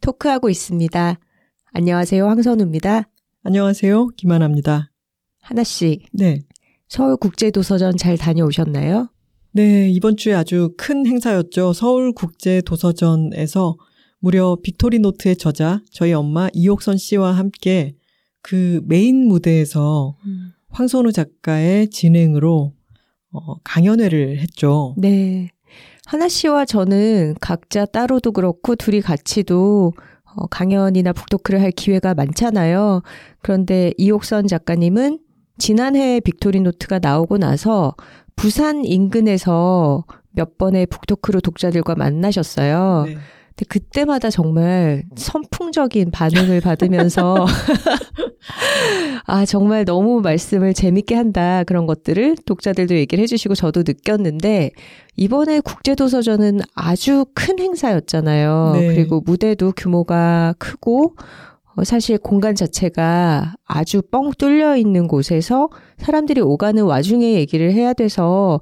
[0.00, 1.18] 토크하고 있습니다.
[1.72, 2.26] 안녕하세요.
[2.26, 3.08] 황선우입니다.
[3.42, 4.08] 안녕하세요.
[4.16, 4.90] 김하나입니다.
[5.40, 6.40] 하나 씨, 네.
[6.88, 9.08] 서울국제도서전 잘 다녀오셨나요?
[9.52, 11.72] 네, 이번 주에 아주 큰 행사였죠.
[11.72, 13.76] 서울국제도서전에서
[14.18, 17.94] 무려 빅토리 노트의 저자, 저희 엄마 이옥선 씨와 함께
[18.42, 20.52] 그 메인 무대에서 음.
[20.70, 22.74] 황선우 작가의 진행으로
[23.32, 24.94] 어, 강연회를 했죠.
[24.98, 25.50] 네.
[26.06, 29.92] 하나 씨와 저는 각자 따로도 그렇고 둘이 같이도
[30.36, 33.02] 어, 강연이나 북토크를 할 기회가 많잖아요.
[33.42, 35.18] 그런데 이옥선 작가님은
[35.58, 37.94] 지난해 빅토리 노트가 나오고 나서
[38.36, 43.04] 부산 인근에서 몇 번의 북토크로 독자들과 만나셨어요.
[43.06, 43.14] 네.
[43.14, 47.46] 근데 그때마다 정말 선풍적인 반응을 받으면서
[49.24, 54.70] 아 정말 너무 말씀을 재밌게 한다 그런 것들을 독자들도 얘기를 해주시고 저도 느꼈는데
[55.16, 58.72] 이번에 국제도서전은 아주 큰 행사였잖아요.
[58.74, 58.86] 네.
[58.94, 61.16] 그리고 무대도 규모가 크고
[61.76, 65.68] 어, 사실 공간 자체가 아주 뻥 뚫려 있는 곳에서
[65.98, 68.60] 사람들이 오가는 와중에 얘기를 해야 돼서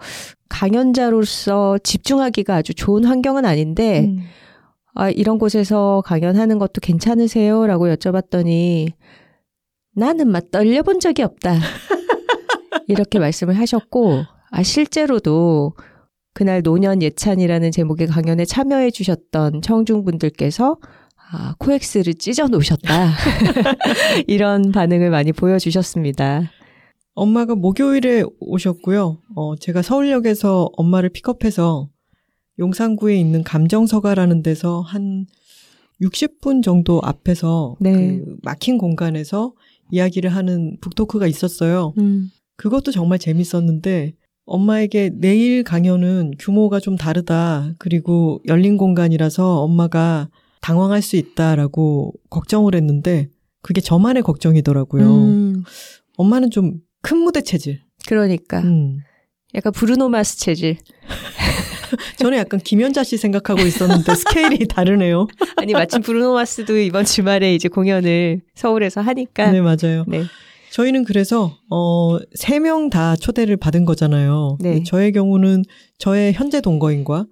[0.48, 4.20] 강연자로서 집중하기가 아주 좋은 환경은 아닌데 음.
[4.94, 7.66] 아, 이런 곳에서 강연하는 것도 괜찮으세요?
[7.66, 8.92] 라고 여쭤봤더니
[9.94, 11.54] 나는 막 떨려본 적이 없다.
[12.88, 15.74] 이렇게 말씀을 하셨고, 아, 실제로도
[16.32, 20.78] 그날 노년 예찬이라는 제목의 강연에 참여해 주셨던 청중분들께서
[21.30, 23.12] 아, 코엑스를 찢어 놓으셨다.
[24.26, 26.50] 이런 반응을 많이 보여주셨습니다.
[27.14, 29.18] 엄마가 목요일에 오셨고요.
[29.36, 31.88] 어, 제가 서울역에서 엄마를 픽업해서
[32.58, 35.26] 용산구에 있는 감정서가라는 데서 한
[36.00, 38.18] 60분 정도 앞에서 네.
[38.18, 39.54] 그 막힌 공간에서
[39.90, 41.94] 이야기를 하는 북토크가 있었어요.
[41.98, 44.14] 음, 그것도 정말 재밌었는데
[44.46, 47.74] 엄마에게 내일 강연은 규모가 좀 다르다.
[47.78, 50.28] 그리고 열린 공간이라서 엄마가
[50.60, 53.28] 당황할 수 있다라고 걱정을 했는데
[53.62, 55.14] 그게 저만의 걱정이더라고요.
[55.14, 55.62] 음,
[56.16, 57.82] 엄마는 좀 큰 무대 체질.
[58.08, 58.60] 그러니까.
[58.60, 59.00] 음.
[59.54, 60.78] 약간 브루노 마스 체질.
[62.18, 65.26] 저는 약간 김연자 씨 생각하고 있었는데 스케일이 다르네요.
[65.56, 70.04] 아니 마침 브루노 마스도 이번 주말에 이제 공연을 서울에서 하니까 네, 맞아요.
[70.06, 70.24] 네.
[70.72, 74.58] 저희는 그래서 어, 세 명 다 초대를 받은 거잖아요.
[74.60, 74.82] 네.
[74.82, 75.62] 저의 경우는
[75.98, 77.26] 저의 현재 동거인과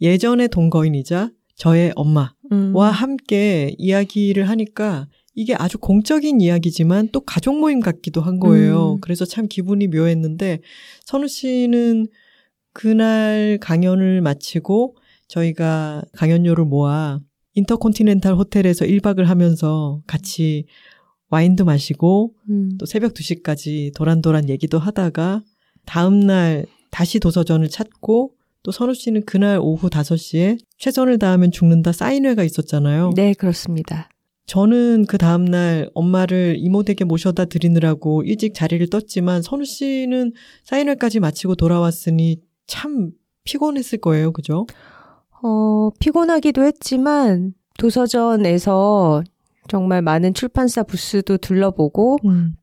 [0.00, 2.74] 예전의 동거인이자 저의 엄마와 음.
[2.76, 8.94] 함께 이야기를 하니까 이게 아주 공적인 이야기지만 또 가족 모임 같기도 한 거예요.
[8.94, 9.00] 음.
[9.00, 10.60] 그래서 참 기분이 묘했는데
[11.06, 12.06] 선우 씨는
[12.74, 14.96] 그날 강연을 마치고
[15.28, 17.20] 저희가 강연료를 모아
[17.54, 20.66] 인터콘티넨탈 호텔에서 1박을 하면서 같이
[21.30, 22.76] 와인도 마시고 음.
[22.78, 25.42] 또 새벽 2시까지 도란도란 얘기도 하다가
[25.86, 33.12] 다음날 다시 도서전을 찾고 또 선우 씨는 그날 오후 5시에 최선을 다하면 죽는다 사인회가 있었잖아요.
[33.14, 34.08] 네 그렇습니다.
[34.46, 40.32] 저는 그 다음날 엄마를 이모댁에 모셔다 드리느라고 일찍 자리를 떴지만 선우 씨는
[40.64, 43.12] 사인회까지 마치고 돌아왔으니 참
[43.44, 44.32] 피곤했을 거예요.
[44.32, 44.66] 그죠?
[45.42, 49.22] 어 피곤하기도 했지만 도서전에서
[49.68, 52.18] 정말 많은 출판사 부스도 둘러보고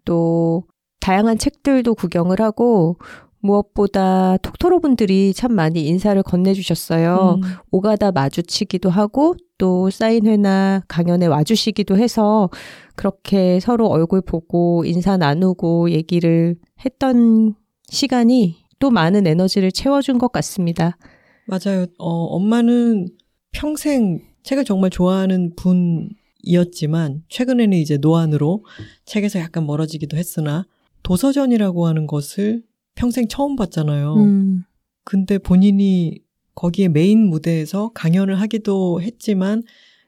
[0.06, 0.63] 또
[1.00, 2.98] 다양한 책들도 구경을 하고
[3.42, 7.39] 무엇보다 톡토로 분들이 참 많이 인사를 건네주셨어요.
[7.44, 7.50] 음.
[7.71, 12.50] 오가다 마주치기도 하고 또 사인회나 강연에 와주시기도 해서
[12.95, 16.56] 그렇게 서로 얼굴 보고 인사 나누고 얘기를
[16.86, 17.56] 했던
[17.88, 20.98] 시간이 또 많은 에너지를 채워준 것 같습니다.
[21.45, 21.86] 맞아요.
[22.00, 23.07] 어, 엄마는
[23.51, 28.66] 평생 책을 정말 좋아하는 분이었지만 최근에는 이제 노안으로
[29.06, 30.66] 책에서 약간 멀어지기도 했으나
[31.04, 32.63] 도서전이라고 하는 것을
[32.95, 34.16] 평생 처음 봤잖아요.
[34.16, 34.63] 음,
[35.04, 36.19] 근데 본인이
[36.56, 39.62] 거기에 메인 무대에서 강연을 하기도 했지만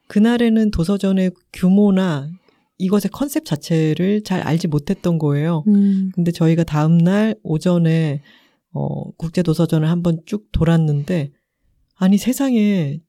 [0.07, 2.27] 그날에는 도서전의 규모나
[2.79, 5.63] 이것의 컨셉 자체를 잘 알지 못했던 거예요.
[5.67, 6.11] 음.
[6.15, 8.21] 근데 저희가 다음날 오전에
[8.73, 11.31] 어, 국제도서전을 한번 쭉 돌았는데,
[11.95, 12.99] 아니 세상에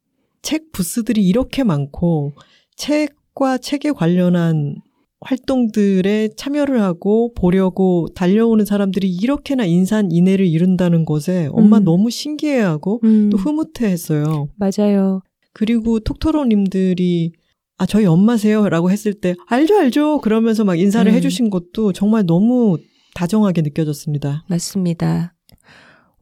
[0.43, 2.33] 책 부스들이 이렇게 많고,
[2.77, 4.77] 책과 책에 관련한
[5.25, 11.85] 활동들에 참여를 하고 보려고 달려오는 사람들이 이렇게나 인산인해를 이룬다는 것에 엄마 음.
[11.85, 13.31] 너무 신기해하고 음.
[13.31, 14.49] 또 흐뭇해했어요.
[14.57, 15.23] 맞아요.
[15.53, 17.33] 그리고 톡토로님들이
[17.79, 21.15] 아 저희 엄마세요라고 했을 때 알죠 알죠 그러면서 막 인사를 음.
[21.15, 22.79] 해주신 것도 정말 너무
[23.15, 24.45] 다정하게 느껴졌습니다.
[24.49, 25.34] 맞습니다.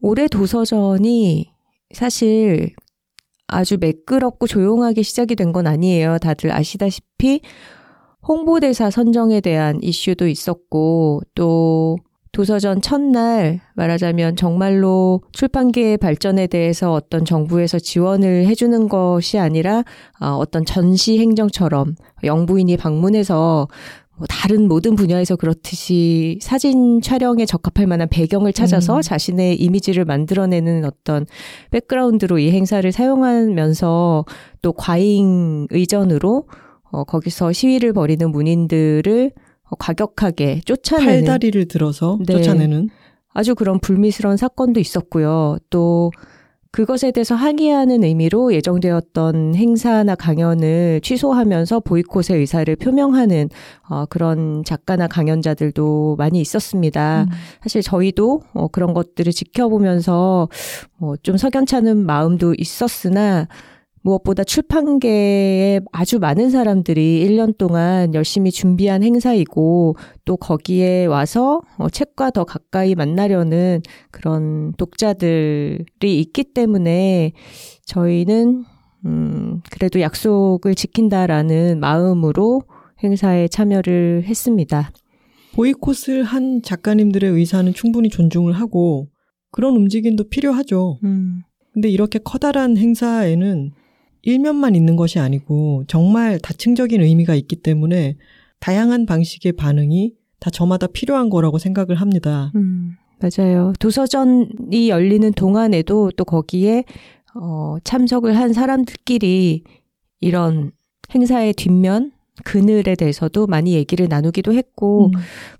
[0.03, 1.49] 올해 도서전이
[1.93, 2.71] 사실
[3.47, 6.17] 아주 매끄럽고 조용하게 시작이 된 건 아니에요.
[6.17, 7.39] 다들 아시다시피
[8.27, 11.97] 홍보대사 선정에 대한 이슈도 있었고 또
[12.33, 19.83] 도서전 첫날 말하자면 정말로 출판계의 발전에 대해서 어떤 정부에서 지원을 해주는 것이 아니라
[20.19, 23.67] 아, 어떤 전시 행정처럼 영부인이 방문해서
[24.15, 29.01] 뭐 다른 모든 분야에서 그렇듯이 사진 촬영에 적합할 만한 배경을 찾아서 음.
[29.01, 31.25] 자신의 이미지를 만들어내는 어떤
[31.71, 34.25] 백그라운드로 이 행사를 사용하면서
[34.61, 36.47] 또 과잉 의전으로
[36.91, 39.31] 어, 거기서 시위를 벌이는 문인들을
[39.63, 42.35] 어, 과격하게 쫓아내는 팔다리를 들어서 네.
[42.35, 42.89] 쫓아내는
[43.33, 45.57] 아주 그런 불미스러운 사건도 있었고요.
[45.71, 46.11] 또
[46.73, 53.49] 그것에 대해서 항의하는 의미로 예정되었던 행사나 강연을 취소하면서 보이콧의 의사를 표명하는
[53.87, 57.27] 어, 그런 작가나 강연자들도 많이 있었습니다.
[57.29, 57.31] 음.
[57.61, 60.49] 사실 저희도 어, 그런 것들을 지켜보면서
[60.99, 63.47] 어, 좀 석연찮은 마음도 있었으나
[64.03, 69.95] 무엇보다 출판계에 아주 많은 사람들이 1년 동안 열심히 준비한 행사이고
[70.25, 77.31] 또 거기에 와서 어, 책과 더 가까이 만나려는 그런 독자들이 있기 때문에
[77.85, 78.65] 저희는
[79.05, 82.63] 음, 그래도 약속을 지킨다라는 마음으로
[83.03, 84.91] 행사에 참여를 했습니다.
[85.55, 89.07] 보이콧을 한 작가님들의 의사는 충분히 존중을 하고
[89.51, 90.99] 그런 움직임도 필요하죠.
[91.03, 93.71] 음, 근데 이렇게 커다란 행사에는
[94.23, 98.15] 일면만 있는 것이 아니고 정말 다층적인 의미가 있기 때문에
[98.59, 102.51] 다양한 방식의 반응이 다 저마다 필요한 거라고 생각을 합니다.
[102.55, 103.73] 음, 맞아요.
[103.79, 106.85] 도서전이 열리는 동안에도 또 거기에
[107.35, 109.63] 어, 참석을 한 사람들끼리
[110.21, 110.71] 이런
[111.13, 112.11] 행사의 뒷면
[112.43, 115.11] 그늘에 대해서도 많이 얘기를 나누기도 했고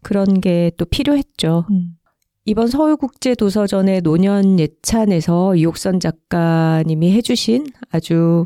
[0.01, 1.65] 그런 게 또 필요했죠.
[1.69, 1.95] 음.
[2.45, 8.45] 이번 서울국제도서전의 노년 예찬에서 이옥선 작가님이 해주신 아주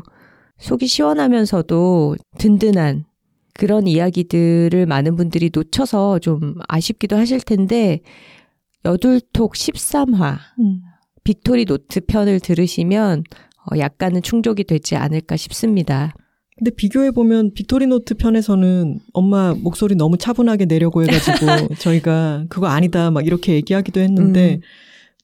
[0.58, 3.06] 속이 시원하면서도 든든한
[3.54, 7.98] 그런 이야기들을 많은 분들이 놓쳐서 좀 아쉽기도 하실 텐데
[8.84, 10.82] 여둘톡 13화 음.
[11.24, 13.24] 빅토리 노트 편을 들으시면
[13.64, 16.14] 어, 약간은 충족이 되지 않을까 싶습니다.
[16.58, 23.24] 근데 비교해 보면 빅토리노트 편에서는 엄마 목소리 너무 차분하게 내려고 해가지고 저희가 그거 아니다 막
[23.26, 24.60] 이렇게 얘기하기도 했는데 음.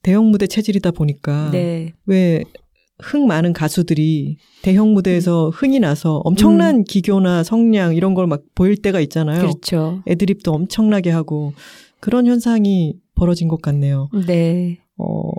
[0.03, 1.93] 대형 무대 체질이다 보니까 네.
[2.07, 8.77] 왜 흥 많은 가수들이 대형 무대에서 흥이 나서 엄청난 기교나 성량 이런 걸 막 보일
[8.77, 9.41] 때가 있잖아요.
[9.41, 10.03] 그렇죠.
[10.07, 11.53] 애드립도 엄청나게 하고
[12.01, 14.09] 그런 현상이 벌어진 것 같네요.
[14.27, 14.79] 네.
[14.99, 15.31] 어,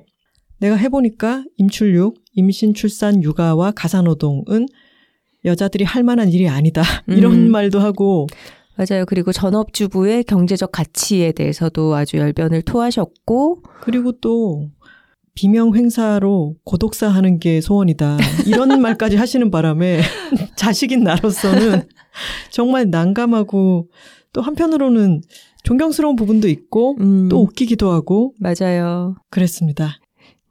[0.59, 4.68] 내가 해보니까 임출육, 임신, 출산, 육아와 가사노동은
[5.45, 6.81] 여자들이 할 만한 일이 아니다.
[7.07, 7.51] 이런 음.
[7.51, 8.27] 말도 하고,
[8.75, 9.06] 맞아요.
[9.06, 14.69] 그리고 전업주부의 경제적 가치에 대해서도 아주 열변을 토하셨고, 그리고 또,
[15.35, 18.18] 비명 행사로 고독사 하는 게 소원이다.
[18.47, 19.99] 이런 말까지 하시는 바람에
[20.56, 21.83] 자식인 나로서는
[22.49, 23.90] 정말 난감하고
[24.31, 25.21] 또 한편으로는
[25.64, 29.16] 존경스러운 부분도 있고 음, 또 웃기기도 하고 맞아요.
[29.30, 29.97] 그랬습니다.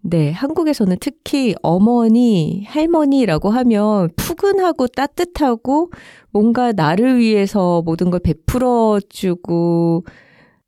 [0.06, 5.90] 네, 한국에서는 특히 어머니, 할머니라고 하면 푸근하고 따뜻하고
[6.30, 10.04] 뭔가 나를 위해서 모든 걸 베풀어주고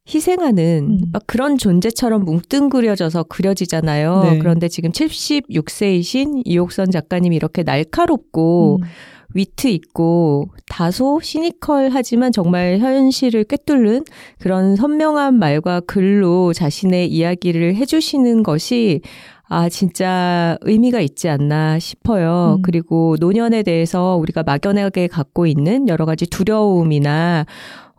[0.09, 1.11] 희생하는 음.
[1.13, 4.23] 막 그런 존재처럼 뭉뚱그려져서 그려지잖아요.
[4.23, 4.39] 네.
[4.39, 8.87] 그런데 지금 76세이신 이옥선 작가님이 이렇게 날카롭고 음.
[9.35, 14.05] 위트 있고 다소 시니컬하지만 정말 현실을 꿰뚫는
[14.39, 19.01] 그런 선명한 말과 글로 자신의 이야기를 해주시는 것이
[19.49, 22.57] 아, 진짜 의미가 있지 않나 싶어요.
[22.59, 22.63] 음.
[22.63, 27.47] 그리고 노년에 대해서 우리가 막연하게 갖고 있는 여러 가지 두려움이나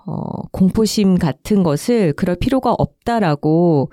[0.06, 3.92] 어, 공포심 같은 것을 그럴 필요가 없다라고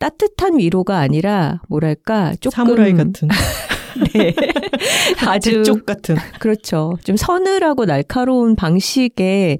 [0.00, 3.28] 따뜻한 위로가 아니라 뭐랄까 조금 사무라이 같은,
[4.14, 4.34] 네.
[5.26, 6.16] 아주 대쪽 같은.
[6.38, 6.96] 그렇죠.
[7.04, 9.58] 좀 서늘하고 날카로운 방식의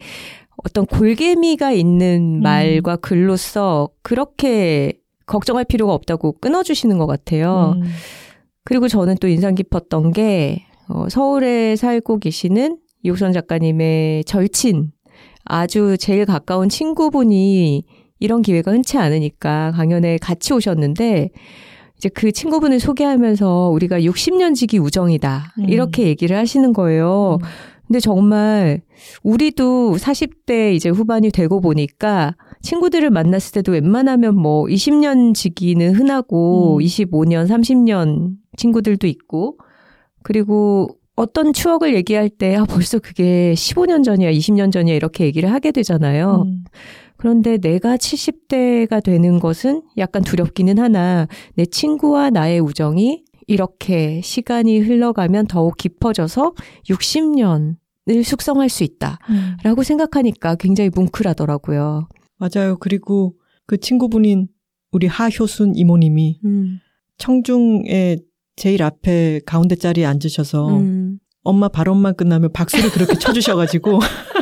[0.64, 2.42] 어떤 골개미가 있는 음.
[2.42, 4.94] 말과 글로써 그렇게
[5.26, 7.75] 걱정할 필요가 없다고 끊어주시는 것 같아요.
[7.76, 7.85] 음.
[8.64, 14.90] 그리고 저는 또 인상 깊었던 게 어, 서울에 살고 계시는 이옥선 작가님의 절친
[15.44, 17.85] 아주 제일 가까운 친구분이
[18.20, 21.30] 이런 기회가 흔치 않으니까 강연에 같이 오셨는데
[21.99, 25.55] 이제 그 친구분을 소개하면서 우리가 60년 지기 우정이다.
[25.59, 25.69] 음.
[25.69, 27.38] 이렇게 얘기를 하시는 거예요.
[27.43, 27.47] 음.
[27.88, 28.83] 근데 정말
[29.23, 36.85] 우리도 40대 이제 후반이 되고 보니까 친구들을 만났을 때도 웬만하면 뭐 20년 지기는 흔하고 음.
[36.85, 39.59] 25년, 30년 친구들도 있고
[40.23, 45.73] 그리고 어떤 추억을 얘기할 때 아, 벌써 그게 15년 전이야, 20년 전이야 이렇게 얘기를 하게
[45.73, 46.45] 되잖아요.
[46.47, 46.64] 음.
[47.19, 55.49] 그런데 내가 70대가 되는 것은 약간 두렵기는 하나 내 친구와 나의 우정이 이렇게 시간이 흘러가면
[55.49, 56.55] 더욱 깊어져서
[56.89, 57.77] 60년
[58.11, 59.19] 을 숙성할 수 있다.
[59.29, 59.57] 음.
[59.63, 62.09] 라고 생각하니까 굉장히 뭉클하더라고요.
[62.39, 62.79] 맞아요.
[62.79, 63.35] 그리고
[63.67, 64.49] 그 친구분인
[64.93, 66.81] 우리 하효순 이모님이 음,
[67.19, 68.21] 청중의
[68.57, 71.19] 제일 앞에 가운데 자리에 앉으셔서 음.
[71.43, 73.99] 엄마 발언만 끝나면 박수를 그렇게 쳐주셔가지고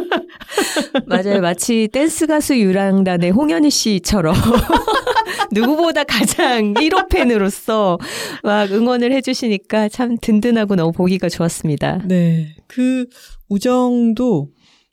[1.06, 1.40] 맞아요.
[1.40, 4.34] 마치 댄스 가수 유랑단의 홍현희 씨처럼
[5.52, 7.98] 누구보다 가장 1호 팬으로서
[8.42, 12.02] 막 응원을 해주시니까 참 든든하고 너무 보기가 좋았습니다.
[12.06, 12.56] 네.
[12.66, 13.06] 그
[13.48, 14.50] 우정도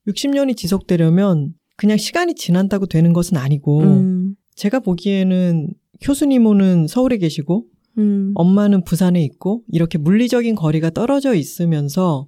[0.07, 5.69] 60년이 지속되려면 그냥 시간이 지난다고 되는 것은 아니고 음, 제가 보기에는
[6.07, 7.65] 효순 이모는 서울에 계시고
[7.97, 12.27] 음, 엄마는 부산에 있고 이렇게 물리적인 거리가 떨어져 있으면서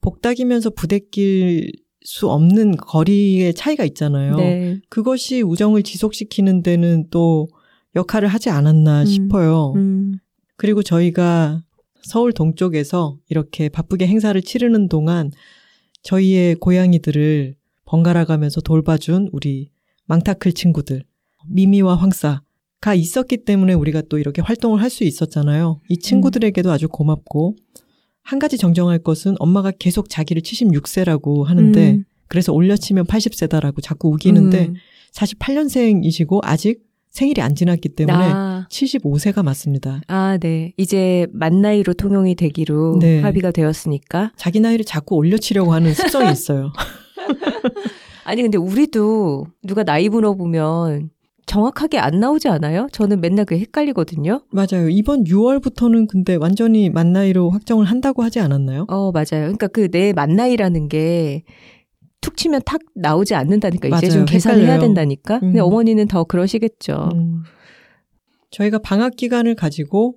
[0.00, 1.70] 복닥이면서 부대낄
[2.06, 4.36] 수 없는 거리의 차이가 있잖아요.
[4.36, 4.80] 네.
[4.88, 7.48] 그것이 우정을 지속시키는 데는 또
[7.96, 9.06] 역할을 하지 않았나 음.
[9.06, 9.72] 싶어요.
[9.74, 10.18] 음,
[10.56, 11.64] 그리고 저희가
[12.02, 15.32] 서울 동쪽에서 이렇게 바쁘게 행사를 치르는 동안
[16.02, 19.70] 저희의 고양이들을 번갈아 가면서 돌봐준 우리
[20.04, 21.02] 망타클 친구들,
[21.48, 25.80] 미미와 황사가 있었기 때문에 우리가 또 이렇게 활동을 할 수 있었잖아요.
[25.88, 27.56] 이 친구들에게도 아주 고맙고,
[28.26, 34.66] 한 가지 정정할 것은 엄마가 계속 자기를 76세라고 하는데, 음, 그래서 올려치면 80세다라고 자꾸 우기는데,
[34.66, 34.74] 음.
[35.12, 40.00] 48년생이시고 아직 생일이 안 지났기 때문에 아, 75세가 맞습니다.
[40.08, 40.72] 아, 네.
[40.76, 43.20] 이제 만 나이로 통용이 되기로 네.
[43.20, 44.32] 합의가 되었으니까.
[44.36, 46.72] 자기 나이를 자꾸 올려치려고 하는 습성이 있어요.
[48.24, 51.10] 아니, 근데 우리도 누가 나이 물어보면
[51.46, 52.88] 정확하게 안 나오지 않아요?
[52.92, 54.42] 저는 맨날 그게 헷갈리거든요.
[54.50, 54.88] 맞아요.
[54.90, 58.86] 이번 6월부터는 근데 완전히 만 나이로 확정을 한다고 하지 않았나요?
[58.88, 59.42] 어, 맞아요.
[59.52, 61.44] 그러니까 그 내 만 나이라는 게
[62.20, 63.86] 툭 치면 탁 나오지 않는다니까.
[63.86, 64.10] 이제 맞아요.
[64.10, 64.80] 좀 계산을 해야 헷갈려요.
[64.88, 65.38] 된다니까.
[65.38, 65.64] 근데 음.
[65.64, 67.10] 어머니는 더 그러시겠죠.
[67.14, 67.42] 음.
[68.50, 70.16] 저희가 방학 기간을 가지고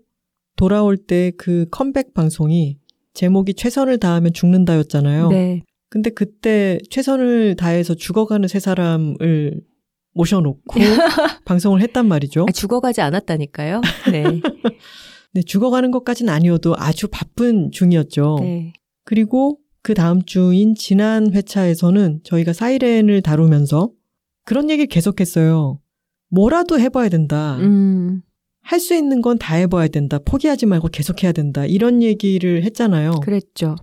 [0.56, 2.80] 돌아올 때 그 컴백 방송이
[3.14, 5.30] 제목이 최선을 다하면 죽는다였잖아요.
[5.30, 5.62] 네.
[5.90, 9.62] 근데 그때 최선을 다해서 죽어가는 세 사람을
[10.14, 10.62] 모셔놓고
[11.46, 12.46] 방송을 했단 말이죠.
[12.48, 13.82] 아, 죽어가지 않았다니까요.
[14.12, 14.24] 네.
[15.34, 18.38] 네, 죽어가는 것까지는 아니어도 아주 바쁜 중이었죠.
[18.42, 18.74] 네.
[19.06, 23.92] 그리고 그 다음 주인 지난 회차에서는 저희가 사이렌을 다루면서
[24.46, 25.80] 그런 얘기를 계속했어요.
[26.32, 27.58] 뭐라도 해봐야 된다.
[27.58, 28.22] 음,
[28.62, 30.20] 할수 있는 건 다 해봐야 된다.
[30.20, 31.66] 포기하지 말고 계속해야 된다.
[31.66, 33.12] 이런 얘기를 했잖아요.
[33.22, 33.76] 그랬죠.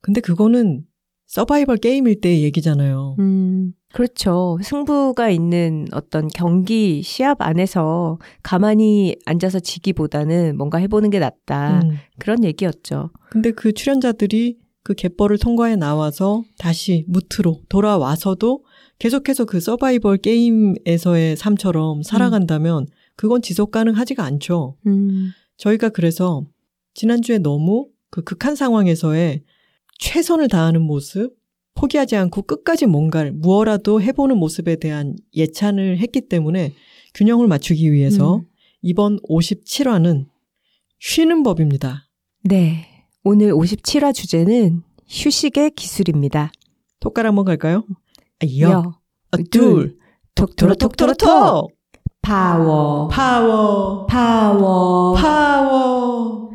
[0.00, 0.84] 근데 그거는
[1.26, 3.16] 서바이벌 게임일 때의 얘기잖아요.
[3.18, 4.58] 음, 그렇죠.
[4.62, 11.80] 승부가 있는 어떤 경기 시합 안에서 가만히 앉아서 지기보다는 뭔가 해보는 게 낫다.
[11.82, 11.98] 음.
[12.18, 13.10] 그런 얘기였죠.
[13.30, 18.64] 근데 그 출연자들이 그 갯벌을 통과해 나와서 다시 무트로 돌아와서도
[18.98, 24.76] 계속해서 그 서바이벌 게임에서의 삶처럼 살아간다면 그건 지속 가능하지가 않죠.
[24.86, 26.44] 음, 저희가 그래서
[26.94, 29.42] 지난주에 너무 그 극한 상황에서의
[29.98, 31.34] 최선을 다하는 모습,
[31.74, 36.72] 포기하지 않고 끝까지 뭔가를 무엇라도 해보는 모습에 대한 예찬을 했기 때문에
[37.14, 38.44] 균형을 맞추기 위해서 음.
[38.82, 40.26] 이번 57화는
[40.98, 42.08] 쉬는 법입니다.
[42.44, 42.86] 네.
[43.24, 46.52] 오늘 57화 주제는 휴식의 기술입니다.
[47.00, 47.84] 톡깔 한번 갈까요?
[48.40, 48.92] 아, 여, 여,
[49.30, 49.96] 아, 둘,
[50.34, 51.70] 톡토로 톡토로 톡!
[52.22, 55.14] 파워, 파워, 파워.
[55.14, 56.50] 파워.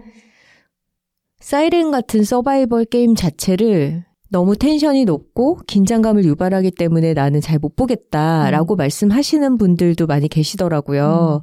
[1.40, 8.76] 사이렌 같은 서바이벌 게임 자체를 너무 텐션이 높고 긴장감을 유발하기 때문에 나는 잘 못 보겠다라고
[8.76, 11.40] 말씀하시는 분들도 많이 계시더라고요.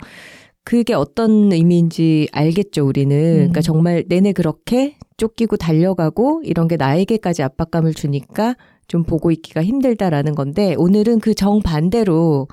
[0.64, 3.34] 그게 어떤 의미인지 알겠죠, 우리는.
[3.34, 8.56] 그러니까 정말 내내 그렇게 쫓기고 달려가고 이런 게 나에게까지 압박감을 주니까
[8.88, 12.48] 좀 보고 있기가 힘들다라는 건데 오늘은 그 정반대로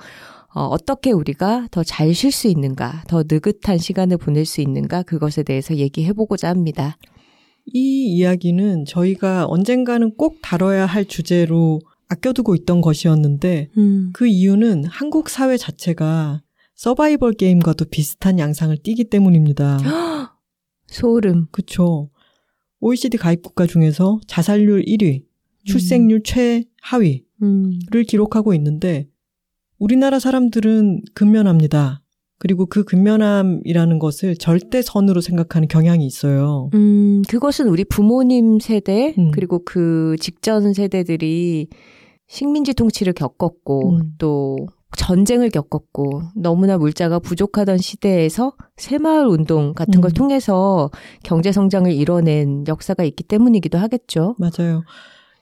[0.54, 5.42] 어, 어떻게 우리가 더 잘 쉴 수 있는가, 더 느긋한 시간을 보낼 수 있는가 그것에
[5.42, 6.96] 대해서 얘기해보고자 합니다.
[7.66, 14.10] 이 이야기는 저희가 언젠가는 꼭 다뤄야 할 주제로 아껴두고 있던 것이었는데 음.
[14.12, 16.42] 그 이유는 한국 사회 자체가
[16.74, 19.78] 서바이벌 게임과도 비슷한 양상을 띠기 때문입니다.
[20.88, 21.46] 소름.
[21.50, 22.10] 그쵸.
[22.80, 25.22] OECD 가입 국가 중에서 자살률 1위,
[25.64, 27.78] 출생률 최하위, 음.
[28.06, 29.08] 기록하고 있는데
[29.78, 32.01] 우리나라 사람들은 근면합니다.
[32.42, 36.70] 그리고 그 근면함이라는 것을 절대선으로 생각하는 경향이 있어요.
[36.74, 39.30] 음, 그것은 우리 부모님 세대, 음.
[39.30, 41.68] 그리고 그 직전 세대들이
[42.26, 44.14] 식민지 통치를 겪었고, 음.
[44.18, 44.56] 또
[44.96, 50.14] 전쟁을 겪었고, 너무나 물자가 부족하던 시대에서 새마을 운동 같은 걸 음.
[50.14, 50.90] 통해서
[51.22, 54.34] 경제 성장을 이뤄낸 역사가 있기 때문이기도 하겠죠.
[54.40, 54.82] 맞아요.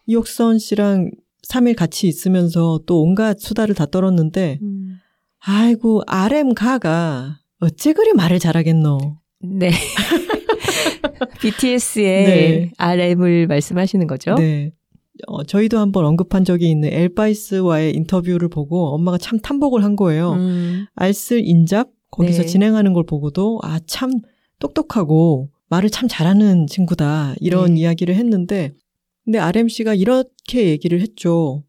[0.04, 1.12] 이옥선 씨랑
[1.48, 4.99] 3일 같이 있으면서 또 온갖 수다를 다 떨었는데 음.
[5.40, 8.98] 아이고 RM 가가 어째 그리 말을 잘하겠노.
[9.42, 9.70] 네.
[11.40, 12.70] BTS의 네.
[12.76, 14.34] RM을 말씀하시는 거죠?
[14.34, 14.72] 네.
[15.26, 20.32] 어, 저희도 한번 언급한 적이 있는 엘바이스와의 인터뷰를 보고 엄마가 참 탐복을 한 거예요.
[20.32, 20.86] 음.
[20.94, 22.48] 알쓸 인잡 거기서 네.
[22.48, 24.12] 진행하는 걸 보고도 아 참
[24.58, 27.80] 똑똑하고 말을 참 잘하는 친구다 이런 네.
[27.80, 28.72] 이야기를 했는데
[29.24, 31.64] 근데 RMC가 이렇게 얘기를 했죠.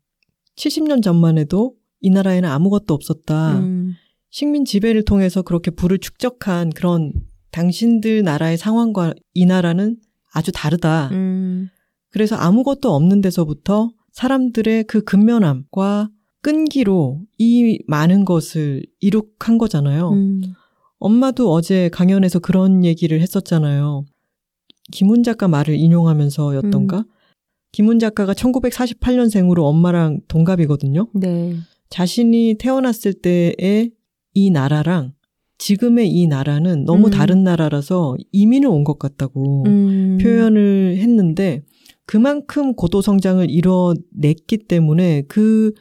[0.55, 3.59] 70년 전만 해도 이 나라에는 아무것도 없었다.
[3.59, 3.93] 음.
[4.29, 7.13] 식민 지배를 통해서 그렇게 부를 축적한 그런
[7.51, 9.97] 당신들 나라의 상황과 이 나라는
[10.33, 11.09] 아주 다르다.
[11.11, 11.69] 음.
[12.09, 16.09] 그래서 아무것도 없는 데서부터 사람들의 그 근면함과
[16.41, 20.09] 끈기로 이 많은 것을 이룩한 거잖아요.
[20.11, 20.41] 음.
[20.97, 24.05] 엄마도 어제 강연에서 그런 얘기를 했었잖아요.
[24.91, 27.05] 김훈 작가 말을 인용하면서였던가?
[27.71, 31.07] 김훈 작가가 1948년생으로 엄마랑 동갑이거든요.
[31.13, 31.55] 네.
[31.91, 33.91] 자신이 태어났을 때의
[34.33, 35.13] 이 나라랑
[35.59, 37.11] 지금의 이 나라는 너무 음.
[37.11, 40.17] 다른 나라라서 이민을 온 것 같다고 음.
[40.19, 41.61] 표현을 했는데
[42.07, 45.71] 그만큼 고도 성장을 이뤄냈기 때문에 그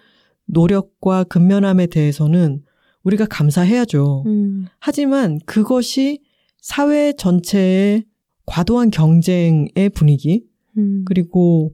[0.46, 2.62] 노력과 근면함에 대해서는
[3.04, 4.24] 우리가 감사해야죠.
[4.26, 4.66] 음.
[4.80, 6.20] 하지만 그것이
[6.60, 8.04] 사회 전체의
[8.44, 10.44] 과도한 경쟁의 분위기
[10.76, 11.04] 음.
[11.06, 11.72] 그리고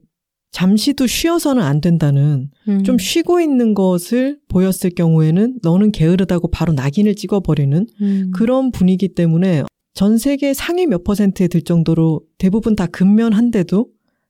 [0.57, 2.83] 잠시도 쉬어서는 안 된다는 음.
[2.83, 8.31] 좀 쉬고 있는 것을 보였을 경우에는 너는 게으르다고 바로 낙인을 찍어버리는 음.
[8.33, 13.87] 그런 분위기 때문에 전 세계 상위 몇 퍼센트에 들 정도로 대부분 다 근면한데도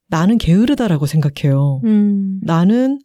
[0.09, 1.79] 나는 게으르다라고 생각해요.
[1.85, 2.41] 음.
[2.43, 2.99] 나는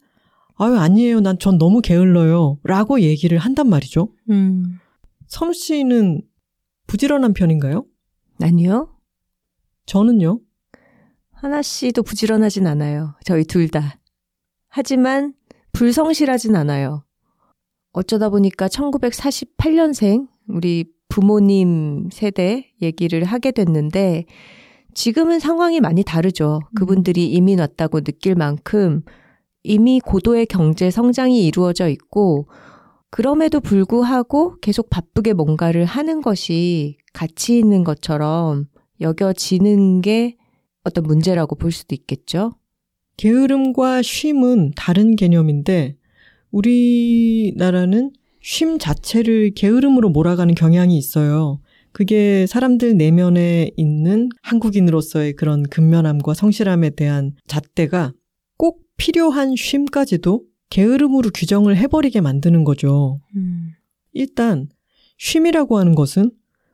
[0.57, 1.21] 아유 아니에요.
[1.21, 2.57] 난 전 너무 게을러요.
[2.63, 4.09] 라고 얘기를 한단 말이죠.
[4.31, 4.79] 음.
[5.27, 6.23] 섬 씨는
[6.87, 7.85] 부지런한 편인가요?
[8.41, 8.89] 아니요.
[9.85, 10.41] 저는요.
[11.43, 13.15] 하나 씨도 부지런하진 않아요.
[13.25, 13.99] 저희 둘 다.
[14.69, 15.33] 하지만
[15.73, 17.03] 불성실하진 않아요.
[17.91, 24.23] 어쩌다 보니까 1948년생 우리 부모님 세대 얘기를 하게 됐는데
[24.93, 26.61] 지금은 상황이 많이 다르죠.
[26.75, 29.01] 그분들이 이민 왔다고 느낄 만큼
[29.63, 32.47] 이미 고도의 경제 성장이 이루어져 있고
[33.09, 38.67] 그럼에도 불구하고 계속 바쁘게 뭔가를 하는 것이 가치 있는 것처럼
[39.01, 40.37] 여겨지는 게
[40.83, 42.53] 어떤 문제라고 볼 수도 있겠죠.
[43.17, 45.95] 게으름과 쉼은 다른 개념인데
[46.51, 51.61] 우리나라는 쉼 자체를 게으름으로 몰아가는 경향이 있어요.
[51.91, 58.13] 그게 사람들 내면에 있는 한국인으로서의 그런 근면함과 성실함에 대한 잣대가
[58.57, 63.21] 꼭 필요한 쉼까지도 게으름으로 규정을 해버리게 만드는 거죠.
[64.11, 64.67] 일단
[65.17, 66.31] 쉼이라고 하는 것은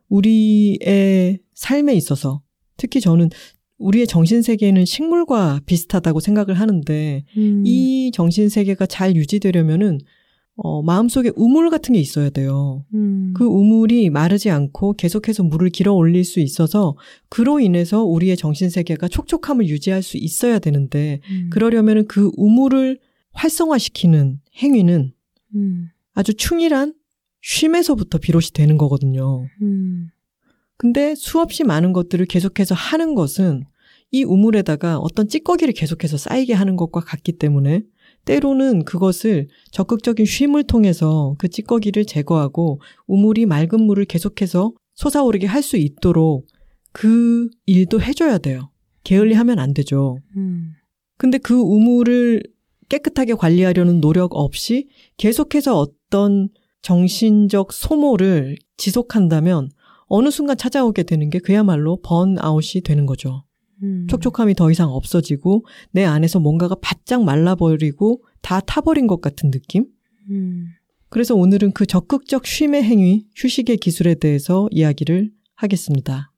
[0.08, 2.42] 우리의 삶에 있어서
[2.76, 3.28] 특히 저는
[3.80, 7.64] 우리의 정신 세계는 식물과 비슷하다고 생각을 하는데 음.
[7.66, 9.98] 이 정신 세계가 잘 유지되려면은
[10.56, 12.84] 어, 마음속에 우물 같은 게 있어야 돼요.
[12.92, 13.32] 음.
[13.34, 16.96] 그 우물이 마르지 않고 계속해서 물을 길어 올릴 수 있어서
[17.30, 21.48] 그로 인해서 우리의 정신 세계가 촉촉함을 유지할 수 있어야 되는데 음.
[21.50, 22.98] 그러려면은 그 우물을
[23.32, 25.12] 활성화시키는 행위는
[25.54, 25.88] 음.
[26.12, 26.92] 아주 충실한
[27.40, 29.46] 쉼에서부터 비롯이 되는 거거든요.
[29.62, 30.10] 음.
[30.76, 33.64] 근데 수없이 많은 것들을 계속해서 하는 것은
[34.10, 37.82] 이 우물에다가 어떤 찌꺼기를 계속해서 쌓이게 하는 것과 같기 때문에
[38.24, 45.76] 때로는 그것을 적극적인 쉼을 통해서 그 찌꺼기를 제거하고 우물이 맑은 물을 계속해서 솟아오르게 할 수
[45.76, 46.46] 있도록
[46.92, 48.70] 그 일도 해줘야 돼요.
[49.04, 50.18] 게을리 하면 안 되죠.
[50.36, 50.72] 음.
[51.16, 52.42] 근데 그 우물을
[52.88, 56.48] 깨끗하게 관리하려는 노력 없이 계속해서 어떤
[56.82, 59.70] 정신적 소모를 지속한다면
[60.06, 63.44] 어느 순간 찾아오게 되는 게 그야말로 번아웃이 되는 거죠.
[63.82, 64.06] 음.
[64.08, 69.86] 촉촉함이 더 이상 없어지고 내 안에서 뭔가가 바짝 말라버리고 다 타버린 것 같은 느낌?
[70.30, 70.68] 음.
[71.08, 76.32] 그래서 오늘은 그 적극적 쉼의 행위, 휴식의 기술에 대해서 이야기를 하겠습니다.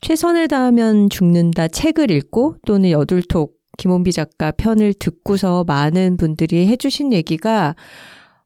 [0.00, 7.74] 최선을 다하면 죽는다 책을 읽고 또는 여둘톡 김원비 작가 편을 듣고서 많은 분들이 해주신 얘기가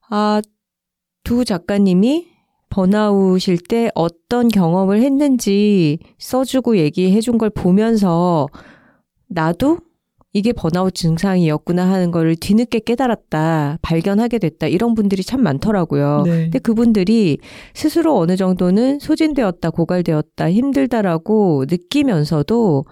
[0.09, 0.41] 아,
[1.23, 2.29] 두 작가님이
[2.71, 8.47] 번아웃일 때 어떤 경험을 했는지 써주고 얘기해 준 걸 보면서
[9.29, 9.79] 나도
[10.33, 16.23] 이게 번아웃 증상이었구나 하는 거를 뒤늦게 깨달았다, 발견하게 됐다, 이런 분들이 참 많더라고요.
[16.25, 16.31] 네.
[16.43, 17.39] 근데 그분들이
[17.75, 22.85] 스스로 어느 정도는 소진되었다, 고갈되었다, 힘들다라고 느끼면서도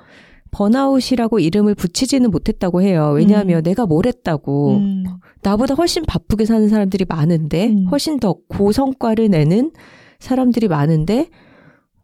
[0.58, 3.12] 번아웃이라고 이름을 붙이지는 못했다고 해요.
[3.14, 3.62] 왜냐하면 음.
[3.62, 4.78] 내가 뭘 했다고.
[4.78, 5.04] 음.
[5.42, 7.86] 나보다 훨씬 바쁘게 사는 사람들이 많은데, 음.
[7.86, 9.70] 훨씬 더 고성과를 내는
[10.18, 11.28] 사람들이 많은데,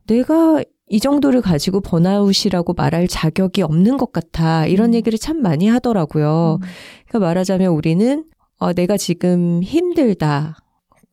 [0.07, 4.67] 내가 이 정도를 가지고 번아웃이라고 말할 자격이 없는 것 같아.
[4.67, 4.95] 이런 음.
[4.95, 6.61] 얘기를 참 많이 하더라고요.
[7.09, 8.25] 그러니까 말하자면 우리는,
[8.59, 10.59] 어, 내가 지금 힘들다,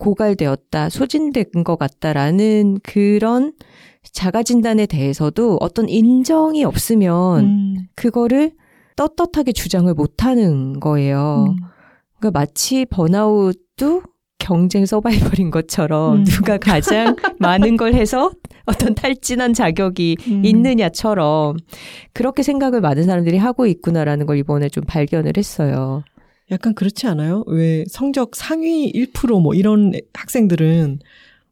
[0.01, 3.53] 고갈되었다, 소진된 것 같다라는 그런
[4.03, 7.75] 자가 진단에 대해서도 어떤 인정이 없으면 음.
[7.95, 8.51] 그거를
[8.95, 11.45] 떳떳하게 주장을 못 하는 거예요.
[11.49, 11.55] 음.
[12.17, 14.01] 그러니까 마치 번아웃도
[14.39, 16.23] 경쟁 서바이벌인 것처럼 음.
[16.23, 18.31] 누가 가장 많은 걸 해서
[18.65, 20.45] 어떤 탈진한 자격이 음.
[20.45, 21.57] 있느냐처럼
[22.11, 26.03] 그렇게 생각을 많은 사람들이 하고 있구나라는 걸 이번에 좀 발견을 했어요.
[26.51, 27.43] 약간 그렇지 않아요?
[27.47, 30.99] 왜 성적 상위 1%뭐 이런 학생들은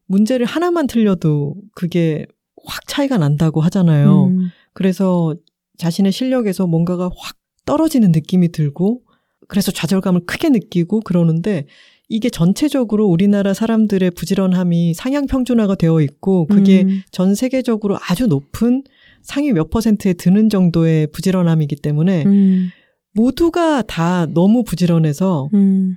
[0.07, 2.25] 문제를 하나만 틀려도 그게
[2.65, 4.25] 확 차이가 난다고 하잖아요.
[4.25, 5.35] 음, 그래서
[5.77, 9.03] 자신의 실력에서 뭔가가 확 떨어지는 느낌이 들고
[9.47, 11.65] 그래서 좌절감을 크게 느끼고 그러는데
[12.09, 18.83] 이게 전체적으로 우리나라 사람들의 부지런함이 상향 평준화가 되어 있고 그게 음, 전 세계적으로 아주 높은
[19.21, 22.69] 상위 몇 퍼센트에 드는 정도의 부지런함이기 때문에 음,
[23.13, 25.95] 모두가 다 너무 부지런해서 음,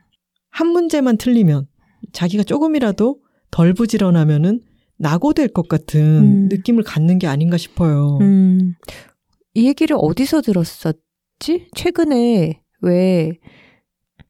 [0.50, 1.66] 한 문제만 틀리면
[2.12, 3.18] 자기가 조금이라도
[3.50, 4.60] 덜 부지런하면은
[4.98, 6.48] 낙오될 것 같은 음.
[6.50, 8.18] 느낌을 갖는 게 아닌가 싶어요.
[8.20, 8.74] 음.
[9.54, 11.68] 이 얘기를 어디서 들었었지?
[11.74, 13.38] 최근에 왜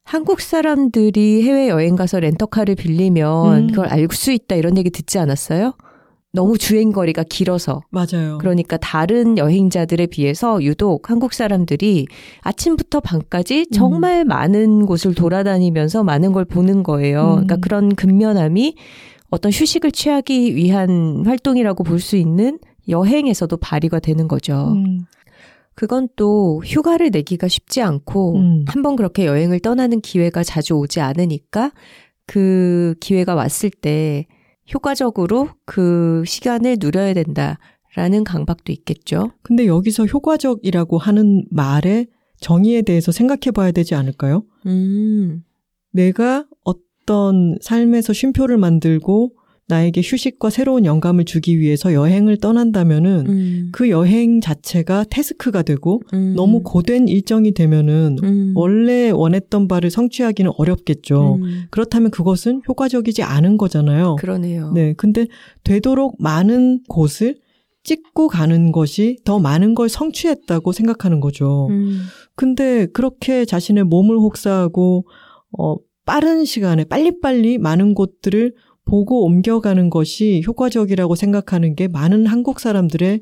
[0.04, 3.66] 한국 사람들이 해외 여행 가서 렌터카를 빌리면 음.
[3.68, 5.74] 그걸 알 수 있다 이런 얘기 듣지 않았어요?
[6.32, 8.38] 너무 주행 거리가 길어서 맞아요.
[8.38, 12.06] 그러니까 다른 여행자들에 비해서 유독 한국 사람들이
[12.40, 13.72] 아침부터 밤까지 음.
[13.72, 17.20] 정말 많은 곳을 돌아다니면서 많은 걸 보는 거예요.
[17.22, 17.30] 음.
[17.32, 18.76] 그러니까 그런 근면함이
[19.30, 24.72] 어떤 휴식을 취하기 위한 활동이라고 볼 수 있는 여행에서도 발휘가 되는 거죠.
[24.72, 25.04] 음,
[25.74, 28.64] 그건 또 휴가를 내기가 쉽지 않고 음.
[28.66, 31.72] 한번 그렇게 여행을 떠나는 기회가 자주 오지 않으니까
[32.26, 34.26] 그 기회가 왔을 때
[34.72, 39.32] 효과적으로 그 시간을 누려야 된다라는 강박도 있겠죠.
[39.42, 42.08] 근데 여기서 효과적이라고 하는 말의
[42.40, 44.44] 정의에 대해서 생각해 봐야 되지 않을까요?
[44.66, 45.44] 음,
[45.92, 49.34] 내가 어떤 삶에서 쉼표를 만들고
[49.68, 56.34] 나에게 휴식과 새로운 영감을 주기 위해서 여행을 떠난다면은 음, 그 여행 자체가 태스크가 되고 음,
[56.36, 61.36] 너무 고된 일정이 되면은 음, 원래 원했던 바를 성취하기는 어렵겠죠.
[61.36, 64.16] 음, 그렇다면 그것은 효과적이지 않은 거잖아요.
[64.16, 64.72] 그러네요.
[64.72, 64.94] 네.
[64.96, 65.26] 근데
[65.64, 67.36] 되도록 많은 곳을
[67.84, 71.68] 찍고 가는 것이 더 많은 걸 성취했다고 생각하는 거죠.
[71.70, 72.00] 음,
[72.34, 75.06] 근데 그렇게 자신의 몸을 혹사하고
[75.58, 83.20] 어 빠른 시간에 빨리빨리 많은 곳들을 보고 옮겨가는 것이 효과적이라고 생각하는 게 많은 한국 사람들의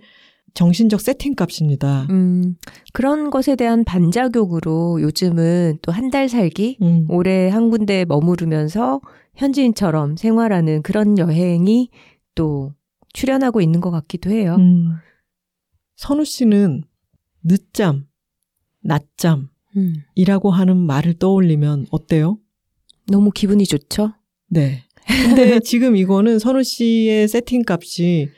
[0.54, 2.06] 정신적 세팅 값입니다.
[2.10, 2.56] 음,
[2.92, 7.06] 그런 것에 대한 반작용으로 요즘은 또 한 달 살기, 음.
[7.08, 9.00] 오래 한 군데 머무르면서
[9.36, 11.90] 현지인처럼 생활하는 그런 여행이
[12.34, 12.72] 또
[13.12, 14.56] 출연하고 있는 것 같기도 해요.
[14.58, 14.96] 음.
[15.96, 16.82] 선우 씨는
[17.44, 18.06] 늦잠,
[18.82, 22.38] 낮잠이라고 음, 하는 말을 떠올리면 어때요?
[23.06, 24.14] 너무 기분이 좋죠?
[24.48, 24.84] 네.
[25.06, 28.28] 근데 지금 이거는 선우 씨의 세팅 값이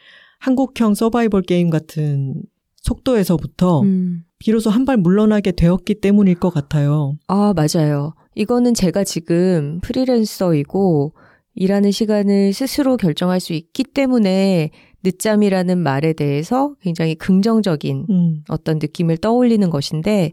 [0.40, 2.34] 한국형 서바이벌 게임 같은
[2.76, 4.24] 속도에서부터 음.
[4.38, 7.16] 비로소 한 발 물러나게 되었기 때문일 것 같아요.
[7.28, 8.14] 아, 맞아요.
[8.34, 11.12] 이거는 제가 지금 프리랜서이고
[11.54, 14.70] 일하는 시간을 스스로 결정할 수 있기 때문에
[15.04, 20.32] 늦잠이라는 말에 대해서 굉장히 긍정적인 음, 어떤 느낌을 떠올리는 것인데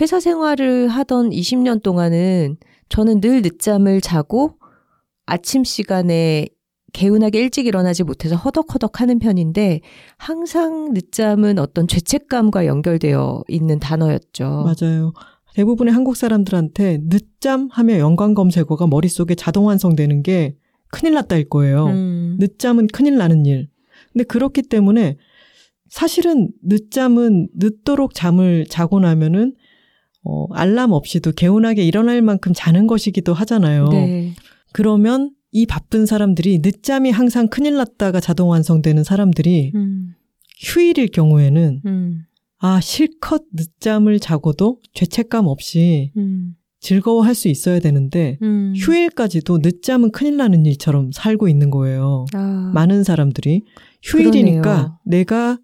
[0.00, 2.56] 회사 생활을 하던 20년 동안은
[2.88, 4.54] 저는 늘 늦잠을 자고
[5.26, 6.46] 아침 시간에
[6.92, 9.80] 개운하게 일찍 일어나지 못해서 허덕허덕 하는 편인데
[10.16, 14.64] 항상 늦잠은 어떤 죄책감과 연결되어 있는 단어였죠.
[14.64, 15.12] 맞아요.
[15.54, 20.56] 대부분의 한국 사람들한테 늦잠 하면 연관 검색어가 머릿속에 자동 완성되는 게
[20.88, 21.86] 큰일 났다일 거예요.
[21.86, 23.68] 음, 늦잠은 큰일 나는 일.
[24.12, 25.16] 근데 그렇기 때문에
[25.88, 29.54] 사실은 늦잠은 늦도록 잠을 자고 나면은
[30.24, 33.88] 어, 알람 없이도 개운하게 일어날 만큼 자는 것이기도 하잖아요.
[33.88, 34.34] 네.
[34.74, 40.14] 그러면 이 바쁜 사람들이 늦잠이 항상 큰일 났다가 자동 완성되는 사람들이 음,
[40.58, 42.22] 휴일일 경우에는 음,
[42.58, 48.74] 아, 실컷 늦잠을 자고도 죄책감 없이 음, 즐거워할 수 있어야 되는데 음.
[48.76, 52.26] 휴일까지도 늦잠은 큰일 나는 일처럼 살고 있는 거예요.
[52.34, 53.62] 아, 많은 사람들이
[54.02, 54.98] 휴일이니까 그러네요.
[55.04, 55.58] 내가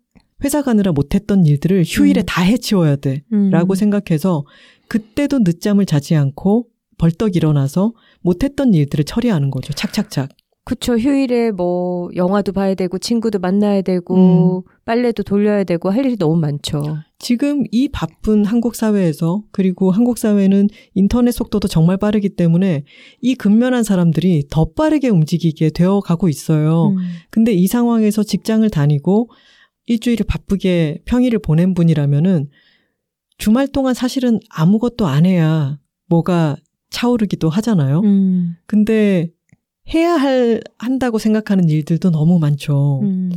[0.44, 2.26] 회사 가느라 못했던 일들을 휴일에 음.
[2.26, 3.24] 다 해치워야 돼.
[3.32, 3.50] 음.
[3.50, 4.44] 라고 생각해서
[4.86, 7.92] 그때도 늦잠을 자지 않고 벌떡 일어나서
[8.22, 9.72] 못했던 일들을 처리하는 거죠.
[9.72, 10.30] 착착착.
[10.64, 10.96] 그쵸.
[10.96, 16.98] 휴일에 뭐 영화도 봐야 되고 친구도 만나야 되고 빨래도 돌려야 되고 할 일이 너무 많죠.
[17.18, 22.85] 지금 이 바쁜 한국 사회에서 그리고 한국 사회는 인터넷 속도도 정말 빠르기 때문에
[23.20, 26.90] 이 근면한 사람들이 더 빠르게 움직이게 되어 가고 있어요.
[26.90, 26.98] 음.
[27.30, 29.30] 근데 이 상황에서 직장을 다니고
[29.87, 32.48] 일주일을 바쁘게 평일을 보낸 분이라면은
[33.38, 36.56] 주말 동안 사실은 아무것도 안 해야 뭐가
[36.90, 38.00] 차오르기도 하잖아요.
[38.00, 38.57] 음.
[38.66, 39.31] 근데
[39.94, 43.00] 해야 할, 한다고 생각하는 일들도 너무 많죠.
[43.03, 43.31] 음.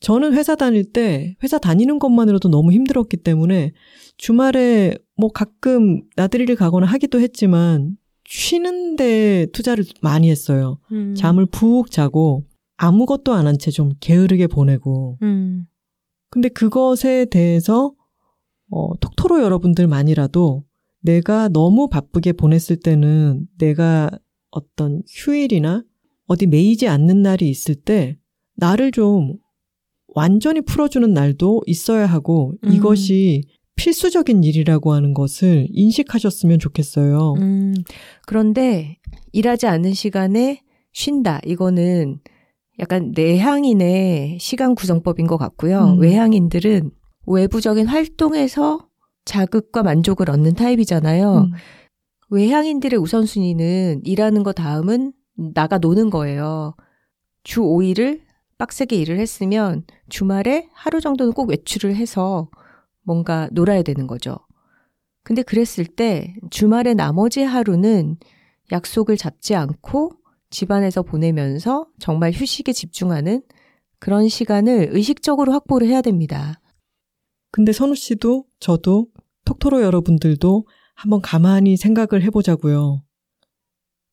[0.00, 3.72] 저는 회사 다닐 때 회사 다니는 것만으로도 너무 힘들었기 때문에
[4.16, 10.78] 주말에 뭐 가끔 나들이를 가거나 하기도 했지만 쉬는데 투자를 많이 했어요.
[10.92, 11.14] 음.
[11.16, 12.44] 잠을 푹 자고
[12.76, 15.18] 아무것도 안 한 채 좀 게으르게 보내고.
[15.22, 15.66] 음.
[16.30, 17.92] 근데 그것에 대해서
[18.70, 20.62] 어, 톡토로 여러분들만이라도
[21.00, 24.10] 내가 너무 바쁘게 보냈을 때는 내가
[24.50, 25.84] 어떤 휴일이나
[26.26, 28.16] 어디 메이지 않는 날이 있을 때
[28.56, 29.34] 나를 좀
[30.08, 32.72] 완전히 풀어주는 날도 있어야 하고 음.
[32.72, 33.44] 이것이
[33.76, 37.34] 필수적인 일이라고 하는 것을 인식하셨으면 좋겠어요.
[37.38, 37.74] 음,
[38.26, 38.98] 그런데
[39.32, 41.40] 일하지 않는 시간에 쉰다.
[41.46, 42.18] 이거는
[42.80, 45.94] 약간 내향인의 시간 구성법인 것 같고요.
[45.94, 46.00] 음.
[46.00, 46.90] 외향인들은
[47.26, 48.87] 외부적인 활동에서
[49.28, 51.36] 자극과 만족을 얻는 타입이잖아요.
[51.36, 51.52] 음.
[52.30, 55.12] 외향인들의 우선순위는 일하는 거 다음은
[55.54, 56.74] 나가 노는 거예요.
[57.44, 58.22] 주 5일을
[58.56, 62.50] 빡세게 일을 했으면 주말에 하루 정도는 꼭 외출을 해서
[63.02, 64.36] 뭔가 놀아야 되는 거죠.
[65.22, 68.16] 근데 그랬을 때 주말의 나머지 하루는
[68.72, 70.12] 약속을 잡지 않고
[70.50, 73.42] 집안에서 보내면서 정말 휴식에 집중하는
[73.98, 76.60] 그런 시간을 의식적으로 확보를 해야 됩니다.
[77.50, 79.08] 근데 선우 씨도 저도
[79.48, 83.02] 톡토로 여러분들도 한번 가만히 생각을 해보자고요.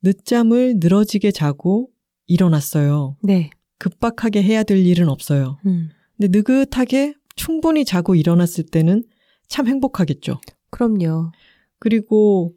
[0.02, 1.90] 늦잠을 늘어지게 자고
[2.28, 3.18] 일어났어요.
[3.22, 3.50] 네.
[3.78, 5.58] 급박하게 해야 될 일은 없어요.
[5.66, 5.90] 음.
[6.16, 9.04] 근데 느긋하게 충분히 자고 일어났을 때는
[9.50, 10.40] 참 행복하겠죠.
[10.70, 11.32] 그럼요.
[11.80, 12.56] 그리고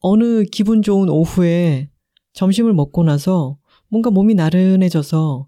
[0.00, 1.90] 어느 기분 좋은 오후에
[2.32, 5.46] 점심을 먹고 나서 뭔가 몸이 나른해져서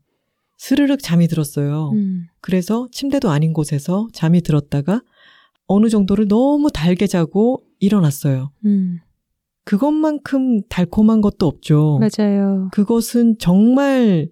[0.57, 1.91] 스르륵 잠이 들었어요.
[1.95, 2.27] 음.
[2.41, 5.03] 그래서 침대도 아닌 곳에서 잠이 들었다가
[5.73, 8.51] 어느 정도를 너무 달게 자고 일어났어요.
[8.65, 8.99] 음.
[9.65, 12.01] 그것만큼 달콤한 것도 없죠.
[12.01, 12.71] 맞아요.
[12.73, 14.29] 그것은 정말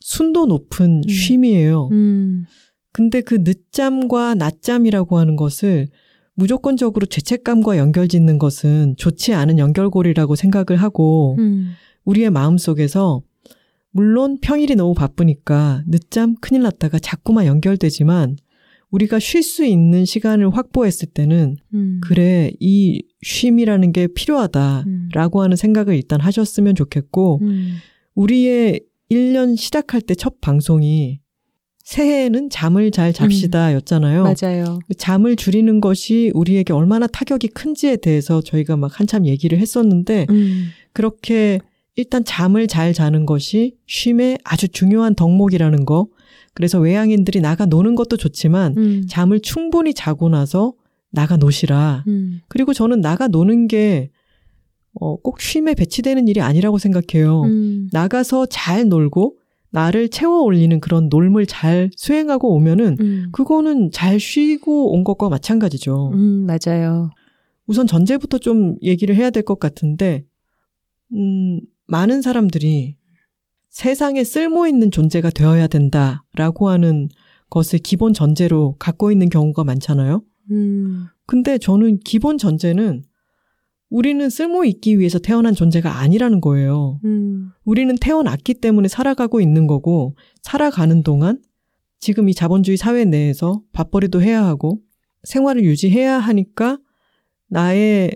[0.00, 1.08] 순도 높은 음.
[1.08, 1.88] 쉼이에요.
[1.90, 2.44] 음.
[2.92, 5.88] 근데 그 늦잠과 낮잠이라고 하는 것을
[6.34, 11.72] 무조건적으로 죄책감과 연결 짓는 것은 좋지 않은 연결고리라고 생각을 하고 음.
[12.04, 13.20] 우리의 마음 속에서
[13.90, 18.36] 물론 평일이 너무 바쁘니까 늦잠 큰일 났다가 자꾸만 연결되지만
[18.90, 22.00] 우리가 쉴 수 있는 시간을 확보했을 때는 음.
[22.02, 24.14] 그래 이 쉼이라는 게 음.
[24.14, 27.74] 필요하다라고 하는 생각을 일단 하셨으면 좋겠고 음.
[28.14, 31.20] 우리의 1년 시작할 때 첫 방송이
[31.84, 34.24] 새해에는 잠을 잘 잡시다 였잖아요.
[34.24, 34.78] 맞아요.
[34.98, 40.66] 잠을 줄이는 것이 우리에게 얼마나 타격이 큰지에 대해서 저희가 막 한참 얘기를 했었는데 음.
[40.92, 41.60] 그렇게
[41.96, 46.08] 일단 잠을 잘 자는 것이 쉼의 아주 중요한 덕목이라는 거.
[46.58, 49.02] 그래서 외향인들이 나가 노는 것도 좋지만 음.
[49.08, 50.72] 잠을 충분히 자고 나서
[51.12, 52.02] 나가 노시라.
[52.08, 52.40] 음.
[52.48, 54.10] 그리고 저는 나가 노는 게
[55.00, 57.42] 어, 꼭 쉼에 배치되는 일이 아니라고 생각해요.
[57.42, 57.88] 음.
[57.92, 59.36] 나가서 잘 놀고
[59.70, 63.28] 나를 채워 올리는 그런 놀물 잘 수행하고 오면은 음.
[63.30, 66.10] 그거는 잘 쉬고 온 것과 마찬가지죠.
[66.12, 67.10] 음, 맞아요.
[67.68, 70.24] 우선 전제부터 좀 얘기를 해야 될 것 같은데,
[71.12, 72.96] 음, 많은 사람들이
[73.78, 77.08] 세상에 쓸모 있는 존재가 되어야 된다라고 하는
[77.48, 80.20] 것을 기본 전제로 갖고 있는 경우가 많잖아요.
[80.50, 81.06] 음.
[81.26, 83.04] 근데 저는 기본 전제는
[83.88, 86.98] 우리는 쓸모 있기 위해서 태어난 존재가 아니라는 거예요.
[87.04, 87.52] 음.
[87.62, 91.40] 우리는 태어났기 때문에 살아가고 있는 거고, 살아가는 동안
[92.00, 94.80] 지금 이 자본주의 사회 내에서 밥벌이도 해야 하고,
[95.22, 96.80] 생활을 유지해야 하니까
[97.46, 98.10] 나의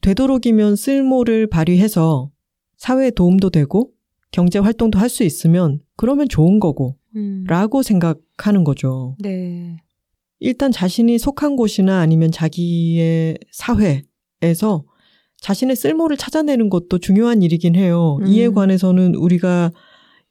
[0.00, 2.32] 되도록이면 쓸모를 발휘해서
[2.78, 3.93] 사회에 도움도 되고,
[4.34, 7.44] 경제 활동도 할 수 있으면 그러면 좋은 거고, 음.
[7.46, 9.16] 라고 생각하는 거죠.
[9.20, 9.76] 네.
[10.40, 14.84] 일단 자신이 속한 곳이나 아니면 자기의 사회에서
[15.40, 18.18] 자신의 쓸모를 찾아내는 것도 중요한 일이긴 해요.
[18.22, 18.26] 음.
[18.26, 19.70] 이에 관해서는 우리가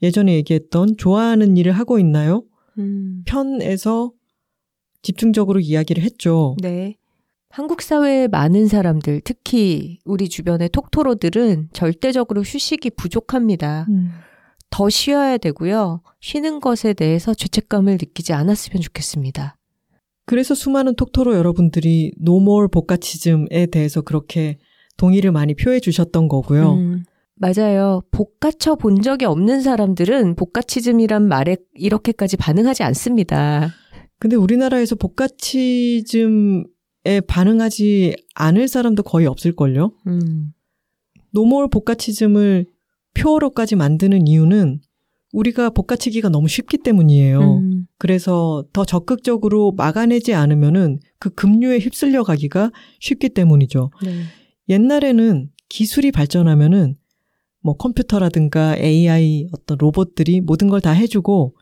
[0.02, 2.44] 예전에 얘기했던 좋아하는 일을 하고 있나요?
[2.80, 3.24] 음.
[3.26, 4.12] 편에서
[5.02, 6.58] 집중적으로 이야기를 했죠.
[6.62, 6.98] 네.
[7.56, 13.86] 한국 사회의 많은 사람들, 특히 우리 주변의 톡토로들은 절대적으로 휴식이 부족합니다.
[14.72, 16.02] 더 쉬어야 되고요.
[16.20, 19.56] 쉬는 것에 대해서 죄책감을 느끼지 않았으면 좋겠습니다.
[20.26, 24.58] 그래서 수많은 톡토로 여러분들이 no more 볶아치즘에 대해서 그렇게
[24.98, 26.74] 동의를 많이 표해 주셨던 거고요.
[26.74, 27.04] 음,
[27.36, 28.02] 맞아요.
[28.10, 33.70] 볶아쳐 본 적이 없는 사람들은 볶아치즘이란 말에 이렇게까지 반응하지 않습니다.
[34.18, 36.64] 근데 우리나라에서 볶아치즘에
[37.28, 39.92] 반응하지 않을 사람도 거의 없을걸요?
[40.08, 40.54] 음.
[41.32, 42.66] no more 볶아치즘을
[43.16, 44.80] 표어로까지 만드는 이유는
[45.34, 47.40] 우리가 복가치기가 너무 쉽기 때문이에요.
[47.58, 47.88] 음.
[47.98, 53.90] 그래서 더 적극적으로 막아내지 않으면은 그 급류에 휩쓸려 가기가 쉽기 때문이죠.
[54.04, 54.12] 네.
[54.70, 56.96] 옛날에는 기술이 발전하면은
[57.62, 61.56] 뭐 컴퓨터라든가 AI 어떤 로봇들이 모든 걸 다 해주고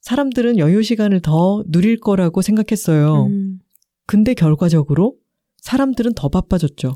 [0.00, 3.26] 사람들은 여유 시간을 더 누릴 거라고 생각했어요.
[3.26, 3.58] 음.
[4.06, 5.16] 근데 결과적으로
[5.58, 6.94] 사람들은 더 바빠졌죠.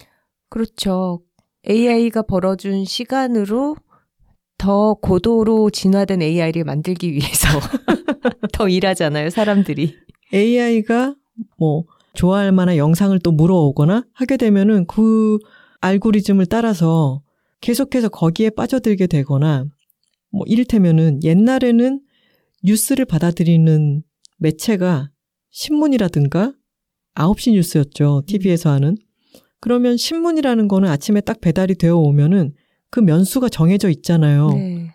[0.51, 1.23] 그렇죠.
[1.68, 3.77] AI가 벌어준 시간으로
[4.59, 7.49] 더 고도로 진화된 AI를 만들기 위해서
[8.53, 9.94] 더 일하잖아요, 사람들이.
[10.35, 11.14] AI가
[11.57, 15.38] 뭐 좋아할 만한 영상을 또 물어오거나 하게 되면은 그
[15.81, 17.23] 알고리즘을 따라서
[17.61, 19.64] 계속해서 거기에 빠져들게 되거나
[20.31, 22.01] 뭐 이를테면은 옛날에는
[22.64, 24.03] 뉴스를 받아들이는
[24.38, 25.11] 매체가
[25.51, 26.53] 신문이라든가
[27.18, 28.22] 9시 뉴스였죠.
[28.26, 28.96] TV에서 하는.
[29.61, 32.52] 그러면 신문이라는 거는 아침에 딱 배달이 되어 오면은
[32.90, 34.50] 그 면수가 정해져 있잖아요.
[34.50, 34.90] 네.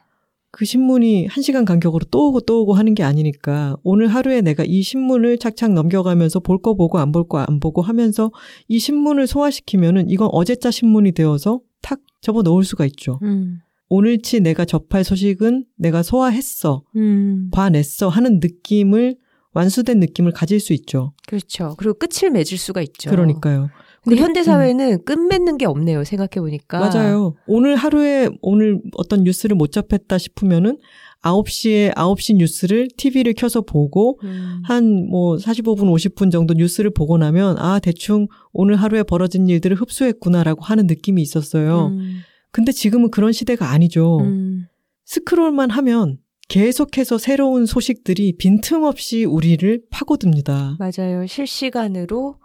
[0.52, 4.64] 그 신문이 한 시간 간격으로 또 오고 또 오고 하는 게 아니니까 오늘 하루에 내가
[4.64, 8.32] 이 신문을 착착 넘겨가면서 볼 거 보고 안 볼 거 안 보고 하면서
[8.68, 13.20] 이 신문을 소화시키면은 이건 어제자 신문이 되어서 탁 접어 넣을 수가 있죠.
[13.24, 13.60] 음.
[13.90, 17.50] 오늘치 내가 접할 소식은 내가 소화했어, 음.
[17.52, 19.18] 봐냈어 하는 느낌을
[19.54, 21.14] 완수된 느낌을 가질 수 있죠.
[21.28, 21.76] 그렇죠.
[21.78, 23.10] 그리고 끝을 맺을 수가 있죠.
[23.10, 23.70] 그러니까요.
[24.04, 25.06] 근데 현대 사회는 음.
[25.06, 26.04] 끝맺는 게 없네요.
[26.04, 26.80] 생각해 보니까.
[26.80, 27.36] 맞아요.
[27.48, 30.78] 오늘 하루에 오늘 어떤 뉴스를 못 접했다 싶으면은
[31.22, 34.62] 9시에 9시 뉴스를 TV를 켜서 보고 음.
[34.66, 40.86] 한뭐 45분 50분 정도 뉴스를 보고 나면 아 대충 오늘 하루에 벌어진 일들을 흡수했구나라고 하는
[40.88, 41.88] 느낌이 있었어요.
[41.88, 42.20] 음.
[42.52, 44.20] 근데 지금은 그런 시대가 아니죠.
[44.20, 44.68] 음.
[45.06, 46.18] 스크롤만 하면
[46.50, 50.78] 계속해서 새로운 소식들이 빈틈없이 우리를 파고듭니다.
[50.80, 51.26] 맞아요.
[51.26, 52.36] 실시간으로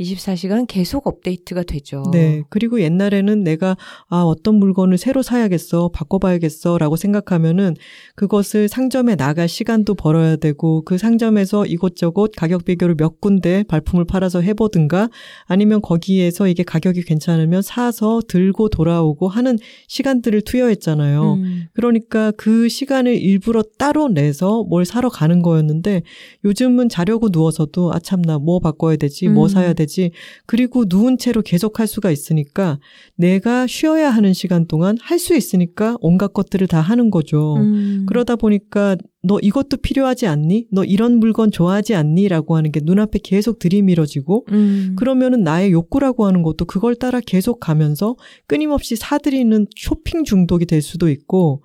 [0.00, 2.02] 24시간 계속 업데이트가 되죠.
[2.12, 2.42] 네.
[2.48, 3.76] 그리고 옛날에는 내가
[4.08, 7.74] 아, 어떤 물건을 새로 사야겠어, 바꿔봐야겠어 라고 생각하면은
[8.14, 14.40] 그것을 상점에 나갈 시간도 벌어야 되고 그 상점에서 이곳저곳 가격 비교를 몇 군데 발품을 팔아서
[14.40, 15.10] 해보든가
[15.44, 21.34] 아니면 거기에서 이게 가격이 괜찮으면 사서 들고 돌아오고 하는 시간들을 투여했잖아요.
[21.34, 21.64] 음.
[21.74, 26.02] 그러니까 그 시간을 일부러 따로 내서 뭘 사러 가는 거였는데
[26.44, 29.48] 요즘은 자려고 누워서도 아 참나 뭐 바꿔야 되지, 뭐 음.
[29.48, 30.12] 사야 되지 되지.
[30.46, 32.78] 그리고 누운 채로 계속 할 수가 있으니까
[33.16, 37.54] 내가 쉬어야 하는 시간 동안 할 수 있으니까 온갖 것들을 다 하는 거죠.
[37.56, 38.06] 음.
[38.08, 40.66] 그러다 보니까 너 이것도 필요하지 않니?
[40.72, 42.26] 너 이런 물건 좋아하지 않니?
[42.28, 44.96] 라고 하는 게 눈앞에 계속 들이밀어지고, 음.
[44.98, 48.16] 그러면은 나의 욕구라고 하는 것도 그걸 따라 계속 가면서
[48.48, 51.62] 끊임없이 사들이는 쇼핑 중독이 될 수도 있고,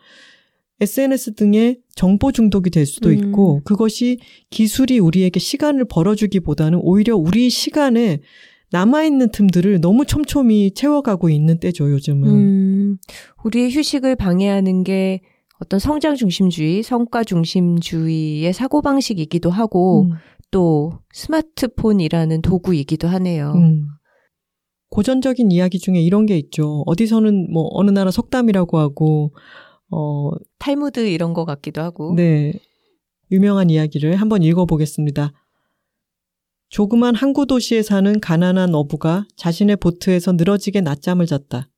[0.79, 3.13] SNS 등의 정보 중독이 될 수도 음.
[3.13, 8.19] 있고 그것이 기술이 우리에게 시간을 벌어주기보다는 오히려 우리 시간에
[8.71, 12.29] 남아있는 틈들을 너무 촘촘히 채워가고 있는 때죠, 요즘은.
[12.29, 12.97] 음,
[13.45, 15.21] 우리의 휴식을 방해하는 게
[15.59, 20.11] 어떤 성장 중심주의, 성과 중심주의의 사고방식이기도 하고, 음.
[20.51, 23.53] 또 스마트폰이라는 도구이기도 하네요.
[23.55, 23.87] 음.
[24.89, 26.83] 고전적인 이야기 중에 이런 게 있죠.
[26.85, 29.33] 어디서는 뭐 어느 나라 속담이라고 하고,
[29.91, 32.13] 어, 탈무드 이런 거 같기도 하고.
[32.15, 32.53] 네.
[33.31, 35.31] 유명한 이야기를 한번 읽어보겠습니다.
[36.69, 41.69] 조그만 항구 도시에 사는 가난한 어부가 자신의 보트에서 늘어지게 낮잠을 잤다.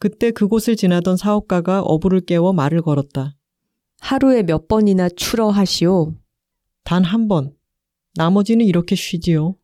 [0.00, 3.36] 그때 그곳을 지나던 사업가가 어부를 깨워 말을 걸었다.
[4.00, 6.14] 하루에 몇 번이나 출어 하시오?
[6.84, 7.54] 단 한 번.
[8.16, 9.56] 나머지는 이렇게 쉬지요.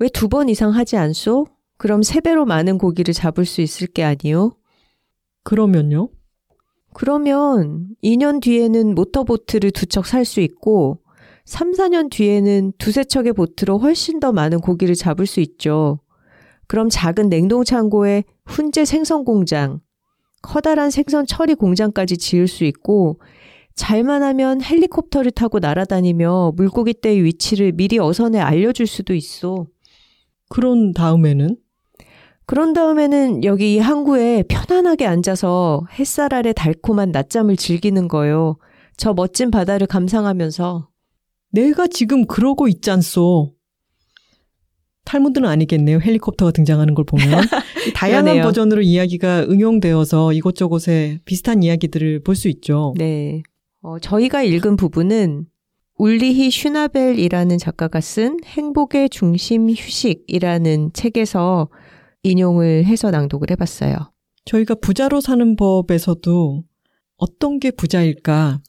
[0.00, 1.46] 왜 두 번 이상 하지 않소?
[1.76, 4.56] 그럼 세 배로 많은 고기를 잡을 수 있을 게 아니요?
[5.44, 6.10] 그러면요?
[6.98, 10.98] 그러면 2년 뒤에는 모터보트를 두 척 살 수 있고
[11.44, 16.00] 3, 4년 뒤에는 두세 척의 보트로 훨씬 더 많은 고기를 잡을 수 있죠.
[16.66, 19.80] 그럼 작은 냉동창고에 훈제 생선 공장,
[20.42, 23.20] 커다란 생선 처리 공장까지 지을 수 있고
[23.76, 29.68] 잘만 하면 헬리콥터를 타고 날아다니며 물고기 떼의 위치를 미리 어선에 알려줄 수도 있어.
[30.48, 31.56] 그런 다음에는?
[32.48, 38.56] 그런 다음에는 여기 이 항구에 편안하게 앉아서 햇살 아래 달콤한 낮잠을 즐기는 거예요.
[38.96, 40.88] 저 멋진 바다를 감상하면서.
[41.52, 43.52] 내가 지금 그러고 있잖소.
[45.04, 46.00] 탈무드는 아니겠네요.
[46.00, 47.28] 헬리콥터가 등장하는 걸 보면.
[47.94, 52.94] 다양한 버전으로 이야기가 응용되어서 이곳저곳에 비슷한 이야기들을 볼 수 있죠.
[52.96, 53.42] 네.
[53.82, 55.44] 어, 저희가 읽은 부분은
[55.98, 61.68] 울리히 슈나벨이라는 작가가 쓴 행복의 중심 휴식이라는 책에서
[62.30, 63.94] 인용을 해서 낭독을 해봤어요.
[64.44, 66.64] 저희가 부자로 사는 법에서도
[67.16, 68.60] 어떤 게 부자일까?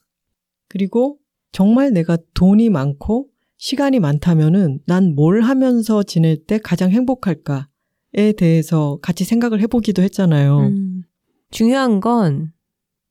[0.68, 1.18] 그리고
[1.52, 9.24] 정말 내가 돈이 많고 시간이 많다면은 난 뭘 하면서 지낼 때 가장 행복할까에 대해서 같이
[9.24, 10.58] 생각을 해보기도 했잖아요.
[10.60, 11.02] 음,
[11.50, 12.52] 중요한 건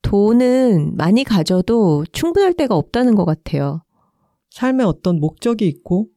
[0.02, 3.84] 돈은 많이 가져도 충분할 때가 없다는 것 같아요.
[4.50, 6.08] 삶에 어떤 목적이 있고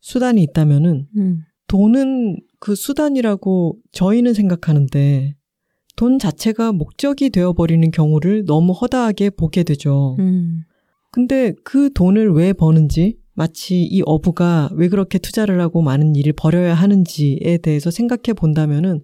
[0.00, 5.36] 수단이 있다면은 음, 돈은 그 수단이라고 저희는 생각하는데
[5.94, 10.16] 돈 자체가 목적이 되어버리는 경우를 너무 허다하게 보게 되죠.
[10.18, 10.64] 음,
[11.12, 16.74] 근데 그 돈을 왜 버는지 마치 이 어부가 왜 그렇게 투자를 하고 많은 일을 벌여야
[16.74, 19.02] 하는지에 대해서 생각해 본다면은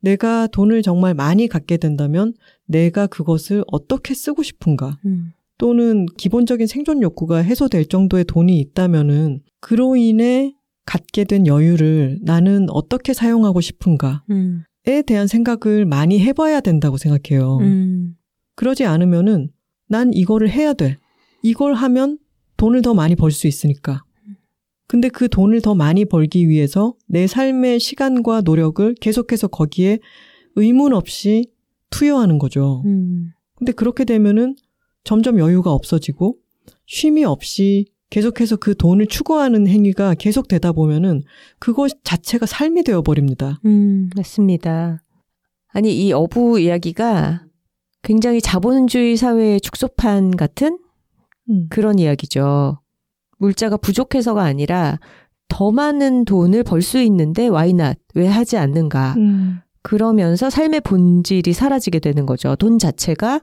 [0.00, 2.34] 내가 돈을 정말 많이 갖게 된다면
[2.66, 4.98] 내가 그것을 어떻게 쓰고 싶은가?
[5.06, 10.54] 음, 또는 기본적인 생존 욕구가 해소될 정도의 돈이 있다면은 그로 인해
[10.90, 14.64] 갖게 된 여유를 나는 어떻게 사용하고 싶은가에 음,
[15.06, 17.58] 대한 생각을 많이 해봐야 된다고 생각해요.
[17.58, 18.16] 음,
[18.56, 19.50] 그러지 않으면은
[19.86, 20.96] 난 이거를 해야 돼.
[21.44, 22.18] 이걸 하면
[22.56, 24.02] 돈을 더 많이 벌 수 있으니까.
[24.88, 30.00] 근데 그 돈을 더 많이 벌기 위해서 내 삶의 시간과 노력을 계속해서 거기에
[30.56, 31.52] 의문 없이
[31.90, 32.82] 투여하는 거죠.
[32.86, 34.56] 음, 근데 그렇게 되면은
[35.04, 36.36] 점점 여유가 없어지고
[36.86, 41.22] 쉼이 없이 계속해서 그 돈을 추구하는 행위가 계속되다 보면은
[41.58, 43.60] 그것 자체가 삶이 되어버립니다.
[43.64, 45.02] 음, 맞습니다.
[45.68, 47.44] 아니, 이 어부 이야기가
[48.02, 50.78] 굉장히 자본주의 사회의 축소판 같은
[51.48, 51.66] 음.
[51.70, 52.80] 그런 이야기죠.
[53.38, 54.98] 물자가 부족해서가 아니라
[55.48, 57.98] 더 많은 돈을 벌 수 있는데 why not?
[58.14, 59.14] 왜 하지 않는가?
[59.18, 59.60] 음.
[59.82, 62.56] 그러면서 삶의 본질이 사라지게 되는 거죠.
[62.56, 63.40] 돈 자체가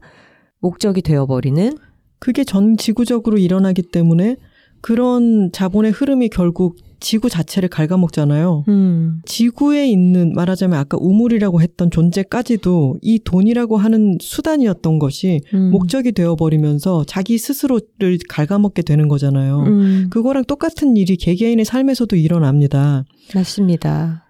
[0.59, 1.77] 목적이 되어버리는.
[2.19, 4.35] 그게 전 지구적으로 일어나기 때문에
[4.81, 8.65] 그런 자본의 흐름이 결국 지구 자체를 갉아먹잖아요.
[8.67, 16.13] 음, 지구에 있는 말하자면 아까 우물이라고 했던 존재까지도 이 돈이라고 하는 수단이었던 것이 음, 목적이
[16.13, 19.63] 되어버리면서 자기 스스로를 갉아먹게 되는 거잖아요.
[19.63, 23.05] 음, 그거랑 똑같은 일이 개개인의 삶에서도 일어납니다.
[23.35, 24.25] 맞습니다.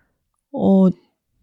[0.52, 0.89] 어,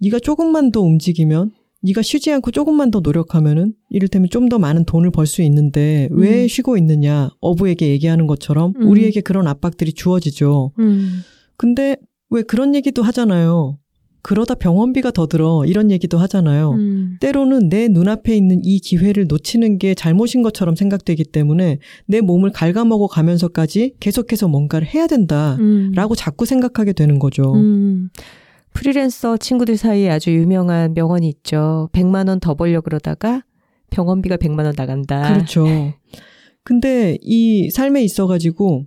[0.00, 1.52] 네가 조금만 더 움직이면
[1.85, 6.43] 네가 쉬지 않고 조금만 더 노력하면은 이를테면 좀 더 많은 돈을 벌 수 있는데 왜
[6.43, 6.49] 음.
[6.49, 8.89] 쉬고 있느냐 어부에게 얘기하는 것처럼 음.
[8.89, 10.72] 우리에게 그런 압박들이 주어지죠.
[10.78, 11.20] 음,
[11.57, 11.97] 근데
[12.30, 13.78] 왜 그런 얘기도 하잖아요.
[14.22, 16.70] 그러다 병원비가 더 들어 이런 얘기도 하잖아요.
[16.72, 22.51] 음, 때로는 내 눈앞에 있는 이 기회를 놓치는 게 잘못인 것처럼 생각되기 때문에 내 몸을
[22.53, 27.53] 갉아먹어 가면서까지 계속해서 뭔가를 해야 된다라고 음, 자꾸 생각하게 되는 거죠.
[28.74, 31.88] 음, 프리랜서 친구들 사이에 아주 유명한 명언이 있죠.
[31.92, 33.42] 100만 원 더 벌려 그러다가
[33.90, 35.32] 병원비가 100만 원 나간다.
[35.32, 35.64] 그렇죠.
[36.64, 38.84] 근데 이 삶에 있어 가지고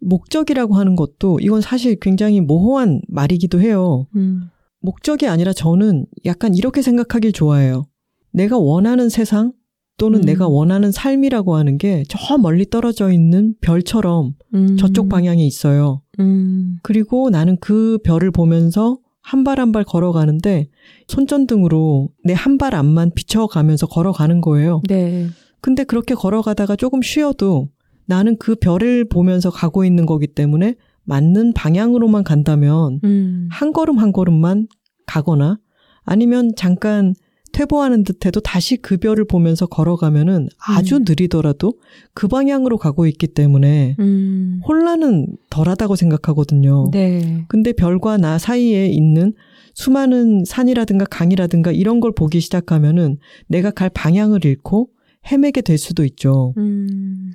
[0.00, 4.06] 목적이라고 하는 것도 이건 사실 굉장히 모호한 말이기도 해요.
[4.16, 4.48] 음,
[4.80, 7.86] 목적이 아니라 저는 약간 이렇게 생각하길 좋아해요.
[8.32, 9.52] 내가 원하는 세상
[9.96, 10.24] 또는 음.
[10.24, 16.02] 내가 원하는 삶이라고 하는 게 저 멀리 떨어져 있는 별처럼 음, 저쪽 방향에 있어요.
[16.20, 18.98] 음, 그리고 나는 그 별을 보면서
[19.30, 20.68] 한 발 한 발 걸어가는데
[21.08, 24.82] 손전등으로 내 한 발 앞만 비춰가면서 걸어가는 거예요.
[24.88, 25.28] 네.
[25.60, 27.68] 근데 그렇게 걸어가다가 조금 쉬어도
[28.06, 34.12] 나는 그 별을 보면서 가고 있는 거기 때문에 맞는 방향으로만 간다면 음, 한 걸음 한
[34.12, 34.68] 걸음만
[35.06, 35.58] 가거나
[36.04, 37.14] 아니면 잠깐
[37.58, 41.04] 퇴보하는 듯해도 다시 그 별을 보면서 걸어가면은 아주 음.
[41.04, 41.74] 느리더라도
[42.14, 46.90] 그 방향으로 가고 있기 때문에 음, 혼란은 덜하다고 생각하거든요.
[46.92, 47.44] 네.
[47.48, 49.34] 근데 별과 나 사이에 있는
[49.74, 54.90] 수많은 산이라든가 강이라든가 이런 걸 보기 시작하면은 내가 갈 방향을 잃고
[55.28, 56.54] 헤매게 될 수도 있죠.
[56.58, 57.32] 음,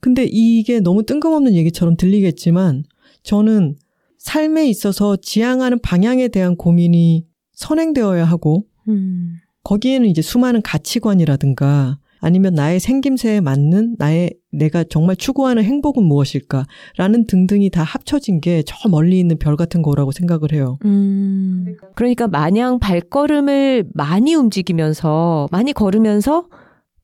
[0.00, 2.82] 근데 이게 너무 뜬금없는 얘기처럼 들리겠지만
[3.22, 3.76] 저는
[4.18, 12.78] 삶에 있어서 지향하는 방향에 대한 고민이 선행되어야 하고 음, 거기에는 이제 수많은 가치관이라든가 아니면 나의
[12.78, 19.38] 생김새에 맞는 나의 내가 정말 추구하는 행복은 무엇일까라는 등등이 다 합쳐진 게 저 멀리 있는
[19.38, 20.78] 별 같은 거라고 생각을 해요.
[20.84, 21.74] 음.
[21.96, 26.46] 그러니까 마냥 발걸음을 많이 움직이면서, 많이 걸으면서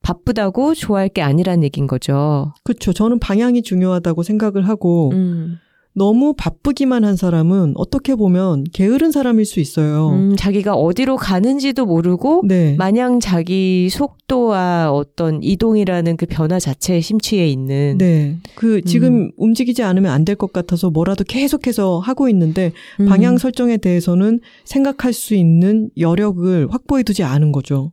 [0.01, 2.53] 바쁘다고 좋아할 게 아니란 얘기인 거죠.
[2.63, 2.93] 그렇죠.
[2.93, 5.57] 저는 방향이 중요하다고 생각을 하고 음,
[5.95, 10.09] 너무 바쁘기만 한 사람은 어떻게 보면 게으른 사람일 수 있어요.
[10.11, 12.75] 음, 자기가 어디로 가는지도 모르고, 네.
[12.77, 17.97] 마냥 자기 속도와 어떤 이동이라는 그 변화 자체에 심취해 있는.
[17.97, 18.37] 네.
[18.55, 19.31] 그 지금 음.
[19.35, 22.71] 움직이지 않으면 안 될 것 같아서 뭐라도 계속해서 하고 있는데
[23.01, 27.91] 음, 방향 설정에 대해서는 생각할 수 있는 여력을 확보해 두지 않은 거죠.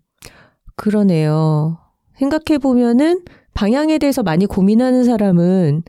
[0.77, 1.79] 그러네요.
[2.19, 3.21] 생각해 보면은
[3.55, 5.83] 방향에 대해서 많이 고민하는 사람은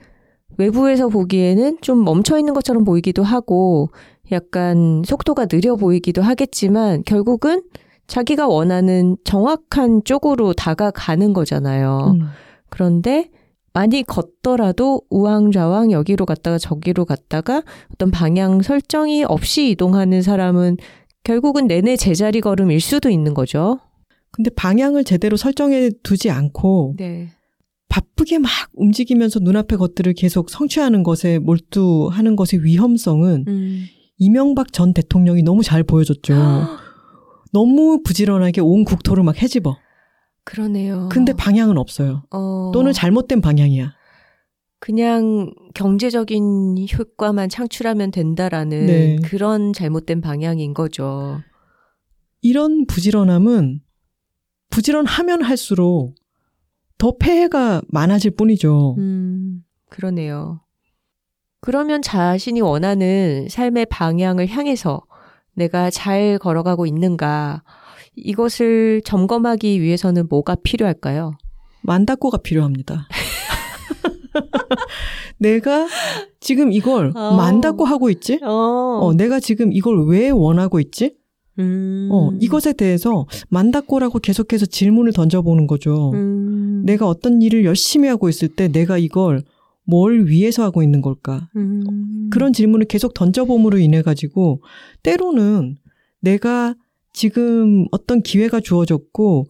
[0.57, 3.89] 외부에서 보기에는 좀 멈춰 있는 것처럼 보이기도 하고
[4.31, 7.61] 약간 속도가 느려 보이기도 하겠지만 결국은
[8.07, 12.15] 자기가 원하는 정확한 쪽으로 다가가는 거잖아요.
[12.19, 12.27] 음.
[12.69, 13.29] 그런데
[13.73, 17.61] 많이 걷더라도 우왕좌왕 여기로 갔다가 저기로 갔다가
[17.93, 20.77] 어떤 방향 설정이 없이 이동하는 사람은
[21.23, 23.79] 결국은 내내 제자리 걸음일 수도 있는 거죠.
[24.31, 27.29] 근데 방향을 제대로 설정해 두지 않고 네.
[27.89, 33.85] 바쁘게 막 움직이면서 눈앞의 것들을 계속 성취하는 것에 몰두하는 것의 위험성은 음.
[34.17, 36.33] 이명박 전 대통령이 너무 잘 보여줬죠.
[37.53, 39.77] 너무 부지런하게 온 국토를 막 헤집어.
[40.43, 41.09] 그러네요.
[41.11, 42.23] 근데 방향은 없어요.
[42.31, 43.93] 어, 또는 잘못된 방향이야.
[44.79, 49.15] 그냥 경제적인 효과만 창출하면 된다라는 네.
[49.23, 51.41] 그런 잘못된 방향인 거죠.
[52.41, 53.81] 이런 부지런함은
[54.69, 56.15] 부지런하면 할수록
[56.97, 58.95] 더 폐해가 많아질 뿐이죠.
[58.97, 60.61] 음, 그러네요.
[61.61, 65.03] 그러면 자신이 원하는 삶의 방향을 향해서
[65.53, 67.63] 내가 잘 걸어가고 있는가,
[68.15, 71.37] 이것을 점검하기 위해서는 뭐가 필요할까요?
[71.81, 73.07] 만다꼬가 필요합니다.
[75.37, 75.87] 내가
[76.39, 77.35] 지금 이걸 어.
[77.35, 78.39] 만다꼬 하고 있지?
[78.43, 81.15] 어, 어, 내가 지금 이걸 왜 원하고 있지?
[81.59, 86.11] 음, 어, 이것에 대해서 만다꼬라고 계속해서 질문을 던져보는 거죠.
[86.13, 89.43] 음, 내가 어떤 일을 열심히 하고 있을 때 내가 이걸
[89.83, 91.49] 뭘 위해서 하고 있는 걸까?
[91.55, 94.61] 음, 그런 질문을 계속 던져봄으로 인해 가지고
[95.03, 95.77] 때로는
[96.19, 96.75] 내가
[97.13, 99.47] 지금 어떤 기회가 주어졌고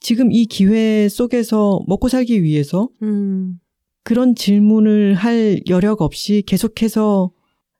[0.00, 3.58] 지금 이 기회 속에서 먹고 살기 위해서 음,
[4.04, 7.32] 그런 질문을 할 여력 없이 계속해서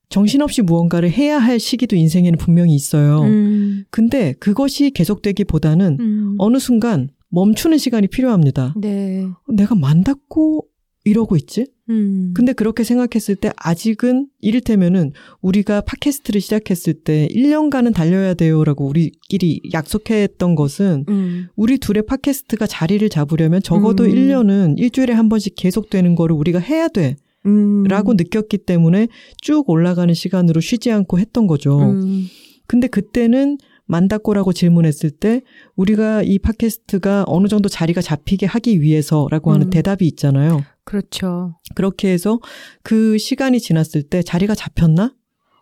[0.08, 3.22] 정신없이 무언가를 해야 할 시기도 인생에는 분명히 있어요.
[3.22, 8.74] 음, 근데 그것이 계속되기보다는 음, 어느 순간 멈추는 시간이 필요합니다.
[8.80, 10.66] 네, 내가 만닫고
[11.04, 11.66] 이러고 있지?
[11.88, 19.60] 음, 근데 그렇게 생각했을 때 아직은 이를테면은 우리가 팟캐스트를 시작했을 때 1년간은 달려야 돼요라고 우리끼리
[19.72, 24.10] 약속했던 것은 음, 우리 둘의 팟캐스트가 자리를 잡으려면 적어도 음.
[24.10, 27.16] 1년은 일주일에 한 번씩 계속되는 거를 우리가 해야 돼.
[27.46, 29.08] 음, 라고 느꼈기 때문에
[29.40, 31.78] 쭉 올라가는 시간으로 쉬지 않고 했던 거죠.
[31.78, 32.26] 음,
[32.66, 35.42] 근데 그때는 만다꼬라고 질문했을 때
[35.76, 39.70] 우리가 이 팟캐스트가 어느 정도 자리가 잡히게 하기 위해서라고 하는 음.
[39.70, 40.62] 대답이 있잖아요.
[40.84, 41.58] 그렇죠.
[41.74, 42.40] 그렇게 해서
[42.82, 45.14] 그 시간이 지났을 때 자리가 잡혔나?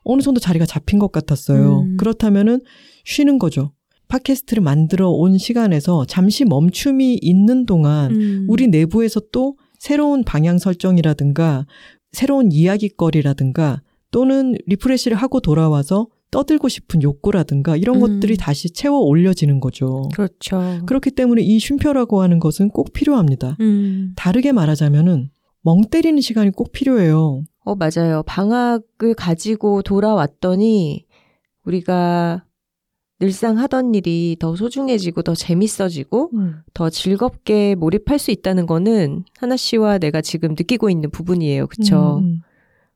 [0.05, 1.80] 어느 정도 자리가 잡힌 것 같았어요.
[1.80, 1.97] 음.
[1.97, 2.61] 그렇다면은
[3.05, 3.72] 쉬는 거죠.
[4.09, 11.66] 팟캐스트를 만들어 온 시간에서 잠시 멈춤이 있는 동안 음, 우리 내부에서 또 새로운 방향 설정이라든가
[12.11, 18.01] 새로운 이야기거리라든가 또는 리프레시를 하고 돌아와서 떠들고 싶은 욕구라든가 이런 음.
[18.01, 20.09] 것들이 다시 채워 올려지는 거죠.
[20.14, 20.80] 그렇죠.
[20.87, 23.59] 그렇기 때문에 이 쉼표라고 하는 것은 꼭 필요합니다.
[23.61, 24.14] 음.
[24.16, 25.28] 다르게 말하자면은
[25.61, 27.43] 멍 때리는 시간이 꼭 필요해요.
[27.66, 28.22] 어, 맞아요.
[28.24, 31.05] 방학을 가지고 돌아왔더니
[31.66, 32.47] 우리가
[33.25, 36.31] 늘상 하던 일이 더 소중해지고 더 재밌어지고
[36.75, 41.66] 더 즐겁게 몰입할 수 있다는 거는 하나 씨와 내가 지금 느끼고 있는 부분이에요.
[41.68, 42.18] 그쵸?
[42.18, 42.41] 음, 음.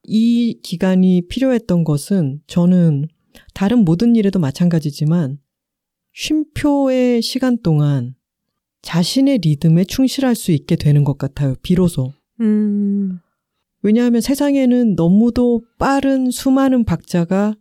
[0.03, 3.09] 이 기간이 필요했던 것은 저는
[3.55, 5.39] 다른 모든 일에도 마찬가지지만
[6.13, 8.15] 쉼표의 시간 동안
[8.83, 11.55] 자신의 리듬에 충실할 수 있게 되는 것 같아요.
[11.63, 12.13] 비로소.
[12.43, 13.19] 음,
[13.81, 17.55] 왜냐하면 세상에는 너무도 빠른 수많은 박자가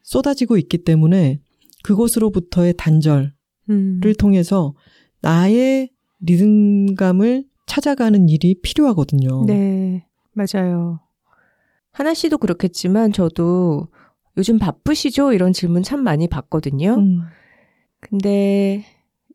[0.00, 1.40] 쏟아지고 있기 때문에
[1.82, 3.32] 그곳으로부터의 단절을
[3.70, 4.00] 음.
[4.18, 4.74] 통해서
[5.20, 9.44] 나의 리듬감을 찾아가는 일이 필요하거든요.
[9.46, 11.00] 네, 맞아요.
[11.92, 13.88] 하나 씨도 그렇겠지만 저도
[14.36, 15.32] 요즘 바쁘시죠?
[15.32, 16.94] 이런 질문 참 많이 받거든요.
[16.94, 17.22] 음,
[18.00, 18.84] 근데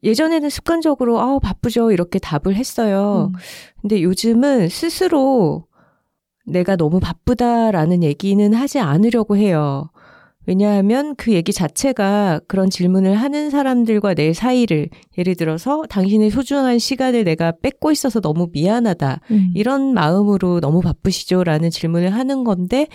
[0.04, 3.32] 예전에는 습관적으로 아 바쁘죠 이렇게 답을 했어요.
[3.34, 3.40] 음.
[3.82, 5.68] 근데 요즘은 스스로
[6.46, 9.90] 내가 너무 바쁘다라는 얘기는 하지 않으려고 해요.
[10.48, 17.26] 왜냐하면 그 얘기 자체가 그런 질문을 하는 사람들과 내 사이를 예를 들어서 당신의 소중한 시간을
[17.26, 19.20] 내가 뺏고 있어서 너무 미안하다.
[19.30, 19.52] 음.
[19.54, 21.44] 이런 마음으로 너무 바쁘시죠?
[21.44, 22.88] 라는 질문을 하는 건데,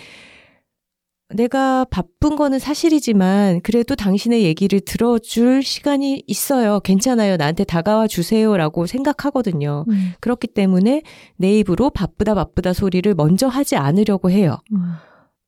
[1.29, 6.79] 내가 바쁜 거는 사실이지만, 그래도 당신의 얘기를 들어줄 시간이 있어요.
[6.79, 7.37] 괜찮아요.
[7.37, 8.57] 나한테 다가와 주세요.
[8.57, 9.85] 라고 생각하거든요.
[9.89, 10.11] 음.
[10.19, 11.03] 그렇기 때문에
[11.37, 14.57] 내 입으로 바쁘다 바쁘다 소리를 먼저 하지 않으려고 해요.
[14.73, 14.93] 음.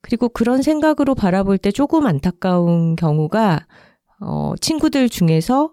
[0.05, 3.65] 그리고 그런 생각으로 바라볼 때 조금 안타까운 경우가,
[4.21, 5.71] 어, 친구들 중에서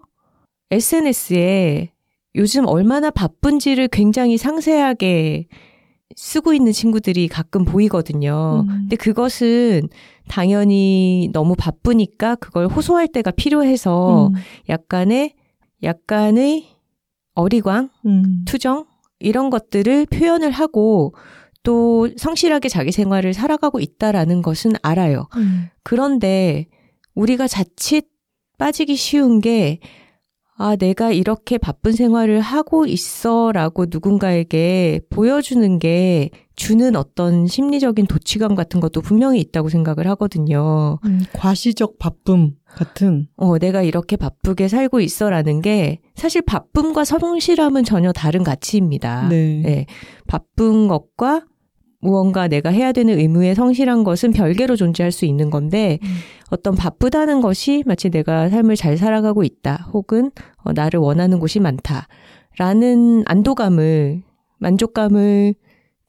[0.71, 1.91] SNS에
[2.33, 5.45] 요즘 얼마나 바쁜지를 굉장히 상세하게
[6.15, 8.65] 쓰고 있는 친구들이 가끔 보이거든요.
[8.67, 8.67] 음.
[8.67, 9.87] 근데 그것은
[10.27, 14.33] 당연히 너무 바쁘니까 그걸 호소할 때가 필요해서 음.
[14.67, 15.35] 약간의,
[15.83, 16.69] 약간의
[17.35, 18.45] 어리광, 음.
[18.47, 18.85] 투정,
[19.19, 21.13] 이런 것들을 표현을 하고
[21.63, 25.27] 또 성실하게 자기 생활을 살아가고 있다라는 것은 알아요.
[25.37, 25.69] 음.
[25.83, 26.67] 그런데
[27.15, 28.07] 우리가 자칫
[28.57, 29.79] 빠지기 쉬운 게
[30.55, 38.53] 아, 내가 이렇게 바쁜 생활을 하고 있어 라고 누군가에게 보여주는 게 주는 어떤 심리적인 도취감
[38.53, 40.99] 같은 것도 분명히 있다고 생각을 하거든요.
[41.05, 43.27] 음, 과시적 바쁨 같은.
[43.35, 49.27] 어, 내가 이렇게 바쁘게 살고 있어 라는 게 사실 바쁨과 성실함은 전혀 다른 가치입니다.
[49.29, 49.61] 네.
[49.63, 49.85] 네.
[50.27, 51.45] 바쁜 것과
[52.03, 56.07] 무언가 내가 해야 되는 의무에 성실한 것은 별개로 존재할 수 있는 건데 음.
[56.49, 63.23] 어떤 바쁘다는 것이 마치 내가 삶을 잘 살아가고 있다 혹은 어, 나를 원하는 곳이 많다라는
[63.25, 64.21] 안도감을
[64.59, 65.55] 만족감을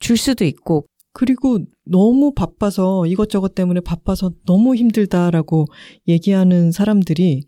[0.00, 5.66] 줄 수도 있고 그리고 너무 바빠서 이것저것 때문에 바빠서 너무 힘들다라고
[6.08, 7.46] 얘기하는 사람들이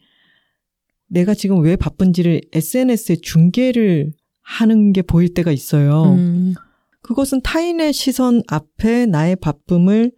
[1.08, 6.14] 내가 지금 왜 바쁜지를 SNS에 중계를 하는 게 보일 때가 있어요.
[6.14, 6.54] 음,
[7.06, 10.10] 그것은 타인의 시선 앞에 나의 바쁨을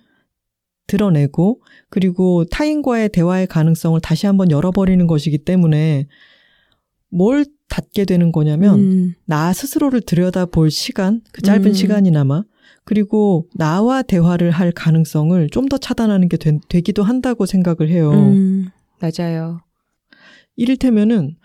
[0.86, 1.60] 드러내고
[1.90, 6.06] 그리고 타인과의 대화의 가능성을 다시 한번 열어버리는 것이기 때문에
[7.10, 11.72] 뭘 닫게 되는 거냐면 음, 나 스스로를 들여다볼 시간, 그 짧은 음.
[11.74, 12.44] 시간이나마
[12.84, 18.10] 그리고 나와 대화를 할 가능성을 좀 더 차단하는 게 되, 기도 한다고 생각을 해요.
[18.12, 19.60] 음, 맞아요.
[20.56, 21.36] 이를테면은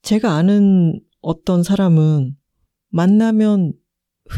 [0.00, 2.36] 제가 아는 어떤 사람은
[2.88, 3.74] 만나면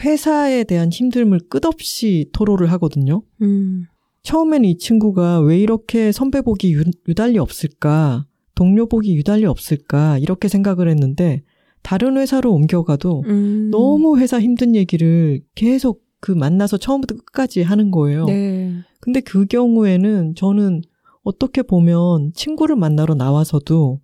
[0.05, 3.23] 회사에 대한 힘듦을 끝없이 토로를 하거든요.
[3.43, 3.87] 음,
[4.23, 11.43] 처음에는 이 친구가 왜 이렇게 선배복이 유, 유달리 없을까, 동료복이 유달리 없을까, 이렇게 생각을 했는데,
[11.83, 13.69] 다른 회사로 옮겨가도 음.
[13.71, 18.25] 너무 회사 힘든 얘기를 계속 그 만나서 처음부터 끝까지 하는 거예요.
[18.25, 18.73] 네.
[19.01, 20.81] 근데 그 경우에는 저는
[21.23, 24.01] 어떻게 보면 친구를 만나러 나와서도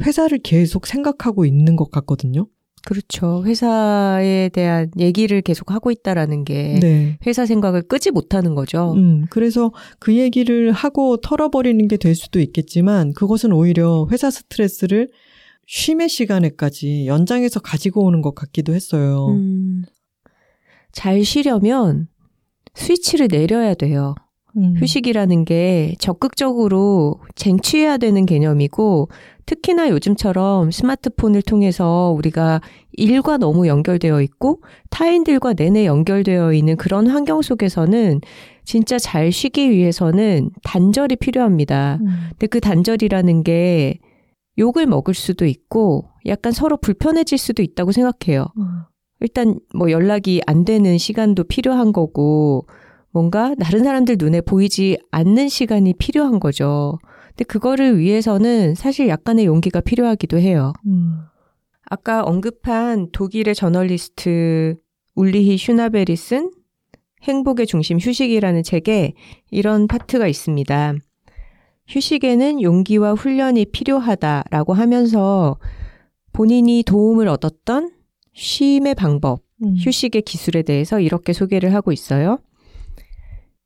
[0.00, 2.46] 회사를 계속 생각하고 있는 것 같거든요.
[2.86, 3.42] 그렇죠.
[3.44, 7.18] 회사에 대한 얘기를 계속 하고 있다라는 게 네.
[7.26, 8.94] 회사 생각을 끄지 못하는 거죠.
[8.94, 15.10] 음, 그래서 그 얘기를 하고 털어버리는 게 될 수도 있겠지만 그것은 오히려 회사 스트레스를
[15.66, 19.26] 쉼의 시간에까지 연장해서 가지고 오는 것 같기도 했어요.
[19.28, 19.82] 음,
[20.92, 22.08] 잘 쉬려면
[22.74, 24.14] 스위치를 내려야 돼요.
[24.56, 24.74] 음.
[24.78, 29.08] 휴식이라는 게 적극적으로 쟁취해야 되는 개념이고
[29.46, 32.60] 특히나 요즘처럼 스마트폰을 통해서 우리가
[32.92, 38.20] 일과 너무 연결되어 있고 타인들과 내내 연결되어 있는 그런 환경 속에서는
[38.64, 41.98] 진짜 잘 쉬기 위해서는 단절이 필요합니다.
[42.00, 42.06] 음.
[42.30, 43.98] 근데 그 단절이라는 게
[44.58, 48.46] 욕을 먹을 수도 있고 약간 서로 불편해질 수도 있다고 생각해요.
[48.58, 48.82] 음.
[49.20, 52.66] 일단 뭐 연락이 안 되는 시간도 필요한 거고
[53.12, 56.98] 뭔가 다른 사람들 눈에 보이지 않는 시간이 필요한 거죠.
[57.30, 60.72] 근데 그거를 위해서는 사실 약간의 용기가 필요하기도 해요.
[60.86, 61.20] 음.
[61.84, 64.76] 아까 언급한 독일의 저널리스트
[65.14, 66.52] 울리히 슈나베리 쓴
[67.22, 69.14] 행복의 중심 휴식이라는 책에
[69.50, 70.94] 이런 파트가 있습니다.
[71.88, 75.58] 휴식에는 용기와 훈련이 필요하다라고 하면서
[76.32, 77.90] 본인이 도움을 얻었던
[78.32, 79.74] 쉼의 방법, 음.
[79.76, 82.38] 휴식의 기술에 대해서 이렇게 소개를 하고 있어요.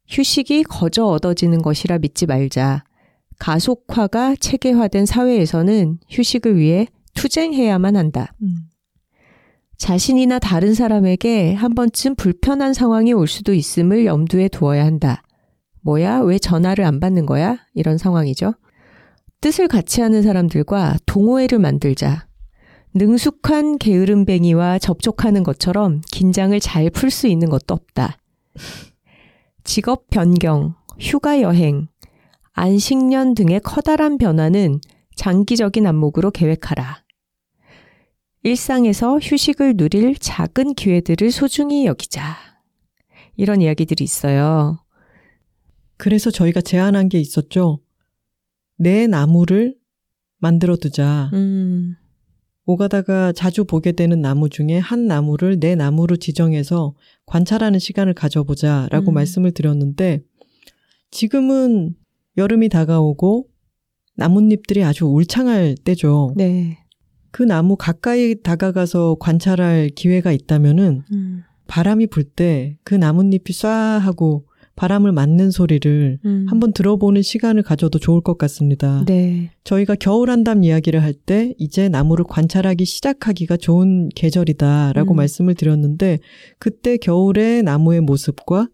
[0.08, 2.84] 휴식이 거저 얻어지는 것이라 믿지 말자.
[3.38, 8.32] 가속화가 체계화된 사회에서는 휴식을 위해 투쟁해야만 한다.
[8.42, 8.68] 음.
[9.76, 15.22] 자신이나 다른 사람에게 한 번쯤 불편한 상황이 올 수도 있음을 염두에 두어야 한다.
[15.82, 16.20] 뭐야?
[16.20, 17.58] 왜 전화를 안 받는 거야?
[17.74, 18.54] 이런 상황이죠.
[19.40, 22.26] 뜻을 같이 하는 사람들과 동호회를 만들자.
[22.94, 28.16] 능숙한 게으름뱅이와 접촉하는 것처럼 긴장을 잘 풀 수 있는 것도 없다.
[29.64, 31.88] 직업 변경, 휴가 여행,
[32.52, 34.80] 안식년 등의 커다란 변화는
[35.16, 37.02] 장기적인 안목으로 계획하라.
[38.42, 42.36] 일상에서 휴식을 누릴 작은 기회들을 소중히 여기자.
[43.36, 44.78] 이런 이야기들이 있어요.
[45.96, 47.80] 그래서 저희가 제안한 게 있었죠.
[48.76, 49.76] 내 나무를
[50.38, 51.30] 만들어 두자.
[51.32, 51.96] 음,
[52.66, 56.94] 오가다가 자주 보게 되는 나무 중에 한 나무를 내 나무로 지정해서
[57.26, 59.14] 관찰하는 시간을 가져보자 라고 음.
[59.14, 60.22] 말씀을 드렸는데
[61.10, 61.94] 지금은
[62.36, 63.46] 여름이 다가오고
[64.16, 66.32] 나뭇잎들이 아주 울창할 때죠.
[66.36, 66.78] 네.
[67.30, 74.46] 그 나무 가까이 다가가서 관찰할 기회가 있다면은 음, 바람이 불 때 그 나뭇잎이 쏴 하고
[74.76, 76.46] 바람을 맞는 소리를 음.
[76.48, 79.04] 한번 들어보는 시간을 가져도 좋을 것 같습니다.
[79.06, 79.50] 네.
[79.64, 85.16] 저희가 겨울 한담 이야기를 할 때 이제 나무를 관찰하기 시작하기가 좋은 계절이다라고 음.
[85.16, 86.18] 말씀을 드렸는데
[86.58, 88.68] 그때 겨울의 나무의 모습과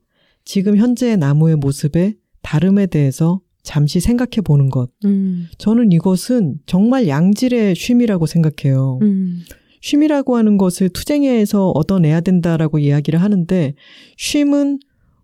[0.44, 4.90] 지금 현재의 나무의 모습의 다름에 대해서 잠시 생각해 보는 것.
[5.04, 8.98] 음, 저는 이것은 정말 양질의 쉼이라고 생각해요.
[9.02, 9.42] 음,
[9.82, 13.74] 쉼이라고 하는 것을 투쟁에서 얻어내야 된다라고 이야기를 하는데
[14.16, 14.80] 쉼은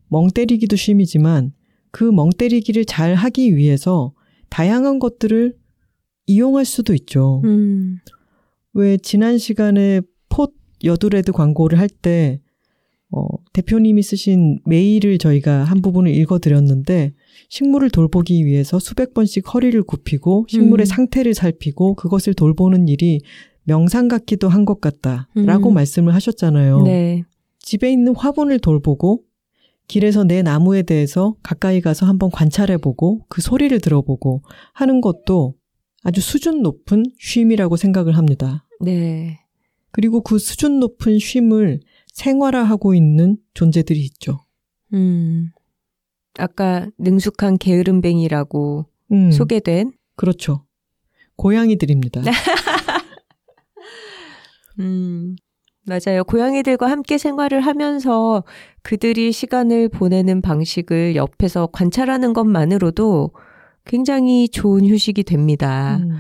[0.08, 1.52] 멍 때리기도 쉼이지만
[1.90, 4.12] 그 멍 때리기를 잘 하기 위해서
[4.50, 5.54] 다양한 것들을
[6.26, 7.42] 이용할 수도 있죠.
[7.44, 7.98] 음.
[8.74, 10.52] 왜 지난 시간에 폿
[10.84, 12.40] 여드레드 광고를 할 때
[13.10, 17.12] 어, 대표님이 쓰신 메일을 저희가 한 부분을 읽어드렸는데
[17.48, 20.86] 식물을 돌보기 위해서 수백 번씩 허리를 굽히고 식물의 음.
[20.86, 23.20] 상태를 살피고 그것을 돌보는 일이
[23.64, 25.74] 명상 같기도 한 것 같다라고 음.
[25.74, 26.82] 말씀을 하셨잖아요.
[26.82, 27.22] 네.
[27.60, 29.22] 집에 있는 화분을 돌보고
[29.88, 35.54] 길에서 내 나무에 대해서 가까이 가서 한번 관찰해보고 그 소리를 들어보고 하는 것도
[36.02, 38.66] 아주 수준 높은 쉼이라고 생각을 합니다.
[38.80, 39.40] 네.
[39.90, 41.80] 그리고 그 수준 높은 쉼을
[42.12, 44.40] 생활화하고 있는 존재들이 있죠.
[44.92, 45.50] 음.
[46.38, 50.66] 아까 능숙한 게으름뱅이라고 음, 소개된 그렇죠.
[51.36, 52.22] 고양이들입니다.
[54.80, 55.36] 음,
[55.86, 56.24] 맞아요.
[56.24, 58.42] 고양이들과 함께 생활을 하면서
[58.82, 63.30] 그들이 시간을 보내는 방식을 옆에서 관찰하는 것만으로도
[63.84, 65.98] 굉장히 좋은 휴식이 됩니다.
[66.02, 66.16] 음,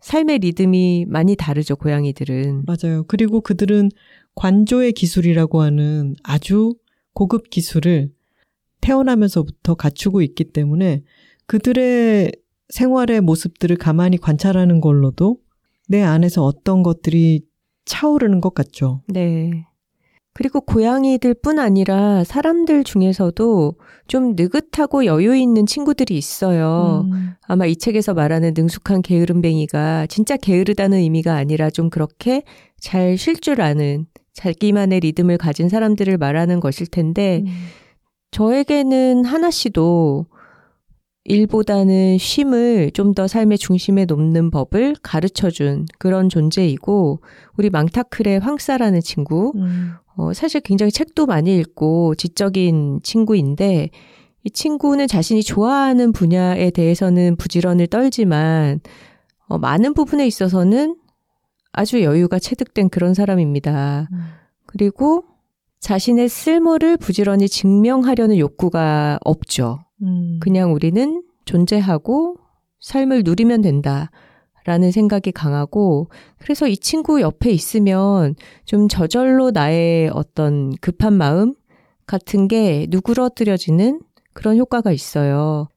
[0.00, 2.64] 삶의 리듬이 많이 다르죠, 고양이들은.
[2.66, 3.04] 맞아요.
[3.06, 3.90] 그리고 그들은
[4.34, 6.74] 관조의 기술이라고 하는 아주
[7.14, 8.10] 고급 기술을
[8.80, 11.02] 태어나면서부터 갖추고 있기 때문에
[11.46, 12.32] 그들의
[12.70, 15.38] 생활의 모습들을 가만히 관찰하는 걸로도
[15.88, 17.42] 내 안에서 어떤 것들이
[17.90, 19.02] 차오르는 것 같죠.
[19.08, 19.66] 네.
[20.32, 23.74] 그리고 고양이들 뿐 아니라 사람들 중에서도
[24.06, 27.04] 좀 느긋하고 여유 있는 친구들이 있어요.
[27.12, 32.42] 음, 아마 이 책에서 말하는 능숙한 게으름뱅이가 진짜 게으르다는 의미가 아니라 좀 그렇게
[32.80, 37.52] 잘 쉴 줄 아는 자기만의 리듬을 가진 사람들을 말하는 것일 텐데 음.
[38.30, 40.26] 저에게는 하나 씨도
[41.30, 47.20] 일보다는 쉼을 좀 더 삶의 중심에 놓는 법을 가르쳐 준 그런 존재이고
[47.56, 53.90] 우리 망타클의 황사라는 친구 음, 어, 사실 굉장히 책도 많이 읽고 지적인 친구인데
[54.44, 58.80] 이 친구는 자신이 좋아하는 분야에 대해서는 부지런을 떨지만
[59.48, 60.96] 어, 많은 부분에 있어서는
[61.72, 64.08] 아주 여유가 체득된 그런 사람입니다.
[64.12, 64.18] 음.
[64.66, 65.24] 그리고
[65.80, 69.80] 자신의 쓸모를 부지런히 증명하려는 욕구가 없죠.
[70.02, 70.38] 음.
[70.40, 72.36] 그냥 우리는 존재하고
[72.80, 74.10] 삶을 누리면 된다.
[74.64, 78.34] 라는 생각이 강하고, 그래서 이 친구 옆에 있으면
[78.66, 81.54] 좀 저절로 나의 어떤 급한 마음
[82.06, 84.00] 같은 게 누그러뜨려지는
[84.34, 85.68] 그런 효과가 있어요.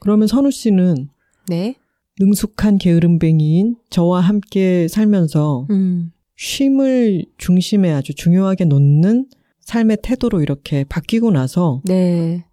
[0.00, 1.08] 그러면 선우 씨는
[1.48, 1.76] 네.
[2.20, 6.12] 능숙한 게으름뱅이인 저와 함께 살면서 음.
[6.36, 9.26] 쉼을 중심에 아주 중요하게 놓는
[9.60, 12.44] 삶의 태도로 이렇게 바뀌고 나서 네.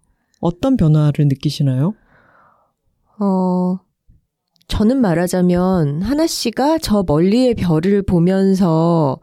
[0.42, 1.94] 어떤 변화를 느끼시나요?
[3.18, 3.78] 어,
[4.68, 9.18] 저는 말하자면 하나 씨가 저 멀리의 별을 보면서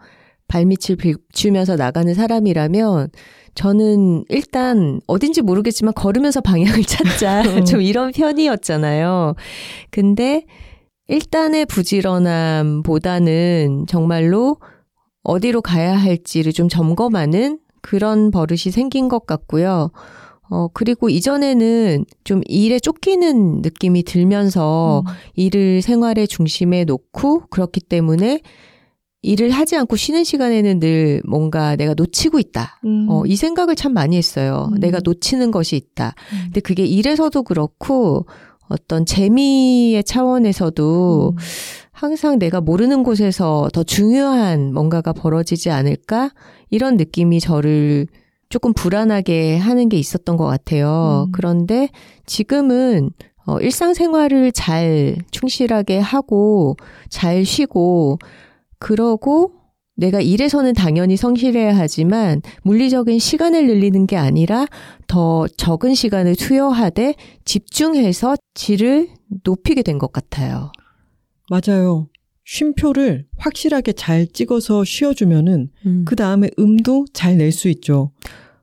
[0.48, 3.10] 발밑을 비추면서 나가는 사람이라면
[3.54, 9.36] 저는 일단 어딘지 모르겠지만 걸으면서 방향을 찾자 좀 이런 편이었잖아요.
[9.92, 10.46] 근데
[11.08, 12.78] 일단의 부지런함보다는
[13.88, 14.58] 정말로
[15.24, 19.92] 어디로 가야 할지를 좀 점검하는 그런 버릇이 생긴 것 같고요.
[20.50, 25.04] 어, 그리고 이전에는 좀 일에 쫓기는 느낌이 들면서
[25.36, 28.42] 일을 생활의 중심에 놓고 그렇기 때문에
[29.22, 32.80] 일을 하지 않고 쉬는 시간에는 늘 뭔가 내가 놓치고 있다.
[32.86, 33.08] 음.
[33.10, 34.70] 어, 이 생각을 참 많이 했어요.
[34.72, 34.80] 음.
[34.80, 36.16] 내가 놓치는 것이 있다.
[36.34, 36.40] 음.
[36.46, 38.26] 근데 그게 일에서도 그렇고
[38.70, 41.42] 어떤 재미의 차원에서도 음.
[41.92, 46.32] 항상 내가 모르는 곳에서 더 중요한 뭔가가 벌어지지 않을까?
[46.70, 48.08] 이런 느낌이 저를
[48.50, 51.26] 조금 불안하게 하는 게 있었던 것 같아요.
[51.28, 51.32] 음.
[51.32, 51.90] 그런데
[52.26, 53.12] 지금은
[53.46, 56.76] 어, 일상생활을 잘 충실하게 하고
[57.10, 58.20] 잘 쉬고
[58.80, 59.54] 그러고
[59.96, 64.66] 내가 일에서는 당연히 성실해야 하지만 물리적인 시간을 늘리는 게 아니라
[65.08, 69.10] 더 적은 시간을 투여하되 집중해서 질을
[69.44, 70.72] 높이게 된 것 같아요.
[71.50, 72.08] 맞아요.
[72.54, 76.04] 쉼표를 확실하게 잘 찍어서 쉬어주면은 음.
[76.06, 78.12] 그 다음에 음도 잘 낼 수 있죠.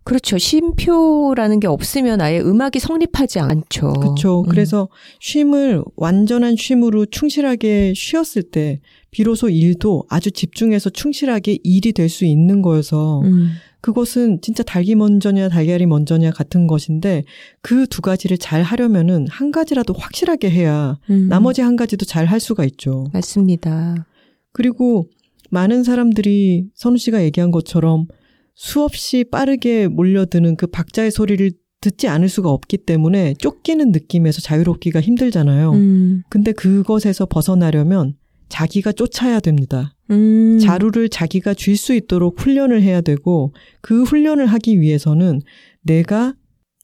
[0.02, 0.38] 그렇죠.
[0.38, 3.92] 쉼표라는 게 없으면 아예 음악이 성립하지 않죠.
[3.94, 4.40] 그렇죠.
[4.42, 4.46] 음.
[4.48, 4.88] 그래서
[5.20, 8.80] 쉼을 완전한 쉼으로 충실하게 쉬었을 때
[9.12, 13.50] 비로소 일도 아주 집중해서 충실하게 일이 될 수 있는 거여서 음.
[13.86, 17.22] 그것은 진짜 닭이 먼저냐 달걀이 먼저냐 같은 것인데
[17.62, 21.28] 그 두 가지를 잘 하려면은 한 가지라도 확실하게 해야 음.
[21.28, 23.04] 나머지 한 가지도 잘 할 수가 있죠.
[23.12, 24.08] 맞습니다.
[24.52, 25.06] 그리고
[25.52, 28.08] 많은 사람들이 선우 씨가 얘기한 것처럼
[28.56, 35.70] 수없이 빠르게 몰려드는 그 박자의 소리를 듣지 않을 수가 없기 때문에 쫓기는 느낌에서 자유롭기가 힘들잖아요.
[35.74, 36.22] 음.
[36.28, 38.14] 근데 그것에서 벗어나려면
[38.48, 39.95] 자기가 쫓아야 됩니다.
[40.10, 40.58] 음.
[40.60, 45.40] 자루를 자기가 쥘 수 있도록 훈련을 해야 되고 그 훈련을 하기 위해서는
[45.82, 46.34] 내가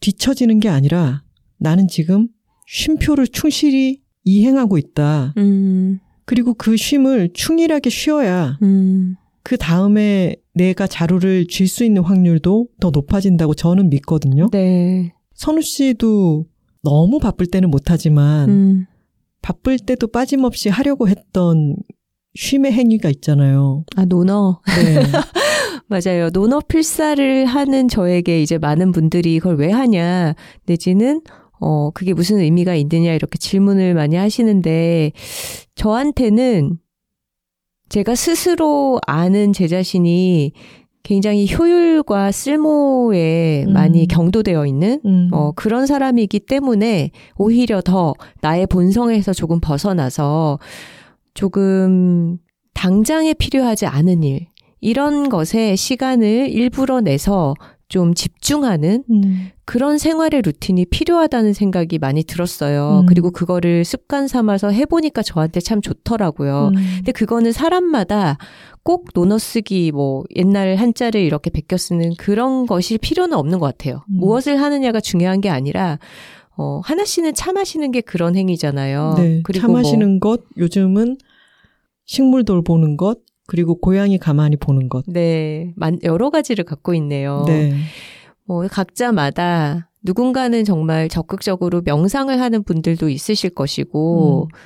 [0.00, 1.22] 뒤처지는 게 아니라
[1.58, 2.28] 나는 지금
[2.66, 5.34] 쉼표를 충실히 이행하고 있다.
[5.36, 5.98] 음.
[6.24, 9.16] 그리고 그 쉼을 충실하게 쉬어야 음.
[9.42, 14.48] 그 다음에 내가 자루를 쥘 수 있는 확률도 더 높아진다고 저는 믿거든요.
[14.52, 15.12] 네.
[15.34, 16.46] 선우 씨도
[16.84, 18.86] 너무 바쁠 때는 못하지만 음.
[19.40, 21.76] 바쁠 때도 빠짐없이 하려고 했던
[22.34, 23.84] 쉼의 행위가 있잖아요.
[23.96, 24.60] 아, 논어.
[24.66, 25.02] 네.
[25.86, 26.30] 맞아요.
[26.30, 31.20] 논어 필사를 하는 저에게 이제 많은 분들이 그걸 왜 하냐, 내지는,
[31.60, 35.12] 어, 그게 무슨 의미가 있느냐, 이렇게 질문을 많이 하시는데,
[35.74, 36.78] 저한테는
[37.90, 40.52] 제가 스스로 아는 제 자신이
[41.02, 43.72] 굉장히 효율과 쓸모에 음.
[43.72, 45.28] 많이 경도되어 있는 음.
[45.32, 50.58] 어, 그런 사람이기 때문에 오히려 더 나의 본성에서 조금 벗어나서
[51.34, 52.38] 조금
[52.74, 54.46] 당장에 필요하지 않은 일,
[54.80, 57.54] 이런 것에 시간을 일부러 내서
[57.92, 59.50] 좀 집중하는 음.
[59.66, 63.00] 그런 생활의 루틴이 필요하다는 생각이 많이 들었어요.
[63.02, 63.06] 음.
[63.06, 66.68] 그리고 그거를 습관 삼아서 해보니까 저한테 참 좋더라고요.
[66.68, 66.74] 음.
[66.96, 68.38] 근데 그거는 사람마다
[68.82, 74.04] 꼭 논어 쓰기 뭐 옛날 한자를 이렇게 베껴 쓰는 그런 것이 필요는 없는 것 같아요.
[74.08, 74.20] 음.
[74.20, 75.98] 무엇을 하느냐가 중요한 게 아니라
[76.56, 79.14] 어 하나 씨는 차 마시는 게 그런 행위잖아요.
[79.16, 79.40] 네.
[79.42, 81.16] 그리고 차뭐 마시는 것, 요즘은
[82.04, 85.04] 식물 돌보는 것, 그리고 고양이 가만히 보는 것.
[85.06, 87.44] 네, 만- 여러 가지를 갖고 있네요.
[87.46, 87.72] 네.
[88.44, 94.58] 뭐 각자마다 누군가는 정말 적극적으로 명상을 하는 분들도 있으실 것이고 음.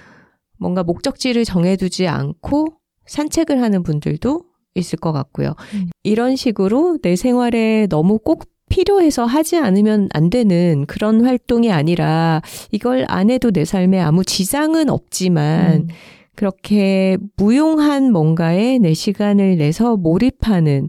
[0.59, 2.68] 뭔가 목적지를 정해두지 않고
[3.07, 5.55] 산책을 하는 분들도 있을 것 같고요.
[5.74, 5.91] 음.
[6.03, 12.42] 이런 식으로 내 생활에 너무 꼭 필요해서 하지 않으면 안 되는 그런 활동이 아니라
[12.72, 15.88] 이걸 안 해도 내 삶에 아무 지장은 없지만 음.
[16.34, 20.88] 그렇게 무용한 뭔가에 내 시간을 내서 몰입하는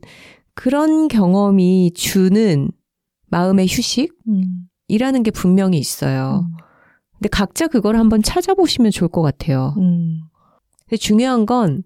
[0.53, 2.69] 그런 경험이 주는
[3.29, 5.23] 마음의 휴식이라는 음.
[5.23, 6.45] 게 분명히 있어요.
[6.45, 6.57] 음.
[7.13, 9.73] 근데 각자 그걸 한번 찾아보시면 좋을 것 같아요.
[9.77, 10.21] 음.
[10.85, 11.83] 근데 중요한 건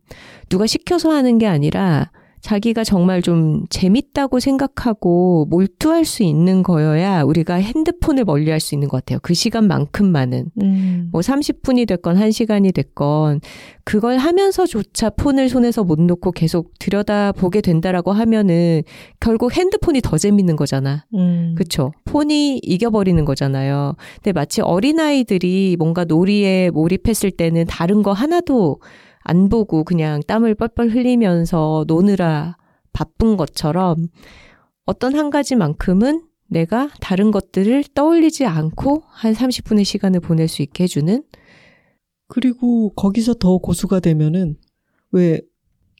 [0.50, 2.12] 누가 시켜서 하는 게 아니라
[2.42, 8.88] 자기가 정말 좀 재밌다고 생각하고 몰두할 수 있는 거여야 우리가 핸드폰을 멀리 할 수 있는
[8.88, 9.20] 것 같아요.
[9.22, 10.52] 그 시간만큼만은.
[10.62, 11.10] 음.
[11.12, 13.42] 뭐 30분이 됐건 1시간이 됐건
[13.84, 18.84] 그걸 하면서조차 폰을 손에서 못 놓고 계속 들여다보게 된다라고 하면은
[19.20, 21.06] 결국 핸드폰이 더 재밌는 거잖아.
[21.16, 21.56] 음.
[21.58, 21.92] 그쵸?
[22.06, 23.96] 폰이 이겨버리는 거잖아요.
[24.16, 28.80] 근데 마치 어린아이들이 뭔가 놀이에 몰입했을 때는 다른 거 하나도
[29.24, 32.58] 안 보고 그냥 땀을 뻘뻘 흘리면서 노느라
[32.94, 34.08] 바쁜 것처럼
[34.86, 41.24] 어떤 한 가지만큼은 내가 다른 것들을 떠올리지 않고 한 30분의 시간을 보낼 수 있게 해주는
[42.28, 44.58] 그리고 거기서 더 고수가 되면은
[45.12, 45.42] 왜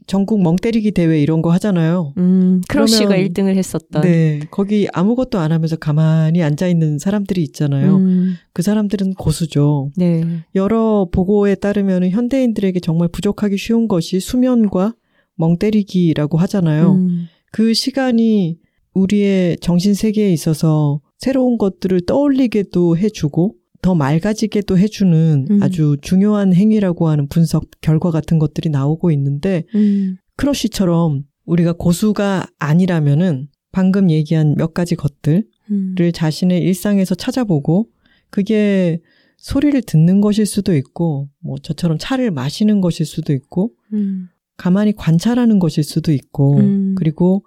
[0.08, 2.14] 전국 멍때리기 대회 이런 거 하잖아요.
[2.18, 4.40] 음, 크러쉬가 그러면- 1등을 했었던 네.
[4.52, 7.98] 거기 아무것도 안 하면서 가만히 앉아 있는 사람들이 있잖아요.
[7.98, 9.92] 음, 그 사람들은 고수죠.
[9.96, 10.24] 네.
[10.56, 14.96] 여러 보고에 따르면 현대인들에게 정말 부족하기 쉬운 것이 수면과
[15.36, 16.94] 멍때리기라고 하잖아요.
[16.94, 18.58] 음, 그 시간이
[18.94, 25.64] 우리의 정신 세계에 있어서 새로운 것들을 떠올리게도 해주고 더 맑아지게도 해주는 음.
[25.64, 33.48] 아주 중요한 행위라고 하는 분석 결과 같은 것들이 나오고 있는데 음, 크러쉬처럼 우리가 고수가 아니라면은
[33.72, 35.96] 방금 얘기한 몇 가지 것들을 음.
[36.14, 37.88] 자신의 일상에서 찾아보고
[38.30, 39.00] 그게
[39.38, 45.58] 소리를 듣는 것일 수도 있고 뭐 저처럼 차를 마시는 것일 수도 있고 음, 가만히 관찰하는
[45.58, 46.96] 것일 수도 있고 음.
[46.96, 47.44] 그리고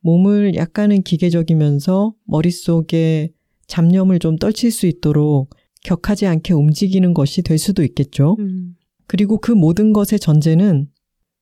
[0.00, 3.30] 몸을 약간은 기계적이면서 머릿속에
[3.66, 5.50] 잡념을 좀 떨칠 수 있도록
[5.84, 8.36] 격하지 않게 움직이는 것이 될 수도 있겠죠.
[8.38, 8.74] 음.
[9.06, 10.88] 그리고 그 모든 것의 전제는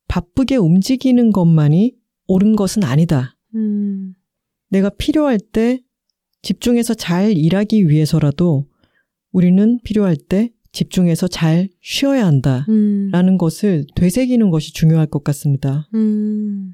[0.09, 1.95] 바쁘게 움직이는 것만이
[2.29, 3.37] 옳은 것은 아니다.
[3.55, 4.15] 음.
[4.69, 5.81] 내가 필요할 때
[6.43, 8.67] 집중해서 잘 일하기 위해서라도
[9.33, 12.67] 우리는 필요할 때 집중해서 잘 쉬어야 한다.
[12.69, 13.09] 음.
[13.11, 15.89] 라는 것을 되새기는 것이 중요할 것 같습니다.
[15.95, 16.73] 음.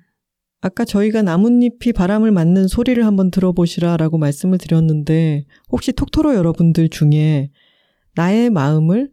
[0.65, 7.51] 아까 저희가 나뭇잎이 바람을 맞는 소리를 한번 들어보시라 라고 말씀을 드렸는데 혹시 톡토로 여러분들 중에
[8.15, 9.11] 나의 마음을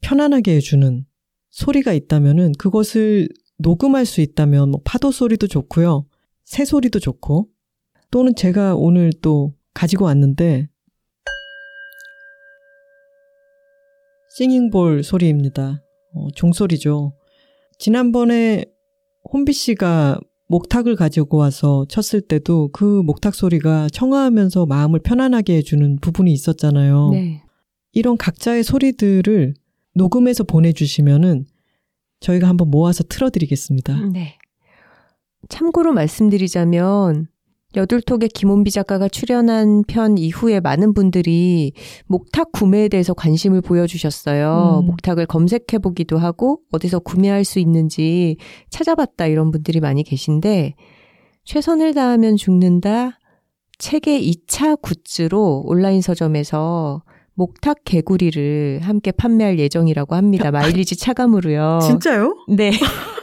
[0.00, 1.06] 편안하게 해주는
[1.50, 3.28] 소리가 있다면은 그것을
[3.58, 6.04] 녹음할 수 있다면 뭐 파도 소리도 좋고요.
[6.44, 7.48] 새 소리도 좋고
[8.10, 10.68] 또는 제가 오늘 또 가지고 왔는데
[14.36, 15.80] 싱잉볼 소리입니다.
[16.14, 17.12] 어, 종소리죠.
[17.78, 18.64] 지난번에
[19.32, 20.18] 혼비 씨가
[20.48, 27.10] 목탁을 가지고 와서 쳤을 때도 그 목탁 소리가 청아하면서 마음을 편안하게 해주는 부분이 있었잖아요.
[27.12, 27.42] 네.
[27.92, 29.54] 이런 각자의 소리들을
[29.94, 31.46] 녹음해서 보내주시면은
[32.20, 34.06] 저희가 한번 모아서 틀어드리겠습니다.
[34.12, 34.38] 네.
[35.48, 37.28] 참고로 말씀드리자면
[37.76, 41.72] 여둘톡의 김원비 작가가 출연한 편 이후에 많은 분들이
[42.06, 44.80] 목탁 구매에 대해서 관심을 보여주셨어요.
[44.82, 44.86] 음.
[44.86, 48.36] 목탁을 검색해 보기도 하고 어디서 구매할 수 있는지
[48.70, 50.74] 찾아봤다 이런 분들이 많이 계신데
[51.44, 53.18] 최선을 다하면 죽는다
[53.78, 57.02] 책의 2차 굿즈로 온라인 서점에서
[57.34, 60.50] 목탁 개구리를 함께 판매할 예정이라고 합니다.
[60.50, 61.78] 마일리지 차감으로요.
[61.82, 62.34] 진짜요?
[62.48, 62.72] 네.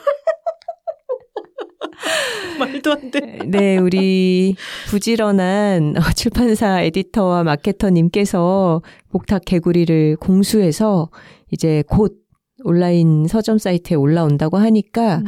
[2.59, 3.39] 말도 안 돼.
[3.45, 4.55] 네, 우리
[4.89, 8.81] 부지런한 어, 출판사 에디터와 마케터님께서
[9.11, 11.09] 목탁 개구리를 공수해서
[11.51, 12.17] 이제 곧
[12.63, 15.25] 온라인 서점 사이트에 올라온다고 하니까 음.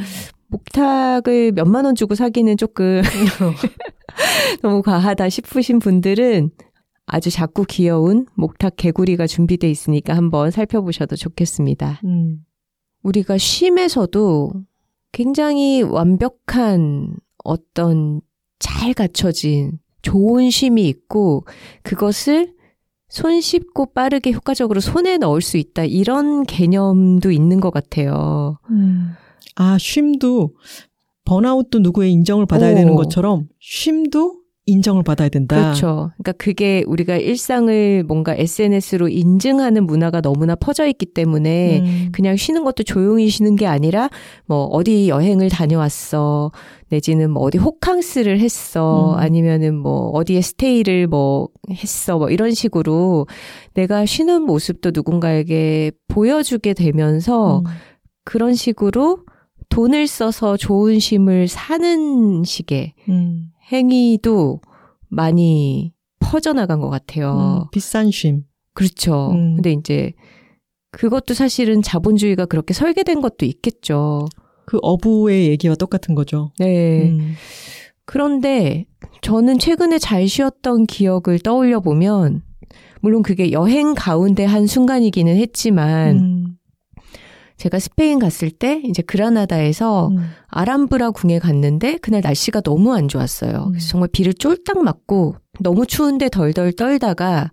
[0.48, 3.02] 목탁을 몇만 원 주고 사기는 조금
[4.62, 6.52] 너무 과하다 싶으신 분들은
[7.06, 12.02] 아주 작고 귀여운 목탁 개구리가 준비돼 있으니까 한번 살펴보셔도 좋겠습니다.
[12.06, 12.40] 음.
[13.04, 14.52] 우리가 쉼에서도
[15.12, 18.22] 굉장히 완벽한 어떤
[18.60, 21.46] 잘 갖춰진 좋은 쉼이 있고
[21.84, 22.56] 그것을
[23.10, 25.86] 손쉽고 빠르게 효과적으로 손에 넣을 수 있다.
[25.86, 28.60] 이런 개념도 있는 것 같아요.
[28.70, 29.14] 음.
[29.56, 30.54] 아, 쉼도
[31.26, 32.76] 번아웃도 누구의 인정을 받아야 오.
[32.76, 35.56] 되는 것처럼 쉼도 인정을 받아야 된다.
[35.56, 36.12] 그렇죠.
[36.18, 42.10] 그러니까 그게 우리가 일상을 뭔가 SNS로 인증하는 문화가 너무나 퍼져 있기 때문에 음.
[42.12, 44.10] 그냥 쉬는 것도 조용히 쉬는 게 아니라
[44.46, 46.52] 뭐 어디 여행을 다녀왔어
[46.90, 49.20] 내지는 뭐 어디 호캉스를 했어 음.
[49.20, 53.26] 아니면은 뭐 어디에 스테이를 뭐 했어 뭐 이런 식으로
[53.74, 57.64] 내가 쉬는 모습도 누군가에게 보여주게 되면서 음.
[58.26, 59.20] 그런 식으로
[59.70, 63.52] 돈을 써서 좋은 쉼을 사는 식의 음.
[63.72, 64.62] 행위도
[65.10, 67.66] 많이 퍼져나간 것 같아요.
[67.66, 67.70] 음.
[67.72, 68.44] 비싼 쉼.
[68.74, 69.32] 그렇죠.
[69.32, 69.56] 음.
[69.56, 70.14] 근데 이제
[70.92, 74.26] 그것도 사실은 자본주의가 그렇게 설계된 것도 있겠죠.
[74.66, 76.52] 그 어부의 얘기와 똑같은 거죠.
[76.60, 77.10] 네.
[77.10, 77.34] 음.
[78.06, 78.86] 그런데
[79.22, 82.42] 저는 최근에 잘 쉬었던 기억을 떠올려 보면
[83.02, 86.58] 물론 그게 여행 가운데 한 순간이기는 했지만 음.
[87.58, 90.30] 제가 스페인 갔을 때 이제 그라나다에서 음.
[90.48, 93.66] 아람브라 궁에 갔는데 그날 날씨가 너무 안 좋았어요.
[93.68, 93.72] 음.
[93.72, 97.52] 그래서 정말 비를 쫄딱 맞고 너무 추운데 덜덜 떨다가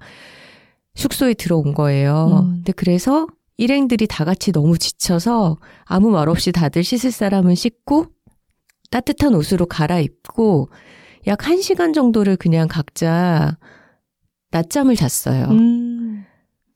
[0.94, 2.44] 숙소에 들어온 거예요.
[2.44, 2.52] 음.
[2.56, 3.26] 근데 그래서
[3.56, 8.06] 일행들이 다 같이 너무 지쳐서 아무 말 없이 다들 씻을 사람은 씻고
[8.90, 10.68] 따뜻한 옷으로 갈아입고
[11.26, 13.56] 약 한시간 정도를 그냥 각자
[14.50, 15.46] 낮잠을 잤어요.
[15.50, 15.83] 음.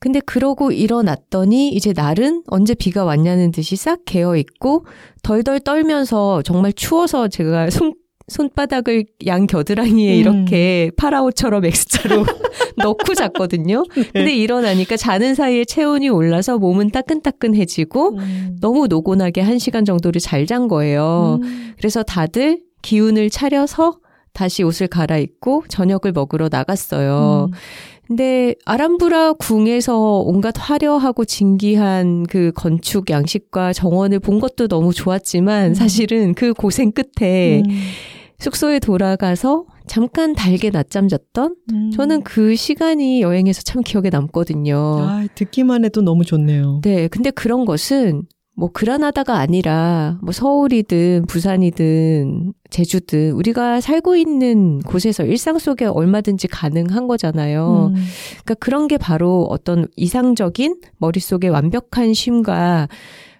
[0.01, 4.85] 근데 그러고 일어났더니 이제 날은 언제 비가 왔냐는 듯이 싹 개어 있고
[5.23, 7.95] 덜덜 떨면서 정말 추워서 제가 손
[8.29, 10.19] 손바닥을 양 겨드랑이에 음.
[10.19, 12.27] 이렇게 파라오처럼 X자로
[12.77, 13.85] 넣고 잤거든요.
[14.13, 18.59] 근데 일어나니까 자는 사이에 체온이 올라서 몸은 따끈따끈해지고 음.
[18.61, 21.41] 너무 노곤하게 한 시간 정도를 잘 잔 거예요.
[21.43, 21.73] 음.
[21.79, 23.99] 그래서 다들 기운을 차려서
[24.35, 27.49] 다시 옷을 갈아입고 저녁을 먹으러 나갔어요.
[28.11, 28.17] 음.
[28.17, 35.75] 근데 아람브라 궁에서 온갖 화려하고 진기한 그 건축 양식과 정원을 본 것도 너무 좋았지만 음.
[35.75, 37.71] 사실은 그 고생 끝에 음.
[38.39, 41.91] 숙소에 돌아가서 잠깐 달게 낮잠 잤던 음.
[41.91, 44.77] 저는 그 시간이 여행에서 참 기억에 남거든요.
[44.77, 46.81] 아, 듣기만 해도 너무 좋네요.
[46.85, 48.23] 네, 근데 그런 것은
[48.59, 57.07] 뭐 그라나다가 아니라 뭐 서울이든 부산이든 제주든 우리가 살고 있는 곳에서 일상 속에 얼마든지 가능한
[57.07, 57.93] 거잖아요.
[57.95, 58.03] 음.
[58.43, 62.89] 그러니까 그런 게 바로 어떤 이상적인 머릿속의 완벽한 쉼과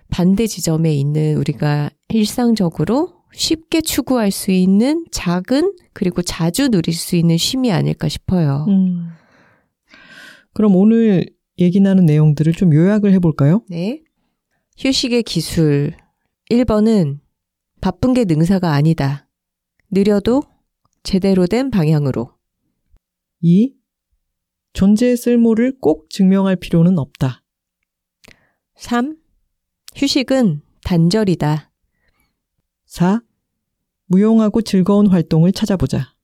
[0.09, 7.37] 반대 지점에 있는 우리가 일상적으로 쉽게 추구할 수 있는 작은 그리고 자주 누릴 수 있는
[7.37, 8.67] 쉼이 아닐까 싶어요.
[8.69, 9.09] 음.
[10.55, 11.27] 그럼 오늘
[11.59, 13.63] 얘기 나눈 내용들을 좀 요약을 해볼까요?
[13.69, 14.03] 네.
[14.79, 15.97] 휴식의 기술.
[16.53, 17.19] 1번은
[17.81, 19.29] 바쁜 게 능사가 아니다.
[19.91, 20.45] 느려도
[21.03, 22.33] 제대로 된 방향으로.
[23.41, 23.75] 2.
[24.75, 27.43] 존재의 쓸모를 꼭 증명할 필요는 없다.
[28.77, 29.17] 3.
[29.97, 31.73] 휴식은 단절이다.
[32.87, 33.21] 4.
[34.07, 36.15] 무용하고 즐거운 활동을 찾아보자.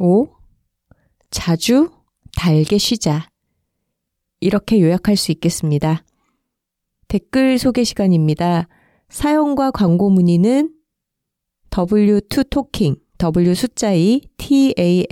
[0.00, 0.28] 5.
[1.30, 1.92] 자주
[2.36, 3.30] 달게 쉬자.
[4.40, 6.02] 이렇게 요약할 수 있겠습니다.
[7.08, 8.68] 댓글 소개 시간입니다.
[9.08, 10.72] 사연과 광고 문의는
[11.70, 15.02] w2talking, w 숫자 2, t-a-l-k-i-n-g,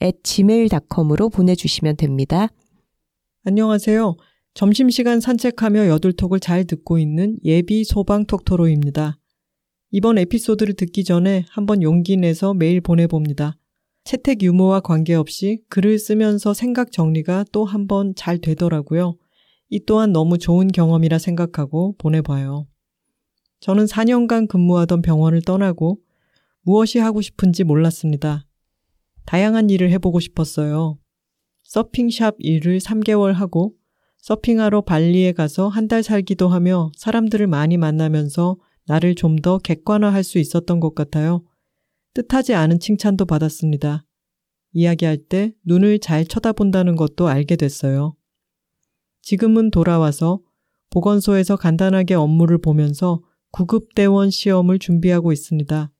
[0.00, 2.48] at gmail.com으로 보내주시면 됩니다.
[3.44, 4.16] 안녕하세요.
[4.54, 9.18] 점심시간 산책하며 여둘톡을 잘 듣고 있는 예비 소방 톡토로입니다.
[9.90, 13.56] 이번 에피소드를 듣기 전에 한번 용기 내서 메일 보내봅니다.
[14.04, 19.16] 채택 유무와 관계없이 글을 쓰면서 생각 정리가 또 한 번 잘 되더라고요.
[19.70, 22.66] 이 또한 너무 좋은 경험이라 생각하고 보내봐요.
[23.60, 25.98] 저는 4년간 근무하던 병원을 떠나고
[26.62, 28.46] 무엇이 하고 싶은지 몰랐습니다.
[29.26, 30.98] 다양한 일을 해보고 싶었어요.
[31.64, 33.74] 서핑샵 일을 3개월 하고
[34.18, 38.56] 서핑하러 발리에 가서 한 달 살기도 하며 사람들을 많이 만나면서
[38.86, 41.44] 나를 좀 더 객관화할 수 있었던 것 같아요.
[42.14, 44.04] 뜻하지 않은 칭찬도 받았습니다.
[44.72, 48.14] 이야기할 때 눈을 잘 쳐다본다는 것도 알게 됐어요.
[49.28, 50.40] 지금은 돌아와서
[50.88, 53.20] 보건소에서 간단하게 업무를 보면서
[53.50, 55.92] 구급대원 시험을 준비하고 있습니다.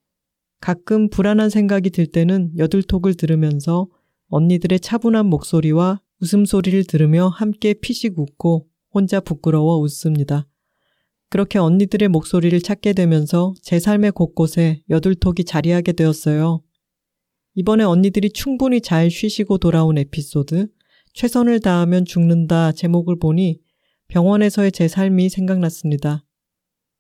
[0.63, 3.87] 가끔 불안한 생각이 들 때는 여들톡을 들으면서
[4.29, 10.49] 언니들의 차분한 목소리와 웃음소리를 들으며 함께 피식 웃고 혼자 부끄러워 웃습니다.
[11.29, 16.63] 그렇게 언니들의 목소리를 찾게 되면서 제 삶의 곳곳에 여들톡이 자리하게 되었어요.
[17.57, 20.69] 이번에 언니들이 충분히 잘 쉬시고 돌아온 에피소드,
[21.19, 23.59] 최선을 다하면 죽는다 제목을 보니
[24.07, 26.25] 병원에서의 제 삶이 생각났습니다.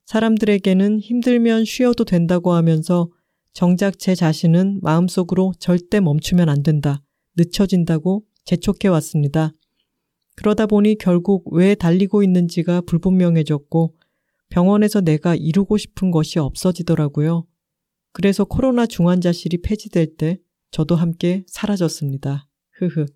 [0.06, 3.12] 사람들에게는 힘들면 쉬어도 된다고 하면서
[3.52, 7.00] 정작 제 자신은 마음속으로 절대 멈추면 안 된다,
[7.36, 9.52] 늦춰진다고 재촉해 왔습니다.
[10.34, 13.94] 그러다 보니 결국 왜 달리고 있는지가 불분명해졌고
[14.48, 17.46] 병원에서 내가 이루고 싶은 것이 없어지더라고요.
[18.12, 20.40] 그래서 코로나 중환자실이 폐지될 때
[20.72, 22.48] 저도 함께 사라졌습니다.
[22.72, 23.06] 흐흐.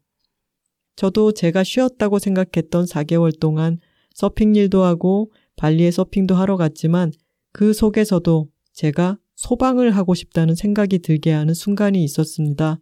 [0.97, 3.79] 저도 제가 쉬었다고 생각했던 4개월 동안
[4.15, 7.13] 서핑 일도 하고 발리에 서핑도 하러 갔지만
[7.53, 12.79] 그 속에서도 제가 소방을 하고 싶다는 생각이 들게 하는 순간이 있었습니다.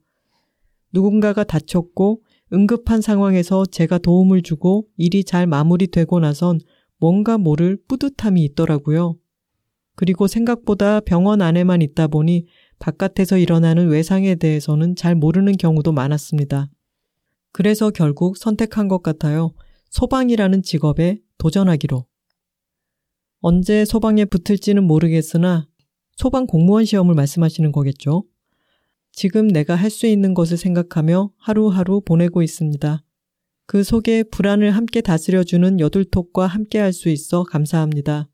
[0.93, 6.59] 누군가가 다쳤고 응급한 상황에서 제가 도움을 주고 일이 잘 마무리되고 나선
[6.99, 9.17] 뭔가 모를 뿌듯함이 있더라고요.
[9.95, 12.47] 그리고 생각보다 병원 안에만 있다 보니
[12.79, 16.71] 바깥에서 일어나는 외상에 대해서는 잘 모르는 경우도 많았습니다.
[17.53, 19.53] 그래서 결국 선택한 것 같아요.
[19.91, 22.07] 소방이라는 직업에 도전하기로.
[23.41, 25.67] 언제 소방에 붙을지는 모르겠으나
[26.17, 28.25] 소방 공무원 시험을 말씀하시는 거겠죠.
[29.13, 33.03] 지금 내가 할 수 있는 것을 생각하며 하루하루 보내고 있습니다.
[33.67, 38.29] 그 속에 불안을 함께 다스려주는 여둘톡과 함께 할 수 있어 감사합니다.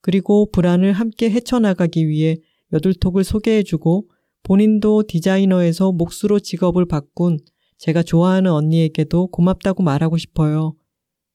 [0.00, 2.36] 그리고 불안을 함께 헤쳐나가기 위해
[2.72, 4.08] 여둘톡을 소개해주고
[4.42, 7.38] 본인도 디자이너에서 몫으로 직업을 바꾼
[7.78, 10.74] 제가 좋아하는 언니에게도 고맙다고 말하고 싶어요.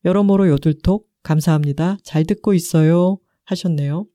[0.05, 1.97] 여러모로 여둘톡 감사합니다.
[2.03, 3.17] 잘 듣고 있어요.
[3.45, 4.05] 하셨네요.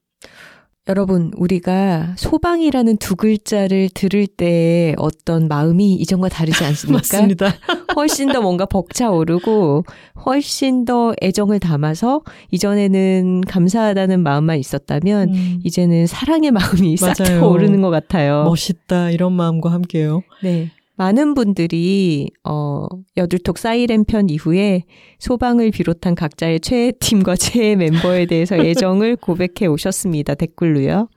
[0.89, 6.97] 여러분, 우리가 소방이라는 두 글자를 들을 때 어떤 마음이 이전과 다르지 않습니까?
[7.13, 7.55] 맞습니다.
[7.95, 9.85] 훨씬 더 뭔가 벅차오르고
[10.25, 12.23] 훨씬 더 애정을 담아서
[12.53, 17.47] 이전에는 감사하다는 마음만 있었다면 음, 이제는 사랑의 마음이 싹 맞아요.
[17.51, 18.45] 오르는 것 같아요.
[18.45, 19.11] 멋있다.
[19.11, 20.23] 이런 마음과 함께요.
[20.43, 20.71] 네.
[20.99, 24.83] 많은 분들이 어 여둘톡 사이렌 편 이후에
[25.21, 30.35] 소방을 비롯한 각자의 최애 팀과 최애 멤버에 대해서 애정을 고백해 오셨습니다.
[30.35, 31.09] 댓글로요.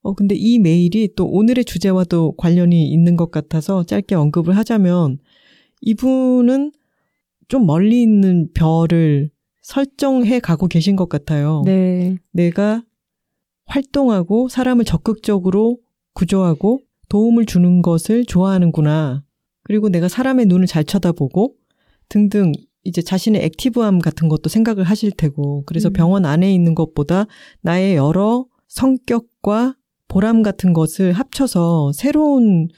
[0.00, 5.18] 어, 근데 이 메일이 또 오늘의 주제와도 관련이 있는 것 같아서 짧게 언급을 하자면
[5.82, 6.72] 이분은
[7.48, 11.62] 좀 멀리 있는 별을 설정해 가고 계신 것 같아요.
[11.66, 12.16] 네.
[12.32, 12.82] 내가
[13.66, 15.78] 활동하고 사람을 적극적으로
[16.14, 19.24] 구조하고 도움을 주는 것을 좋아하는구나.
[19.64, 21.54] 그리고 내가 사람의 눈을 잘 쳐다보고
[22.08, 22.52] 등등
[22.84, 25.92] 이제 자신의 액티브함 같은 것도 생각을 하실 테고 그래서 음.
[25.92, 27.26] 병원 안에 있는 것보다
[27.60, 29.76] 나의 여러 성격과
[30.08, 32.68] 보람 같은 것을 합쳐서 새로운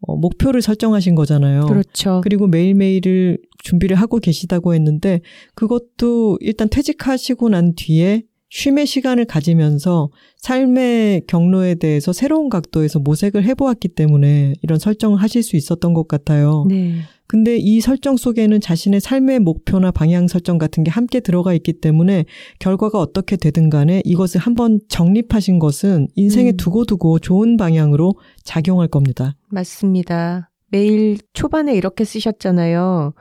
[0.00, 1.66] 어, 목표를 설정하신 거잖아요.
[1.66, 2.20] 그렇죠.
[2.22, 5.20] 그리고 매일매일을 준비를 하고 계시다고 했는데
[5.54, 13.88] 그것도 일단 퇴직하시고 난 뒤에 쉼의 시간을 가지면서 삶의 경로에 대해서 새로운 각도에서 모색을 해보았기
[13.88, 16.64] 때문에 이런 설정을 하실 수 있었던 것 같아요.
[16.68, 16.94] 네.
[17.26, 22.24] 근데 이 설정 속에는 자신의 삶의 목표나 방향 설정 같은 게 함께 들어가 있기 때문에
[22.60, 26.56] 결과가 어떻게 되든 간에 이것을 한번 정립하신 것은 인생에 음.
[26.56, 28.14] 두고두고 좋은 방향으로
[28.44, 29.34] 작용할 겁니다.
[29.48, 30.52] 맞습니다.
[30.70, 33.14] 메일 초반에 이렇게 쓰셨잖아요.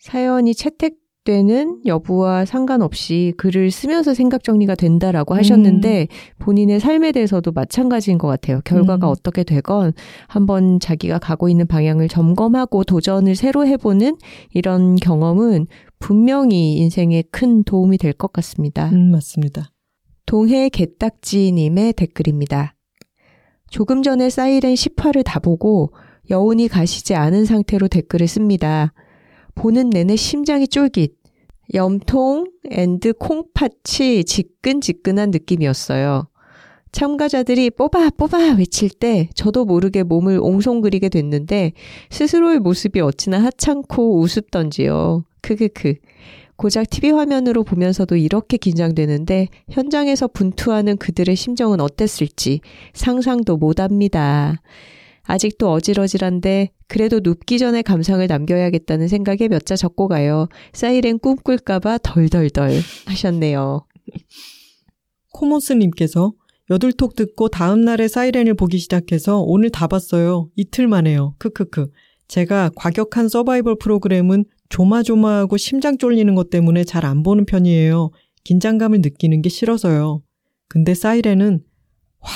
[0.00, 0.94] 사연이 채택
[1.26, 6.06] 되는 여부와 상관없이 글을 쓰면서 생각 정리가 된다라고 하셨는데
[6.38, 8.62] 본인의 삶에 대해서도 마찬가지인 것 같아요.
[8.64, 9.10] 결과가 음.
[9.12, 9.92] 어떻게 되건
[10.28, 14.16] 한번 자기가 가고 있는 방향을 점검하고 도전을 새로 해보는
[14.54, 15.66] 이런 경험은
[15.98, 18.88] 분명히 인생에 큰 도움이 될 것 같습니다.
[18.90, 19.72] 음, 맞습니다.
[20.24, 22.74] 동해 개딱지님의 댓글입니다.
[23.68, 25.92] 조금 전에 사이렌 10화를 다 보고
[26.30, 28.92] 여운이 가시지 않은 상태로 댓글을 씁니다.
[29.56, 31.16] 보는 내내 심장이 쫄깃,
[31.74, 36.28] 염통 and 콩팥이 지끈지끈한 느낌이었어요.
[36.92, 41.72] 참가자들이 뽑아 뽑아 외칠 때 저도 모르게 몸을 옹송그리게 됐는데
[42.10, 45.24] 스스로의 모습이 어찌나 하찮고 우습던지요.
[45.42, 45.94] 크크크.
[46.56, 52.60] 고작 TV 화면으로 보면서도 이렇게 긴장되는데 현장에서 분투하는 그들의 심정은 어땠을지
[52.94, 54.62] 상상도 못 합니다.
[55.26, 60.48] 아직도 어질어질한데 그래도 눕기 전에 감상을 남겨야겠다는 생각에 몇 자 적고 가요.
[60.72, 62.70] 사이렌 꿈꿀까봐 덜덜덜
[63.06, 63.84] 하셨네요.
[65.32, 66.32] 코모스님께서
[66.70, 70.48] 여둘톡 듣고 다음날에 사이렌을 보기 시작해서 오늘 다 봤어요.
[70.56, 71.34] 이틀 만에요.
[71.38, 71.90] 크크크.
[72.28, 78.10] 제가 과격한 서바이벌 프로그램은 조마조마하고 심장 쫄리는 것 때문에 잘 안 보는 편이에요.
[78.44, 80.22] 긴장감을 느끼는 게 싫어서요.
[80.68, 81.60] 근데 사이렌은
[82.20, 82.28] 와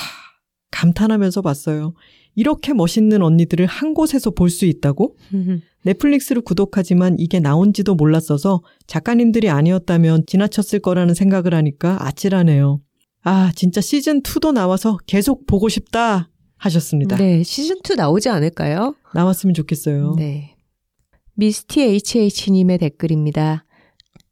[0.71, 1.93] 감탄하면서 봤어요.
[2.35, 5.15] 이렇게 멋있는 언니들을 한 곳에서 볼 수 있다고?
[5.83, 12.81] 넷플릭스를 구독하지만 이게 나온지도 몰랐어서 작가님들이 아니었다면 지나쳤을 거라는 생각을 하니까 아찔하네요.
[13.23, 17.17] 아, 진짜 시즌2도 나와서 계속 보고 싶다 하셨습니다.
[17.17, 18.95] 네, 시즌2 나오지 않을까요?
[19.13, 20.15] 나왔으면 좋겠어요.
[20.17, 20.55] 네.
[21.33, 23.65] 미스티 HH님의 댓글입니다.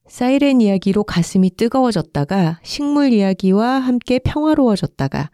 [0.08, 5.30] 사이렌 이야기로 가슴이 뜨거워졌다가 식물 이야기와 함께 평화로워졌다가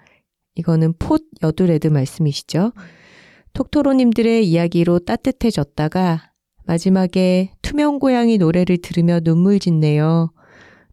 [0.55, 2.71] 이거는 폿 여두레드 말씀이시죠.
[3.53, 6.31] 톡토로님들의 이야기로 따뜻해졌다가
[6.65, 10.31] 마지막에 투명 고양이 노래를 들으며 눈물 짓네요.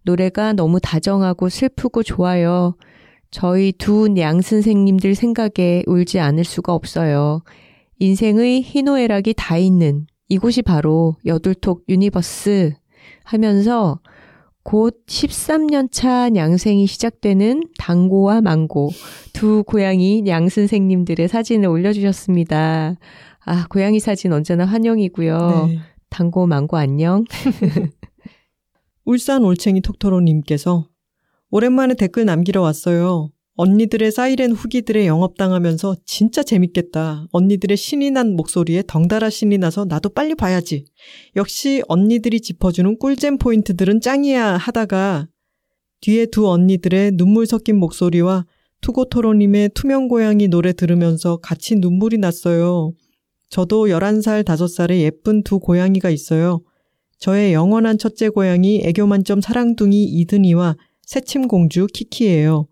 [0.02, 2.76] 노래가 너무 다정하고 슬프고 좋아요.
[3.30, 7.42] 저희 두 양 선생님들 생각에 울지 않을 수가 없어요.
[7.98, 12.74] 인생의 희노애락이 다 있는 이곳이 바로 여둘톡 universe
[13.24, 14.00] 하면서
[14.62, 18.90] 곧 13년 차 냥생이 시작되는 당고와 망고
[19.32, 22.96] 두 고양이 냥 선생님들의 사진을 올려주셨습니다.
[23.44, 25.66] 아, 고양이 사진 언제나 환영이고요.
[25.68, 25.78] 네.
[26.10, 27.24] 당고 망고 안녕.
[29.04, 30.86] 울산 올챙이 톡토로님께서
[31.50, 33.30] 오랜만에 댓글 남기러 왔어요.
[33.62, 37.28] 언니들의 사이렌 후기들의 영업당하면서 진짜 재밌겠다.
[37.30, 40.84] 언니들의 신이 난 목소리에 덩달아 신이 나서 나도 빨리 봐야지.
[41.36, 45.28] 역시 언니들이 짚어주는 꿀잼 포인트들은 짱이야 하다가
[46.00, 48.46] 뒤에 두 언니들의 눈물 섞인 목소리와
[48.80, 52.92] 투고토로님의 투명 고양이 노래 들으면서 같이 눈물이 났어요.
[53.48, 56.62] 저도 11살, 5살에 예쁜 두 고양이가 있어요.
[57.18, 60.76] 저의 영원한 첫째 고양이 애교 만점 사랑둥이 이든이와
[61.06, 62.66] 새침공주 키키예요.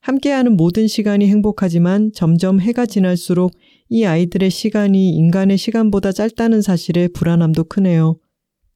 [0.00, 3.52] 함께하는 모든 시간이 행복하지만 점점 해가 지날수록
[3.88, 8.18] 이 아이들의 시간이 인간의 시간보다 짧다는 사실에 불안함도 크네요.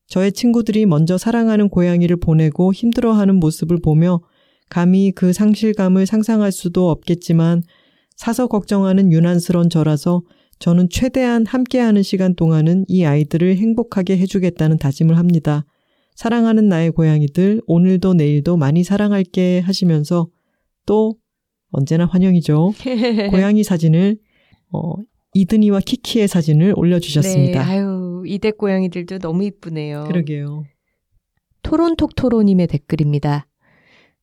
[0.09, 4.21] 저의 친구들이 먼저 사랑하는 고양이를 보내고 힘들어하는 모습을 보며
[4.69, 7.63] 감히 그 상실감을 상상할 수도 없겠지만
[8.17, 10.23] 사서 걱정하는 유난스런 저라서
[10.59, 15.65] 저는 최대한 함께하는 시간 동안은 이 아이들을 행복하게 해주겠다는 다짐을 합니다.
[16.17, 20.29] 사랑하는 나의 고양이들, 오늘도 내일도 많이 사랑할게 하시면서
[20.91, 21.15] 또
[21.71, 22.73] 언제나 환영이죠.
[23.31, 24.19] 고양이 사진을
[24.73, 24.95] 어,
[25.35, 27.65] 이든이와 키키의 사진을 올려주셨습니다.
[27.65, 30.07] 네, 아유 이대 고양이들도 너무 이쁘네요.
[30.09, 30.65] 그러게요.
[31.63, 33.47] 토론톡토로님의 댓글입니다.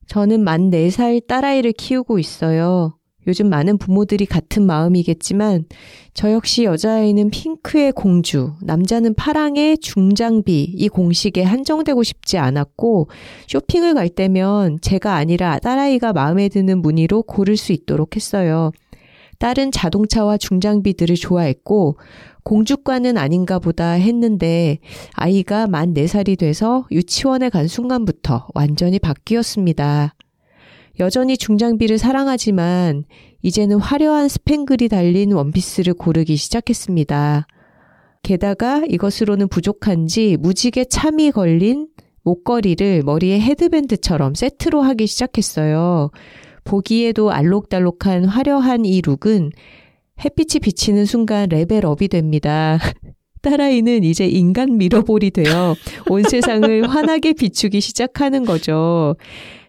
[0.08, 2.97] 저는 만 4살 딸아이를 키우고 있어요.
[3.28, 5.66] 요즘 많은 부모들이 같은 마음이겠지만
[6.14, 13.10] 저 역시 여자아이는 핑크의 공주, 남자는 파랑의 중장비 이 공식에 한정되고 싶지 않았고
[13.48, 18.72] 쇼핑을 갈 때면 제가 아니라 딸아이가 마음에 드는 무늬로 고를 수 있도록 했어요.
[19.40, 21.98] 딸은 자동차와 중장비들을 좋아했고
[22.44, 24.80] 공주과는 아닌가 보다 했는데
[25.14, 30.16] 아이가 만 4살이 돼서 유치원에 간 순간부터 완전히 바뀌었습니다.
[31.00, 33.04] 여전히 중장비를 사랑하지만
[33.44, 37.48] 이제는 화려한 스팽글이 달린 원피스를 고르기 시작했습니다.
[38.24, 41.88] 게다가 이것으로는 부족한지 무지개 참이 걸린
[42.24, 46.12] 목걸이를 머리에 헤드밴드처럼 세트로 하기 시작했어요.
[46.64, 49.52] 보기에도 알록달록한 화려한 이 룩은
[50.24, 52.80] 햇빛이 비치는 순간 level up이 됩니다.
[53.44, 55.76] 딸아이는 이제 인간 mirror ball이 되어
[56.10, 59.16] 온 세상을 환하게 비추기 시작하는 거죠.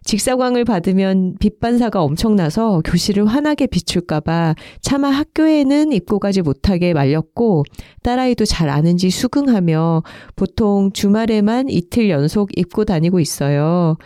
[0.09, 7.65] 직사광을 받으면 빛 반사가 엄청나서 교실을 환하게 비출까봐 차마 학교에는 입고 가지 못하게 말렸고
[8.03, 10.03] 딸아이도 잘 아는지 수긍하며
[10.35, 13.99] 보통 주말에만 이틀 연속 입고 다니고 있어요.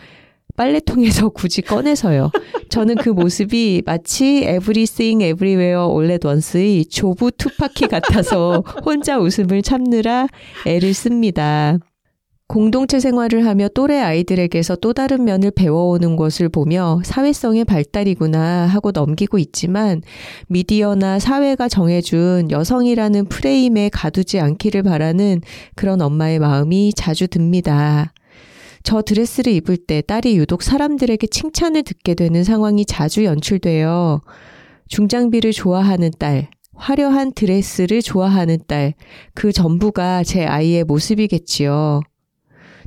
[0.57, 2.31] 빨래통에서 굳이 꺼내서요.
[2.67, 10.27] 저는 그 모습이 마치 Everywhere All at Once의 조부 투파키 같아서 혼자 웃음을 참느라
[10.65, 11.79] 애를 씁니다.
[12.53, 19.39] 공동체 생활을 하며 또래 아이들에게서 또 다른 면을 배워오는 것을 보며 사회성의 발달이구나 하고 넘기고
[19.39, 20.03] 있지만
[20.49, 25.41] 미디어나 사회가 정해준 여성이라는 프레임에 가두지 않기를 바라는
[25.73, 28.13] 그런 엄마의 마음이 자주 듭니다.
[28.83, 34.21] 저 드레스를 입을 때 딸이 유독 사람들에게 칭찬을 듣게 되는 상황이 자주 연출되어
[34.89, 38.93] 중장비를 좋아하는 딸, 화려한 드레스를 좋아하는 딸,
[39.33, 42.01] 그 전부가 제 아이의 모습이겠지요.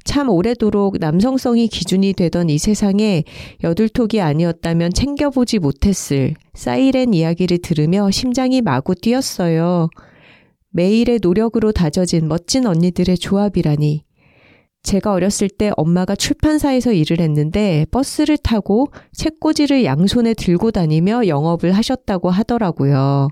[0.06, 3.24] 참 오래도록 남성성이 기준이 되던 이 세상에
[3.62, 9.90] 여둘톡이 아니었다면 챙겨보지 못했을 사이렌 이야기를 들으며 심장이 마구 뛰었어요.
[10.70, 14.04] 매일의 노력으로 다져진 멋진 언니들의 조합이라니.
[14.82, 22.30] 제가 어렸을 때 엄마가 출판사에서 일을 했는데 버스를 타고 책꽂이를 양손에 들고 다니며 영업을 하셨다고
[22.30, 23.28] 하더라고요.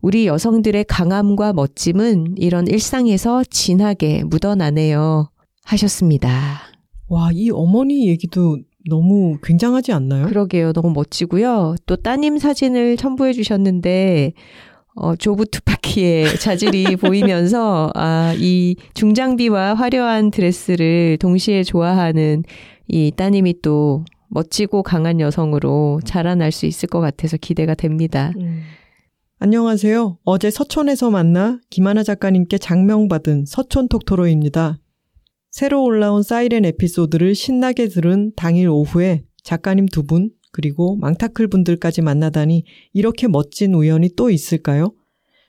[0.00, 5.30] 우리 여성들의 강함과 멋짐은 이런 일상에서 진하게 묻어나네요.
[5.66, 6.60] 하셨습니다.
[7.08, 10.26] 와, 이 어머니 얘기도 너무 굉장하지 않나요?
[10.26, 10.72] 그러게요.
[10.72, 11.74] 너무 멋지고요.
[11.86, 14.32] 또 따님 사진을 첨부해 주셨는데
[14.94, 22.44] 어, 조부 투파키의 자질이 보이면서, 아, 이 중장비와 화려한 드레스를 동시에 좋아하는
[22.88, 28.32] 이 따님이 또 멋지고 강한 여성으로 자라날 수 있을 것 같아서 기대가 됩니다.
[28.40, 28.62] 음.
[29.38, 30.18] 안녕하세요.
[30.24, 34.78] 어제 서촌에서 만나 김하나 작가님께 장명받은 서촌 톡토로입니다.
[35.56, 42.64] 새로 올라온 사이렌 에피소드를 신나게 들은 당일 오후에 작가님 두 분, 그리고 망타클 분들까지 만나다니
[42.92, 44.92] 이렇게 멋진 우연이 또 있을까요?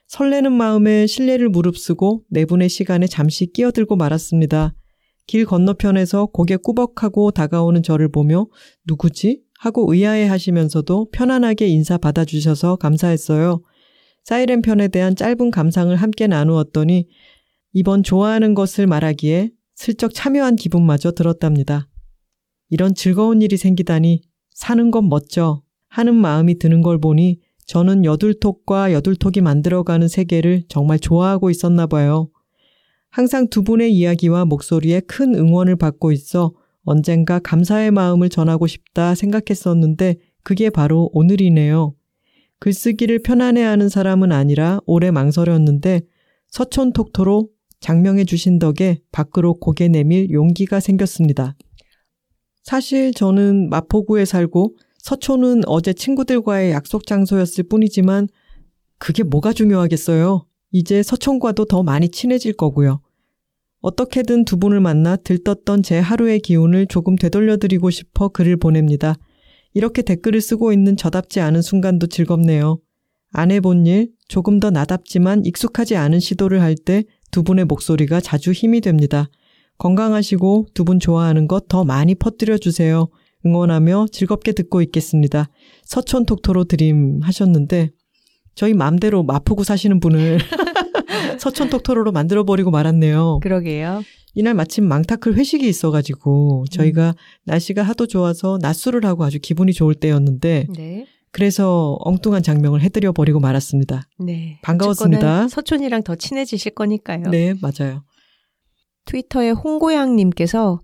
[0.06, 4.74] 설레는 마음에 신뢰를 무릅쓰고 네 분의 시간에 잠시 끼어들고 말았습니다.
[5.26, 8.46] 길 건너편에서 고개 꾸벅하고 다가오는 저를 보며
[8.86, 9.42] 누구지?
[9.58, 13.60] 하고 의아해 하시면서도 편안하게 인사 받아주셔서 감사했어요.
[14.24, 17.06] 사이렌 편에 대한 짧은 감상을 함께 나누었더니
[17.74, 21.88] 이번 좋아하는 것을 말하기에 슬쩍 참여한 기분마저 들었답니다.
[22.68, 29.40] 이런 즐거운 일이 생기다니 사는 건 멋져 하는 마음이 드는 걸 보니 저는 여둘톡과 여둘톡이
[29.40, 32.28] 만들어가는 세계를 정말 좋아하고 있었나 봐요.
[33.08, 40.16] 항상 두 분의 이야기와 목소리에 큰 응원을 받고 있어 언젠가 감사의 마음을 전하고 싶다 생각했었는데
[40.42, 41.94] 그게 바로 오늘이네요.
[42.58, 46.00] 글쓰기를 편안해하는 사람은 아니라 오래 망설였는데
[46.48, 47.48] 서촌톡토로
[47.80, 51.56] 장명해 주신 덕에 밖으로 고개 내밀 용기가 생겼습니다.
[52.62, 58.28] 사실 저는 마포구에 살고 서촌은 어제 친구들과의 약속 장소였을 뿐이지만
[58.98, 60.44] 그게 뭐가 중요하겠어요.
[60.72, 63.00] 이제 서촌과도 더 많이 친해질 거고요.
[63.80, 69.14] 어떻게든 두 분을 만나 들떴던 제 하루의 기운을 조금 되돌려드리고 싶어 글을 보냅니다.
[69.72, 72.80] 이렇게 댓글을 쓰고 있는 저답지 않은 순간도 즐겁네요.
[73.30, 78.52] 안 해본 일, 조금 더 나답지만 익숙하지 않은 시도를 할 때 두 분의 목소리가 자주
[78.52, 79.28] 힘이 됩니다.
[79.78, 83.08] 건강하시고 두 분 좋아하는 것 더 많이 퍼뜨려 주세요.
[83.46, 85.48] 응원하며 즐겁게 듣고 있겠습니다.
[85.84, 87.90] 서촌 톡토로 드림 하셨는데
[88.56, 90.38] 저희 맘대로 마포구 사시는 분을
[91.38, 93.38] 서촌 톡토로로 만들어 버리고 말았네요.
[93.42, 94.02] 그러게요.
[94.34, 97.12] 이날 마침 망타클 회식이 있어가지고 저희가 음.
[97.44, 101.06] 날씨가 하도 좋아서 낮술을 하고 아주 기분이 좋을 때였는데 네.
[101.30, 104.08] 그래서 엉뚱한 장명을 해드려 버리고 말았습니다.
[104.18, 104.58] 네.
[104.62, 105.48] 반가웠습니다.
[105.48, 107.24] 서촌이랑 더 친해지실 거니까요.
[107.30, 108.04] 네, 맞아요.
[109.04, 110.80] 트위터에 홍고양님께서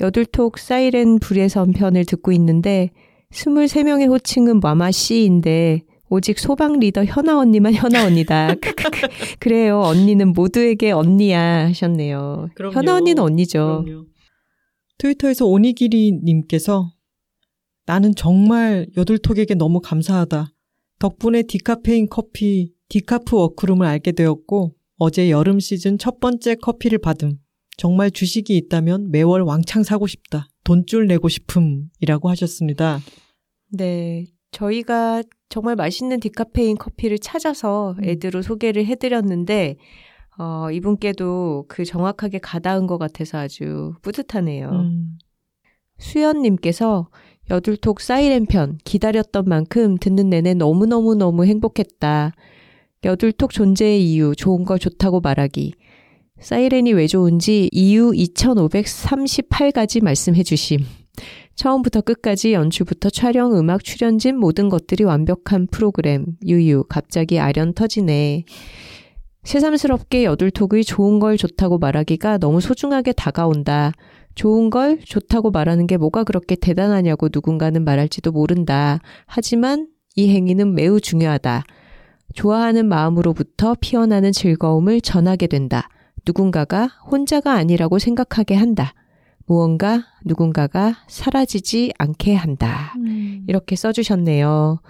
[0.00, 2.90] 여둘톡 사이렌 불의 선 편을 듣고 있는데
[3.32, 8.54] 23명의 호칭은 마마 씨인데 오직 소방 리더 현아 언니만 현아 언니다.
[9.40, 9.80] 그래요.
[9.80, 12.48] 언니는 모두에게 언니야 하셨네요.
[12.54, 12.74] 그럼요.
[12.74, 13.82] 현아 언니는 언니죠.
[13.84, 14.06] 그럼요.
[14.98, 16.92] 트위터에서 오니기리 님께서
[17.86, 20.52] 나는 정말 여둘톡에게 너무 감사하다.
[20.98, 27.38] 덕분에 디카페인 커피 디카프 워크룸을 알게 되었고 어제 여름 시즌 첫 번째 커피를 받음.
[27.76, 30.48] 정말 주식이 있다면 매월 왕창 사고 싶다.
[30.64, 32.98] 돈쭐 내고 싶음이라고 하셨습니다.
[33.70, 34.26] 네.
[34.50, 38.04] 저희가 정말 맛있는 디카페인 커피를 찾아서 음.
[38.04, 39.76] ad로 소개를 해드렸는데,
[40.38, 44.70] 어, 이분께도 그 정확하게 가닿은 것 같아서 아주 뿌듯하네요.
[44.70, 45.18] 음.
[45.98, 47.10] 수연님께서
[47.50, 52.32] 여둘톡 사이렌 편 기다렸던 만큼 듣는 내내 너무너무너무 행복했다.
[53.04, 55.74] 여둘톡 존재의 이유, 좋은 걸 좋다고 말하기.
[56.40, 60.80] 사이렌이 왜 좋은지 이유 2538가지 말씀해 주심.
[61.54, 66.26] 처음부터 끝까지 연출부터 촬영, 음악, 출연진 모든 것들이 완벽한 프로그램.
[66.44, 68.44] 유유, 갑자기 아련 터지네.
[69.44, 73.92] 새삼스럽게 여둘톡의 좋은 걸 좋다고 말하기가 너무 소중하게 다가온다.
[74.36, 79.00] 좋은 걸 좋다고 말하는 게 뭐가 그렇게 대단하냐고 누군가는 말할지도 모른다.
[79.26, 81.64] 하지만 이 행위는 매우 중요하다.
[82.34, 85.88] 좋아하는 마음으로부터 피어나는 즐거움을 전하게 된다.
[86.26, 88.92] 누군가가 혼자가 아니라고 생각하게 한다.
[89.46, 92.94] 무언가 누군가가 사라지지 않게 한다.
[92.98, 93.44] 음.
[93.48, 94.80] 이렇게 써주셨네요.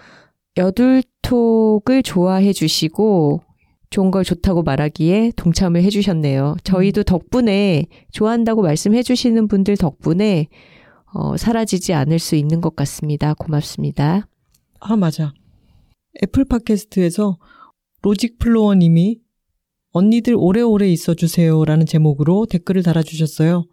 [0.57, 3.43] 여둘톡을 좋아해 주시고
[3.91, 6.57] 좋은 걸 좋다고 말하기에 동참을 해 주셨네요.
[6.65, 7.05] 저희도 음.
[7.05, 10.49] 덕분에 좋아한다고 말씀해 주시는 분들 덕분에
[11.15, 13.35] 어, 사라지지 않을 수 있는 것 같습니다.
[13.35, 14.29] 고맙습니다.
[14.81, 15.33] 아, 맞아.
[16.23, 17.39] 애플 팟캐스트에서
[18.03, 19.21] 로직 플로어 님이
[19.93, 23.65] 언니들 오래오래 있어 주세요라는 제목으로 댓글을 달아주셨어요.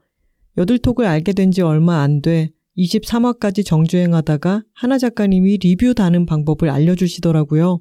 [0.57, 7.79] 여둘톡을 알게 된 지 얼마 안 돼 23화까지 정주행하다가 하나 작가님이 리뷰 다는 방법을 알려주시더라고요.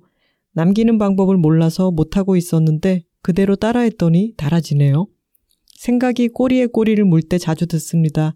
[0.55, 5.07] 남기는 방법을 몰라서 못하고 있었는데 그대로 따라했더니 달아지네요.
[5.79, 8.35] 생각이 꼬리에 꼬리를 물 때 자주 듣습니다.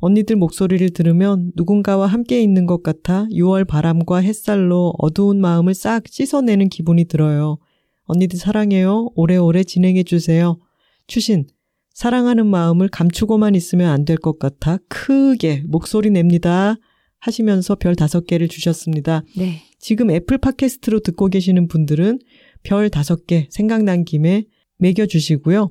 [0.00, 6.68] 언니들 목소리를 들으면 누군가와 함께 있는 것 같아 6월 바람과 햇살로 어두운 마음을 싹 씻어내는
[6.68, 7.58] 기분이 들어요.
[8.04, 9.08] 언니들 사랑해요.
[9.16, 10.56] 오래오래 진행해주세요.
[11.08, 11.46] 추신,
[11.94, 16.76] 사랑하는 마음을 감추고만 있으면 안 될 것 같아 크게 목소리 냅니다.
[17.20, 19.22] 하시면서 별 다섯 개를 주셨습니다.
[19.36, 19.62] 네.
[19.78, 22.18] 지금 애플 팟캐스트로 듣고 계시는 분들은
[22.62, 24.44] 별 다섯 개 생각난 김에
[24.78, 25.70] 매겨주시고요.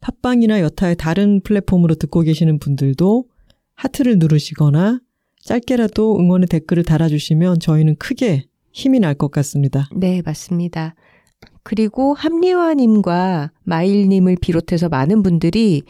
[0.00, 3.24] 팟빵이나 여타의 다른 플랫폼으로 듣고 계시는 분들도
[3.74, 5.00] 하트를 누르시거나
[5.44, 9.88] 짧게라도 응원의 댓글을 달아주시면 저희는 크게 힘이 날 것 같습니다.
[9.94, 10.94] 네, 맞습니다.
[11.64, 15.82] 그리고 합리화님과 마일님을 비롯해서 많은 분들이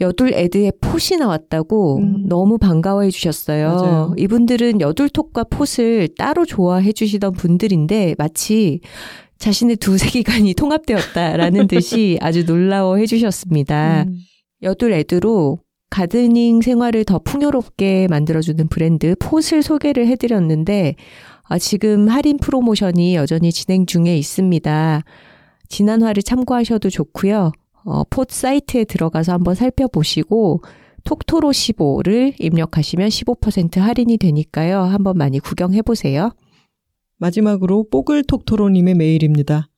[0.00, 2.28] 여둘 애드의 폿이 나왔다고 음.
[2.28, 3.68] 너무 반가워해 주셨어요.
[3.68, 4.14] 맞아요.
[4.16, 8.80] 이분들은 여둘톡과 폿을 따로 좋아해 주시던 분들인데 마치
[9.38, 14.04] 자신의 두 세계관이 통합되었다라는 듯이 아주 놀라워해 주셨습니다.
[14.08, 14.16] 음.
[14.62, 15.58] 여둘 애드로
[15.90, 20.96] 가드닝 생활을 더 풍요롭게 만들어주는 브랜드 폿을 소개를 해드렸는데
[21.44, 25.02] 아, 지금 할인 프로모션이 여전히 진행 중에 있습니다.
[25.68, 27.52] 지난화를 참고하셔도 좋고요.
[27.88, 30.62] 어, 폿 사이트에 들어가서 한번 살펴보시고
[31.04, 34.80] 톡토로 15를 입력하시면 15% 할인이 되니까요.
[34.80, 36.32] 한번 많이 구경해 보세요.
[37.16, 39.70] 마지막으로 뽀글 톡토로님의 메일입니다.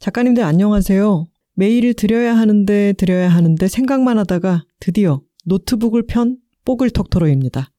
[0.00, 1.26] 작가님들 안녕하세요.
[1.54, 6.36] 메일을 드려야 하는데 드려야 하는데 생각만 하다가 드디어 노트북을 편
[6.66, 7.70] 뽀글 톡토로입니다.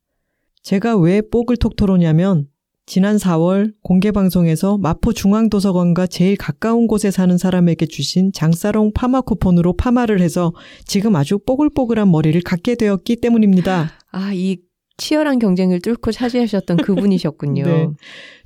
[0.64, 2.48] 제가 왜 뽀글 톡토로냐면
[2.88, 9.74] 지난 4월 공개 방송에서 마포 중앙도서관과 제일 가까운 곳에 사는 사람에게 주신 장사롱 파마 쿠폰으로
[9.74, 10.54] 파마를 해서
[10.86, 13.92] 지금 아주 뽀글뽀글한 머리를 갖게 되었기 때문입니다.
[14.12, 14.58] 아, 이
[14.98, 17.64] 치열한 경쟁을 뚫고 차지하셨던 그분이셨군요.
[17.66, 17.88] 네.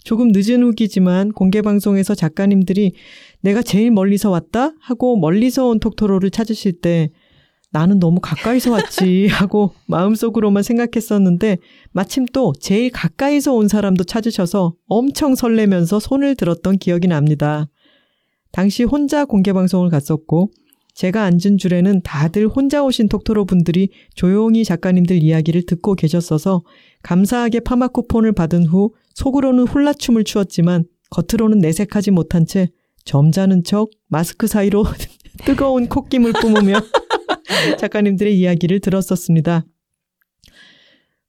[0.06, 2.94] 조금 늦은 후기지만 공개 방송에서 작가님들이
[3.42, 4.72] 내가 제일 멀리서 왔다?
[4.80, 7.12] 하고 멀리서 온 톡토로를 찾으실 때
[7.72, 11.58] 나는 너무 가까이서 왔지 하고 마음속으로만 생각했었는데
[11.92, 17.68] 마침 또 제일 가까이서 온 사람도 찾으셔서 엄청 설레면서 손을 들었던 기억이 납니다.
[18.52, 20.50] 당시 혼자 공개방송을 갔었고
[20.96, 26.64] 제가 앉은 줄에는 다들 혼자 오신 톡토로 분들이 조용히 작가님들 이야기를 듣고 계셨어서
[27.04, 32.70] 감사하게 파마 쿠폰을 받은 후 속으로는 훌라춤을 추었지만 겉으로는 내색하지 못한 채
[33.06, 34.84] 점잖은 척 마스크 사이로
[35.46, 36.82] 뜨거운 콧김을 뿜으며
[37.78, 39.66] 작가님들의 이야기를 들었었습니다.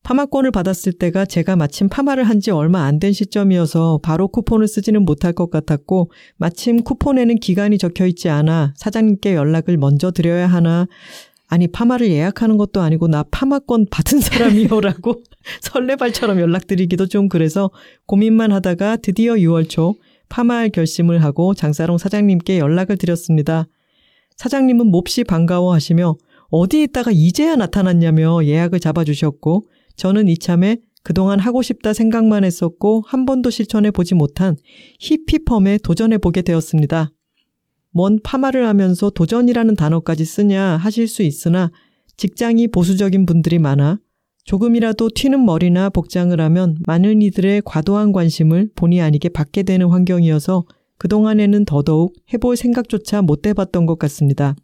[0.03, 5.05] 파마권을 받았을 때가 제가 마침 파마를 한 지 얼마 안 된 시점이어서 바로 쿠폰을 쓰지는
[5.05, 10.87] 못할 것 같았고 마침 쿠폰에는 기간이 적혀 있지 않아 사장님께 연락을 먼저 드려야 하나
[11.49, 15.23] 아니 파마를 예약하는 것도 아니고 나 파마권 받은 사람이요라고
[15.61, 17.71] 설레발처럼 연락드리기도 좀 그래서
[18.07, 19.97] 고민만 하다가 드디어 6월 초
[20.31, 23.67] 파마할 결심을 하고 장사롱 사장님께 연락을 드렸습니다.
[24.41, 26.17] 사장님은 몹시 반가워하시며
[26.49, 33.51] 어디 있다가 이제야 나타났냐며 예약을 잡아주셨고 저는 이참에 그동안 하고 싶다 생각만 했었고 한 번도
[33.51, 34.57] 실천해 보지 못한
[34.99, 37.13] 히피펌에 도전해 보게 되었습니다.
[37.91, 41.71] 뭔 파마를 하면서 도전이라는 단어까지 쓰냐 하실 수 있으나
[42.17, 43.99] 직장이 보수적인 분들이 많아
[44.45, 50.65] 조금이라도 튀는 머리나 복장을 하면 많은 이들의 과도한 관심을 본의 아니게 받게 되는 환경이어서
[51.01, 54.55] 그동안에는 더더욱 해볼 생각조차 못 해봤던 것 같습니다.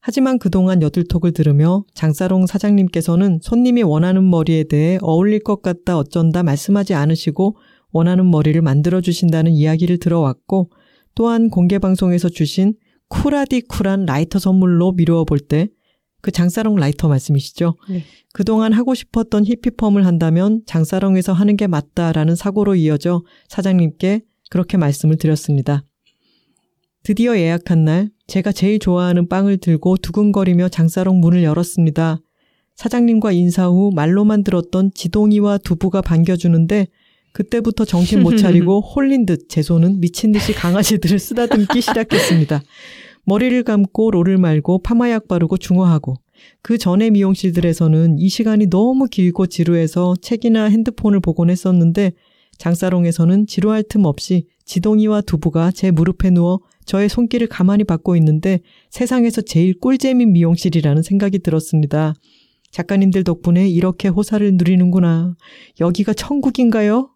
[0.00, 6.92] 하지만 그동안 여들톡을 들으며 장사롱 사장님께서는 손님이 원하는 머리에 대해 어울릴 것 같다 어쩐다 말씀하지
[6.94, 7.56] 않으시고
[7.92, 10.70] 원하는 머리를 만들어 주신다는 이야기를 들어왔고
[11.14, 12.74] 또한 공개방송에서 주신
[13.08, 15.68] 쿨하디 쿨한 라이터 선물로 미루어 볼 때
[16.24, 17.76] 그 장사롱 라이터 말씀이시죠?
[17.90, 18.02] 네.
[18.32, 25.84] 그동안 하고 싶었던 히피펌을 한다면 장사롱에서 하는 게 맞다라는 사고로 이어져 사장님께 그렇게 말씀을 드렸습니다.
[27.02, 32.20] 드디어 예약한 날 제가 제일 좋아하는 빵을 들고 두근거리며 장사롱 문을 열었습니다.
[32.76, 36.88] 사장님과 인사 후 말로만 들었던 지동이와 두부가 반겨주는데
[37.32, 42.62] 그때부터 정신 못 차리고 홀린 듯 제 손은 미친 듯이 강아지들을 쓰다듬기 시작했습니다.
[43.26, 46.16] 머리를 감고 롤을 말고 파마약 바르고 중화하고
[46.62, 52.12] 그 전에 미용실들에서는 이 시간이 너무 길고 지루해서 책이나 핸드폰을 보곤 했었는데
[52.58, 58.60] 장사롱에서는 지루할 틈 없이 지동이와 두부가 제 무릎에 누워 저의 손길을 가만히 받고 있는데
[58.90, 62.14] 세상에서 제일 꿀잼인 미용실이라는 생각이 들었습니다.
[62.70, 65.36] 작가님들 덕분에 이렇게 호사를 누리는구나.
[65.80, 67.10] 여기가 천국인가요?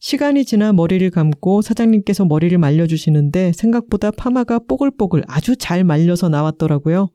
[0.00, 7.08] 시간이 지나 머리를 감고 사장님께서 머리를 말려주시는데 생각보다 파마가 뽀글뽀글 아주 잘 말려서 나왔더라고요.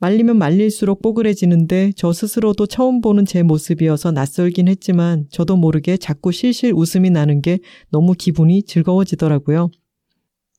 [0.00, 6.72] 말리면 말릴수록 뽀글해지는데 저 스스로도 처음 보는 제 모습이어서 낯설긴 했지만 저도 모르게 자꾸 실실
[6.74, 7.60] 웃음이 나는 게
[7.90, 9.70] 너무 기분이 즐거워지더라고요.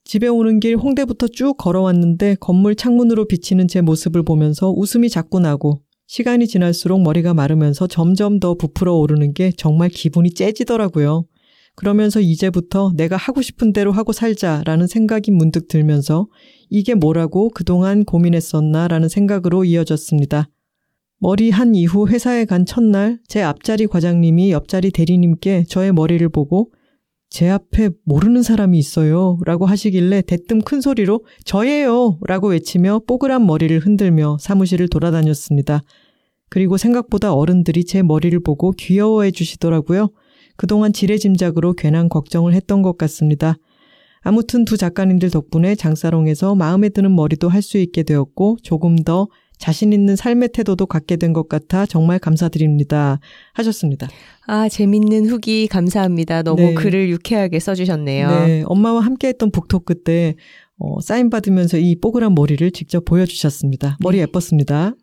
[0.04, 5.82] 집에 오는 길 홍대부터 쭉 걸어왔는데 건물 창문으로 비치는 제 모습을 보면서 웃음이 자꾸 나고
[6.06, 11.26] 시간이 지날수록 머리가 마르면서 점점 더 부풀어 오르는 게 정말 기분이 째지더라고요.
[11.74, 16.28] 그러면서 이제부터 내가 하고 싶은 대로 하고 살자라는 생각이 문득 들면서
[16.68, 20.48] 이게 뭐라고 그동안 고민했었나라는 생각으로 이어졌습니다.
[21.18, 26.72] 머리 한 이후 회사에 간 첫날 제 앞자리 과장님이 옆자리 대리님께 저의 머리를 보고
[27.30, 29.38] 제 앞에 모르는 사람이 있어요.
[29.44, 32.18] 라고 하시길래 대뜸 큰 소리로 저예요.
[32.26, 35.82] 라고 외치며 뽀글한 머리를 흔들며 사무실을 돌아다녔습니다.
[36.48, 40.10] 그리고 생각보다 어른들이 제 머리를 보고 귀여워해 주시더라고요.
[40.56, 43.56] 그동안 지레짐작으로 괜한 걱정을 했던 것 같습니다.
[44.26, 49.92] 아무튼 두 작가님들 덕분에 장사롱에서 마음에 드는 머리도 할 수 있게 되었고 조금 더 자신
[49.92, 53.20] 있는 삶의 태도도 갖게 된 것 같아 정말 감사드립니다.
[53.54, 54.08] 하셨습니다.
[54.48, 56.42] 아, 재밌는 후기 감사합니다.
[56.42, 56.74] 너무 네.
[56.74, 58.28] 글을 유쾌하게 써주셨네요.
[58.46, 60.34] 네, 엄마와 함께 했던 북토크 때
[60.78, 63.96] 어, 사인 받으면서 이 뽀글한 머리를 직접 보여주셨습니다.
[64.02, 64.22] 머리 네.
[64.22, 64.94] 예뻤습니다.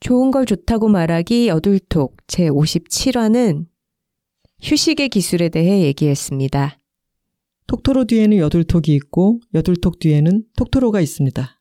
[0.00, 3.66] 좋은 걸 좋다고 말하기 여둘톡 제 57화는
[4.62, 6.77] 휴식의 기술에 대해 얘기했습니다.
[7.68, 11.60] 톡토로 뒤에는 여둘톡이 있고 여둘톡 뒤에는 톡토로가 있습니다.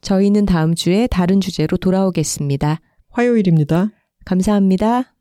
[0.00, 2.80] 저희는 다음 주에 다른 주제로 돌아오겠습니다.
[3.10, 3.90] 화요일입니다.
[4.24, 5.14] 감사합니다.